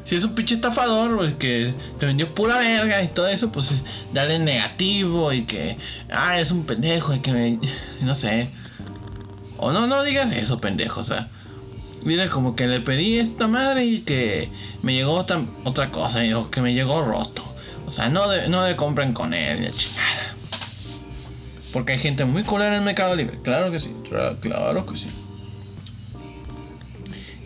si 0.04 0.16
es 0.16 0.24
un 0.24 0.34
pinche 0.34 0.56
estafador, 0.56 1.34
que 1.34 1.74
te 1.98 2.06
vendió 2.06 2.34
pura 2.34 2.58
verga 2.58 3.02
y 3.02 3.08
todo 3.08 3.26
eso, 3.28 3.50
pues 3.50 3.84
dale 4.12 4.38
negativo 4.38 5.32
y 5.32 5.44
que, 5.44 5.78
ah, 6.10 6.38
es 6.38 6.50
un 6.50 6.64
pendejo 6.64 7.14
y 7.14 7.20
que 7.20 7.32
me, 7.32 7.58
no 8.02 8.14
sé. 8.14 8.50
O 9.56 9.72
no, 9.72 9.86
no 9.86 10.02
digas 10.02 10.32
eso, 10.32 10.60
pendejo, 10.60 11.00
o 11.00 11.04
sea. 11.04 11.30
Mira, 12.04 12.28
como 12.28 12.54
que 12.54 12.66
le 12.66 12.80
pedí 12.80 13.18
esta 13.18 13.46
madre 13.46 13.86
y 13.86 14.00
que 14.00 14.50
me 14.82 14.92
llegó 14.92 15.14
otra, 15.14 15.42
otra 15.64 15.90
cosa, 15.90 16.22
o 16.36 16.50
que 16.50 16.60
me 16.60 16.74
llegó 16.74 17.02
roto. 17.02 17.42
O 17.86 17.90
sea, 17.90 18.10
no 18.10 18.26
no 18.48 18.62
de 18.62 18.76
compren 18.76 19.14
con 19.14 19.32
él, 19.32 19.70
chingada. 19.70 20.36
Porque 21.72 21.94
hay 21.94 21.98
gente 21.98 22.26
muy 22.26 22.42
culera 22.42 22.72
en 22.72 22.80
el 22.80 22.84
mercado 22.84 23.16
libre. 23.16 23.40
Claro 23.42 23.70
que 23.72 23.80
sí, 23.80 23.90
claro 24.08 24.84
que 24.86 24.96
sí. 24.96 25.06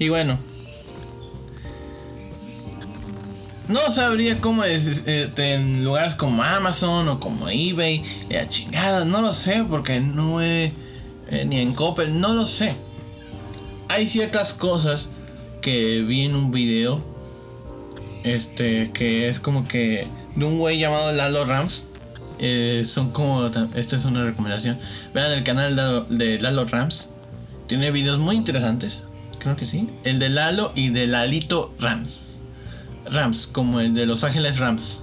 Y 0.00 0.08
bueno, 0.08 0.38
no 3.68 3.90
sabría 3.92 4.40
cómo 4.40 4.64
es 4.64 4.86
este, 4.86 5.54
en 5.54 5.84
lugares 5.84 6.14
como 6.14 6.42
Amazon 6.42 7.08
o 7.08 7.20
como 7.20 7.48
eBay, 7.48 8.02
la 8.30 8.48
chingada, 8.48 9.04
no 9.04 9.20
lo 9.20 9.34
sé 9.34 9.64
porque 9.68 10.00
no 10.00 10.42
he 10.42 10.72
eh, 11.30 11.44
ni 11.44 11.60
en 11.60 11.74
Coppel, 11.74 12.18
no 12.18 12.32
lo 12.32 12.46
sé. 12.46 12.74
Hay 13.88 14.08
ciertas 14.08 14.54
cosas 14.54 15.08
que 15.60 16.00
vi 16.02 16.22
en 16.22 16.34
un 16.34 16.50
video, 16.50 17.04
este, 18.24 18.90
que 18.92 19.28
es 19.28 19.40
como 19.40 19.66
que 19.68 20.06
de 20.34 20.44
un 20.44 20.58
güey 20.58 20.78
llamado 20.78 21.12
Lalo 21.12 21.44
Rams. 21.44 21.84
Eh, 22.40 22.84
son 22.86 23.10
como, 23.10 23.46
esta 23.46 23.96
es 23.96 24.04
una 24.04 24.24
recomendación. 24.24 24.78
Vean 25.12 25.32
el 25.32 25.44
canal 25.44 26.06
de, 26.08 26.40
Lalo 26.40 26.64
Rams. 26.64 27.10
Tiene 27.66 27.90
videos 27.90 28.18
muy 28.18 28.36
interesantes. 28.36 29.02
Creo 29.38 29.56
que 29.56 29.66
sí. 29.66 29.88
El 30.04 30.18
de 30.18 30.30
Lalo 30.30 30.72
y 30.74 30.88
de 30.88 31.06
Lalito 31.06 31.74
Rams. 31.78 32.27
Rams, 33.10 33.46
como 33.46 33.80
el 33.80 33.94
de 33.94 34.06
Los 34.06 34.24
Ángeles 34.24 34.58
Rams. 34.58 35.00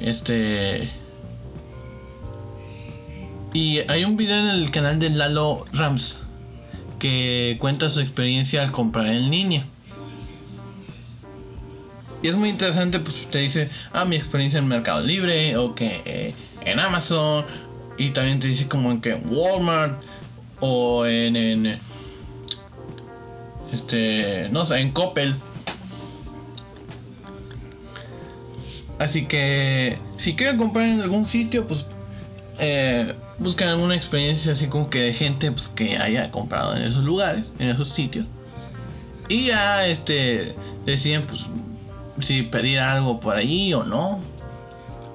Este. 0.00 0.88
Y 3.52 3.78
hay 3.88 4.04
un 4.04 4.16
video 4.16 4.38
en 4.38 4.48
el 4.48 4.70
canal 4.70 4.98
de 4.98 5.10
Lalo 5.10 5.66
Rams 5.72 6.16
que 6.98 7.56
cuenta 7.60 7.90
su 7.90 8.00
experiencia 8.00 8.62
al 8.62 8.72
comprar 8.72 9.06
en 9.06 9.30
línea. 9.30 9.66
Y 12.22 12.28
es 12.28 12.36
muy 12.36 12.48
interesante, 12.48 13.00
pues 13.00 13.28
te 13.30 13.40
dice, 13.40 13.68
ah, 13.92 14.04
mi 14.04 14.14
experiencia 14.14 14.58
en 14.58 14.68
Mercado 14.68 15.02
Libre 15.02 15.56
o 15.56 15.74
que 15.74 16.02
eh, 16.04 16.34
en 16.64 16.78
Amazon. 16.78 17.44
Y 17.98 18.10
también 18.10 18.40
te 18.40 18.48
dice 18.48 18.68
como 18.68 18.90
en 18.90 19.00
que 19.00 19.14
Walmart 19.14 20.00
o 20.60 21.04
en, 21.04 21.36
en 21.36 21.78
este, 23.72 24.48
no 24.50 24.64
sé, 24.64 24.78
en 24.80 24.92
Coppel. 24.92 25.34
Así 29.02 29.26
que 29.26 29.98
si 30.16 30.36
quieren 30.36 30.58
comprar 30.58 30.86
en 30.86 31.00
algún 31.00 31.26
sitio, 31.26 31.66
pues 31.66 31.88
eh, 32.60 33.12
buscan 33.38 33.66
alguna 33.66 33.96
experiencia 33.96 34.52
así 34.52 34.68
como 34.68 34.90
que 34.90 35.00
de 35.00 35.12
gente 35.12 35.50
pues, 35.50 35.66
que 35.66 35.98
haya 35.98 36.30
comprado 36.30 36.76
en 36.76 36.82
esos 36.82 37.02
lugares, 37.02 37.50
en 37.58 37.70
esos 37.70 37.88
sitios. 37.88 38.26
Y 39.28 39.46
ya 39.46 39.88
este 39.88 40.54
deciden 40.86 41.22
pues 41.22 41.46
si 42.20 42.42
pedir 42.42 42.78
algo 42.78 43.18
por 43.18 43.34
allí 43.36 43.74
o 43.74 43.82
no. 43.82 44.20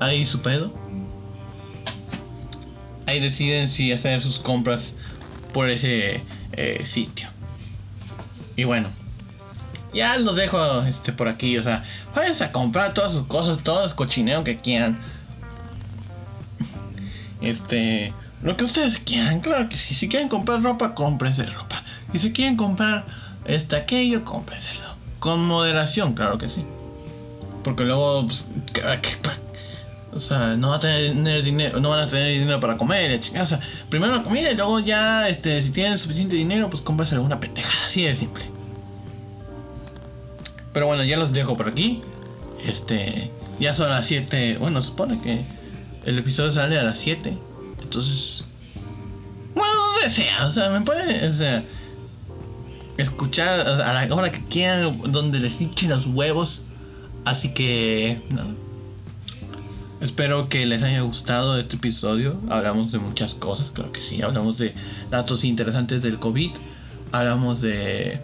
Ahí 0.01 0.25
su 0.25 0.41
pedo. 0.41 0.73
Ahí 3.05 3.21
deciden 3.21 3.69
si 3.69 3.93
hacer 3.93 4.21
sus 4.21 4.38
compras 4.38 4.95
por 5.53 5.69
ese 5.69 6.21
eh, 6.51 6.81
sitio. 6.85 7.29
Y 8.57 8.65
bueno. 8.65 8.89
Ya 9.93 10.17
los 10.17 10.35
dejo 10.35 10.83
este, 10.83 11.13
por 11.13 11.27
aquí, 11.27 11.57
o 11.57 11.63
sea, 11.63 11.83
váyanse 12.13 12.43
a 12.43 12.51
comprar 12.51 12.93
todas 12.93 13.13
sus 13.13 13.25
cosas, 13.27 13.63
todo 13.63 13.85
el 13.85 13.95
cochineo 13.95 14.43
que 14.43 14.57
quieran. 14.59 14.99
Este, 17.41 18.13
lo 18.41 18.57
que 18.57 18.65
ustedes 18.65 18.99
quieran, 18.99 19.39
claro 19.39 19.69
que 19.69 19.77
sí. 19.77 19.95
Si 19.95 20.07
quieren 20.09 20.29
comprar 20.29 20.61
ropa, 20.61 20.93
cómprense 20.93 21.45
ropa. 21.45 21.83
Y 22.13 22.19
si 22.19 22.31
quieren 22.31 22.57
comprar 22.57 23.05
este 23.45 23.75
aquello, 23.75 24.23
cómprenselo. 24.23 24.88
Con 25.19 25.45
moderación, 25.45 26.13
claro 26.13 26.38
que 26.38 26.49
sí. 26.49 26.65
Porque 27.63 27.83
luego, 27.83 28.27
pues, 28.27 28.47
o 30.13 30.19
sea, 30.19 30.55
no, 30.55 30.69
va 30.69 30.77
a 30.77 30.79
tener 30.79 31.43
dinero, 31.43 31.79
no 31.79 31.89
van 31.89 31.99
a 31.99 32.07
tener 32.07 32.39
dinero 32.39 32.59
para 32.59 32.77
comer, 32.77 33.19
o 33.39 33.45
sea, 33.45 33.59
primero 33.89 34.15
la 34.15 34.23
comida 34.23 34.51
y 34.51 34.55
luego 34.55 34.79
ya, 34.79 35.27
este, 35.27 35.61
si 35.61 35.71
tienen 35.71 35.97
suficiente 35.97 36.35
dinero, 36.35 36.69
pues 36.69 36.81
cómprense 36.81 37.15
alguna 37.15 37.39
pendejada, 37.39 37.85
así 37.85 38.03
de 38.03 38.15
simple. 38.15 38.57
Pero 40.78 40.86
bueno, 40.86 41.03
ya 41.03 41.17
los 41.17 41.34
dejo 41.34 41.57
por 41.57 41.69
aquí. 41.69 42.03
Este, 42.63 43.32
ya 43.59 43.73
son 43.73 43.89
las 43.89 44.05
7. 44.05 44.59
Bueno, 44.59 44.84
supone 44.84 45.19
que 45.23 45.43
el 46.05 46.19
episodio 46.19 46.51
sale 46.51 46.78
a 46.78 46.84
las 46.84 46.99
7. 46.99 47.36
Entonces, 47.82 48.45
bueno, 49.55 49.73
donde 49.95 50.11
sea, 50.11 50.45
o 50.45 50.51
sea, 50.51 50.69
me 50.69 50.82
pueden, 50.82 51.32
o 51.32 51.34
sea, 51.34 51.63
escuchar 52.97 53.61
a 53.61 54.05
la 54.05 54.13
hora 54.13 54.32
que 54.32 54.45
quieran, 54.45 55.11
donde 55.11 55.39
les 55.39 55.59
hinchen 55.59 55.89
los 55.89 56.05
huevos. 56.05 56.61
Así 57.25 57.55
que. 57.55 58.21
Espero 59.99 60.47
que 60.47 60.63
les 60.67 60.84
haya 60.84 61.01
gustado 61.01 61.57
este 61.57 61.78
episodio. 61.78 62.39
Hablamos 62.51 62.91
de 62.91 62.99
muchas 62.99 63.34
cosas, 63.34 63.71
claro 63.71 63.91
que 63.91 64.03
sí. 64.03 64.21
Hablamos 64.21 64.59
de 64.59 64.75
datos 65.09 65.43
interesantes 65.43 66.03
del 66.03 66.19
COVID. 66.19 66.51
Hablamos 67.11 67.61
de 67.61 68.21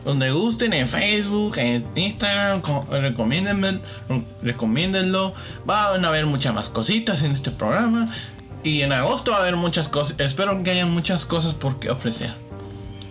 Donde 0.05 0.29
gusten, 0.29 0.73
en 0.73 0.87
Facebook, 0.87 1.57
en 1.57 1.83
Instagram, 1.95 2.61
recomiéndenlo, 2.91 3.79
recomiéndenlo. 4.43 5.33
Van 5.65 6.05
a 6.05 6.07
haber 6.07 6.27
muchas 6.27 6.53
más 6.53 6.69
cositas 6.69 7.23
en 7.23 7.31
este 7.31 7.49
programa. 7.49 8.13
Y 8.63 8.81
en 8.81 8.93
agosto 8.93 9.31
va 9.31 9.37
a 9.37 9.41
haber 9.41 9.55
muchas 9.55 9.87
cosas. 9.87 10.19
Espero 10.19 10.61
que 10.61 10.69
haya 10.69 10.85
muchas 10.85 11.25
cosas 11.25 11.55
por 11.55 11.79
qué 11.79 11.89
ofrecer 11.89 12.31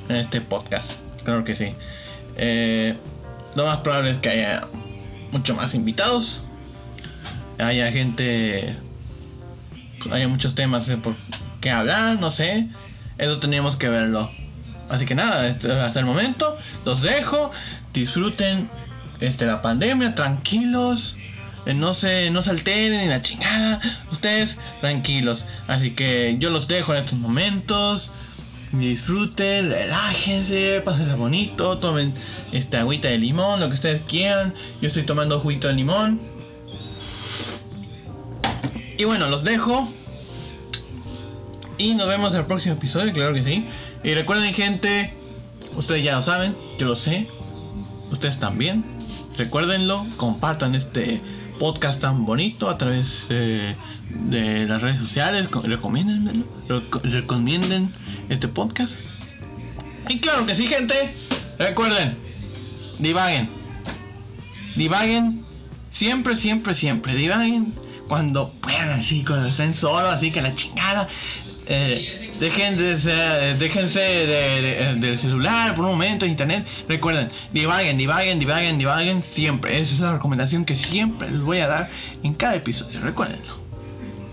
en 0.08 0.16
este 0.16 0.40
podcast 0.40 0.92
claro 1.24 1.44
que 1.44 1.54
sí. 1.54 1.74
Eh, 2.36 2.96
lo 3.54 3.66
más 3.66 3.78
probable 3.80 4.12
es 4.12 4.18
que 4.18 4.30
haya 4.30 4.66
mucho 5.30 5.54
más 5.54 5.74
invitados. 5.74 6.40
Haya 7.58 7.90
gente. 7.92 8.76
Haya 10.10 10.28
muchos 10.28 10.54
temas 10.54 10.90
por 11.02 11.14
qué 11.60 11.70
hablar, 11.70 12.18
no 12.18 12.30
sé. 12.30 12.68
Eso 13.18 13.38
teníamos 13.40 13.76
que 13.76 13.88
verlo. 13.88 14.30
Así 14.88 15.06
que 15.06 15.14
nada, 15.14 15.56
hasta 15.84 16.00
el 16.00 16.06
momento 16.06 16.58
los 16.84 17.02
dejo. 17.02 17.50
Disfruten 17.92 18.68
este, 19.20 19.46
la 19.46 19.62
pandemia, 19.62 20.14
tranquilos. 20.14 21.16
Eh, 21.66 21.74
no 21.74 21.94
se, 21.94 22.30
no 22.30 22.42
se 22.42 22.50
alteren 22.50 23.00
ni 23.00 23.08
la 23.08 23.22
chingada. 23.22 23.80
Ustedes 24.10 24.58
tranquilos. 24.80 25.44
Así 25.68 25.92
que 25.92 26.36
yo 26.38 26.50
los 26.50 26.68
dejo 26.68 26.94
en 26.94 27.04
estos 27.04 27.18
momentos 27.18 28.12
disfruten, 28.72 29.68
relájense, 29.70 30.80
pásenla 30.84 31.14
bonito, 31.14 31.78
tomen 31.78 32.14
esta 32.52 32.80
agüita 32.80 33.08
de 33.08 33.18
limón, 33.18 33.60
lo 33.60 33.68
que 33.68 33.74
ustedes 33.74 34.00
quieran. 34.02 34.54
Yo 34.80 34.88
estoy 34.88 35.02
tomando 35.02 35.38
juguito 35.40 35.68
de 35.68 35.74
limón. 35.74 36.20
Y 38.96 39.04
bueno, 39.04 39.28
los 39.28 39.44
dejo. 39.44 39.92
Y 41.82 41.94
nos 41.94 42.06
vemos 42.06 42.32
en 42.32 42.38
el 42.38 42.46
próximo 42.46 42.76
episodio, 42.76 43.12
claro 43.12 43.34
que 43.34 43.42
sí. 43.42 43.66
Y 44.04 44.14
recuerden 44.14 44.54
gente, 44.54 45.12
ustedes 45.74 46.04
ya 46.04 46.14
lo 46.14 46.22
saben, 46.22 46.56
yo 46.78 46.86
lo 46.86 46.94
sé. 46.94 47.28
Ustedes 48.12 48.38
también. 48.38 48.84
Recuérdenlo, 49.36 50.06
compartan 50.16 50.76
este 50.76 51.20
podcast 51.58 52.00
tan 52.00 52.24
bonito 52.24 52.70
a 52.70 52.78
través 52.78 53.26
de 53.28 53.74
las 54.68 54.80
redes 54.80 55.00
sociales. 55.00 55.48
Recomiéndenmelo. 55.50 56.44
Recomienden 57.02 57.92
este 58.28 58.46
podcast. 58.46 58.94
Y 60.08 60.20
claro 60.20 60.46
que 60.46 60.54
sí, 60.54 60.68
gente. 60.68 61.12
Recuerden, 61.58 62.16
divaguen. 63.00 63.50
Divaguen 64.76 65.44
siempre, 65.90 66.36
siempre, 66.36 66.74
siempre. 66.74 67.16
Divaguen 67.16 67.74
cuando 68.06 68.52
puedan, 68.60 68.90
así, 68.90 69.24
cuando 69.24 69.48
estén 69.48 69.74
solos, 69.74 70.12
así 70.12 70.30
que 70.30 70.42
la 70.42 70.54
chingada. 70.54 71.08
Eh, 71.66 72.34
dejen 72.40 72.76
de 72.76 73.54
déjense 73.54 74.00
de, 74.00 74.94
del 74.96 75.18
celular 75.18 75.74
por 75.74 75.84
un 75.84 75.92
momento, 75.92 76.26
internet. 76.26 76.66
Recuerden, 76.88 77.28
divaguen, 77.52 77.96
divaguen, 77.98 78.38
divaguen, 78.38 78.78
divaguen 78.78 79.22
siempre. 79.22 79.78
Esa 79.78 79.94
es 79.94 80.00
la 80.00 80.12
recomendación 80.14 80.64
que 80.64 80.74
siempre 80.74 81.30
les 81.30 81.40
voy 81.40 81.58
a 81.58 81.68
dar 81.68 81.90
en 82.22 82.34
cada 82.34 82.56
episodio. 82.56 83.00
Recuerdenlo. 83.00 83.58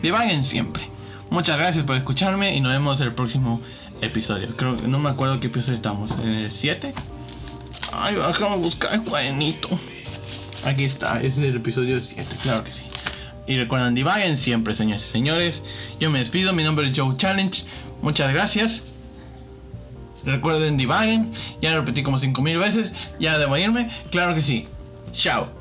Divaguen 0.02 0.44
siempre. 0.44 0.84
Muchas 1.30 1.58
gracias 1.58 1.84
por 1.84 1.96
escucharme 1.96 2.56
y 2.56 2.62
nos 2.62 2.72
vemos 2.72 3.00
en 3.02 3.08
el 3.08 3.14
próximo 3.14 3.62
episodio. 4.02 4.56
Creo 4.56 4.78
que 4.78 4.88
no 4.88 5.00
me 5.00 5.10
acuerdo 5.10 5.40
qué 5.40 5.48
episodio 5.48 5.76
estamos. 5.76 6.12
¿En 6.24 6.30
el 6.30 6.52
7? 6.52 6.94
Ay, 7.92 8.16
déjame 8.16 8.58
buscar 8.58 8.94
el 8.94 9.04
cuadernito. 9.04 9.70
Aquí 10.64 10.84
está, 10.84 11.22
es 11.22 11.38
el 11.38 11.56
episodio 11.56 12.02
7, 12.02 12.26
claro 12.42 12.64
que 12.64 12.72
sí. 12.72 12.82
Y 13.50 13.58
recuerden, 13.58 13.96
divaguen 13.96 14.38
siempre, 14.38 14.76
señores 14.76 15.08
y 15.08 15.12
señores. 15.12 15.64
Yo 16.00 16.12
me 16.12 16.20
despido, 16.20 16.54
mi 16.54 16.64
nombre 16.64 16.88
es 16.88 16.98
Joe 16.98 17.18
Challenge. 17.18 17.64
Muchas 18.04 18.32
gracias. 18.32 18.84
Recuerden, 20.24 20.78
divaguen. 20.78 21.32
Ya 21.60 21.72
lo 21.72 21.78
repetí 21.78 22.04
como 22.04 22.20
5000 22.20 22.60
veces. 22.60 22.94
Ya 23.20 23.40
debo 23.40 23.58
irme. 23.58 23.90
Claro 24.12 24.36
que 24.36 24.44
sí. 24.44 24.68
Chao. 25.14 25.59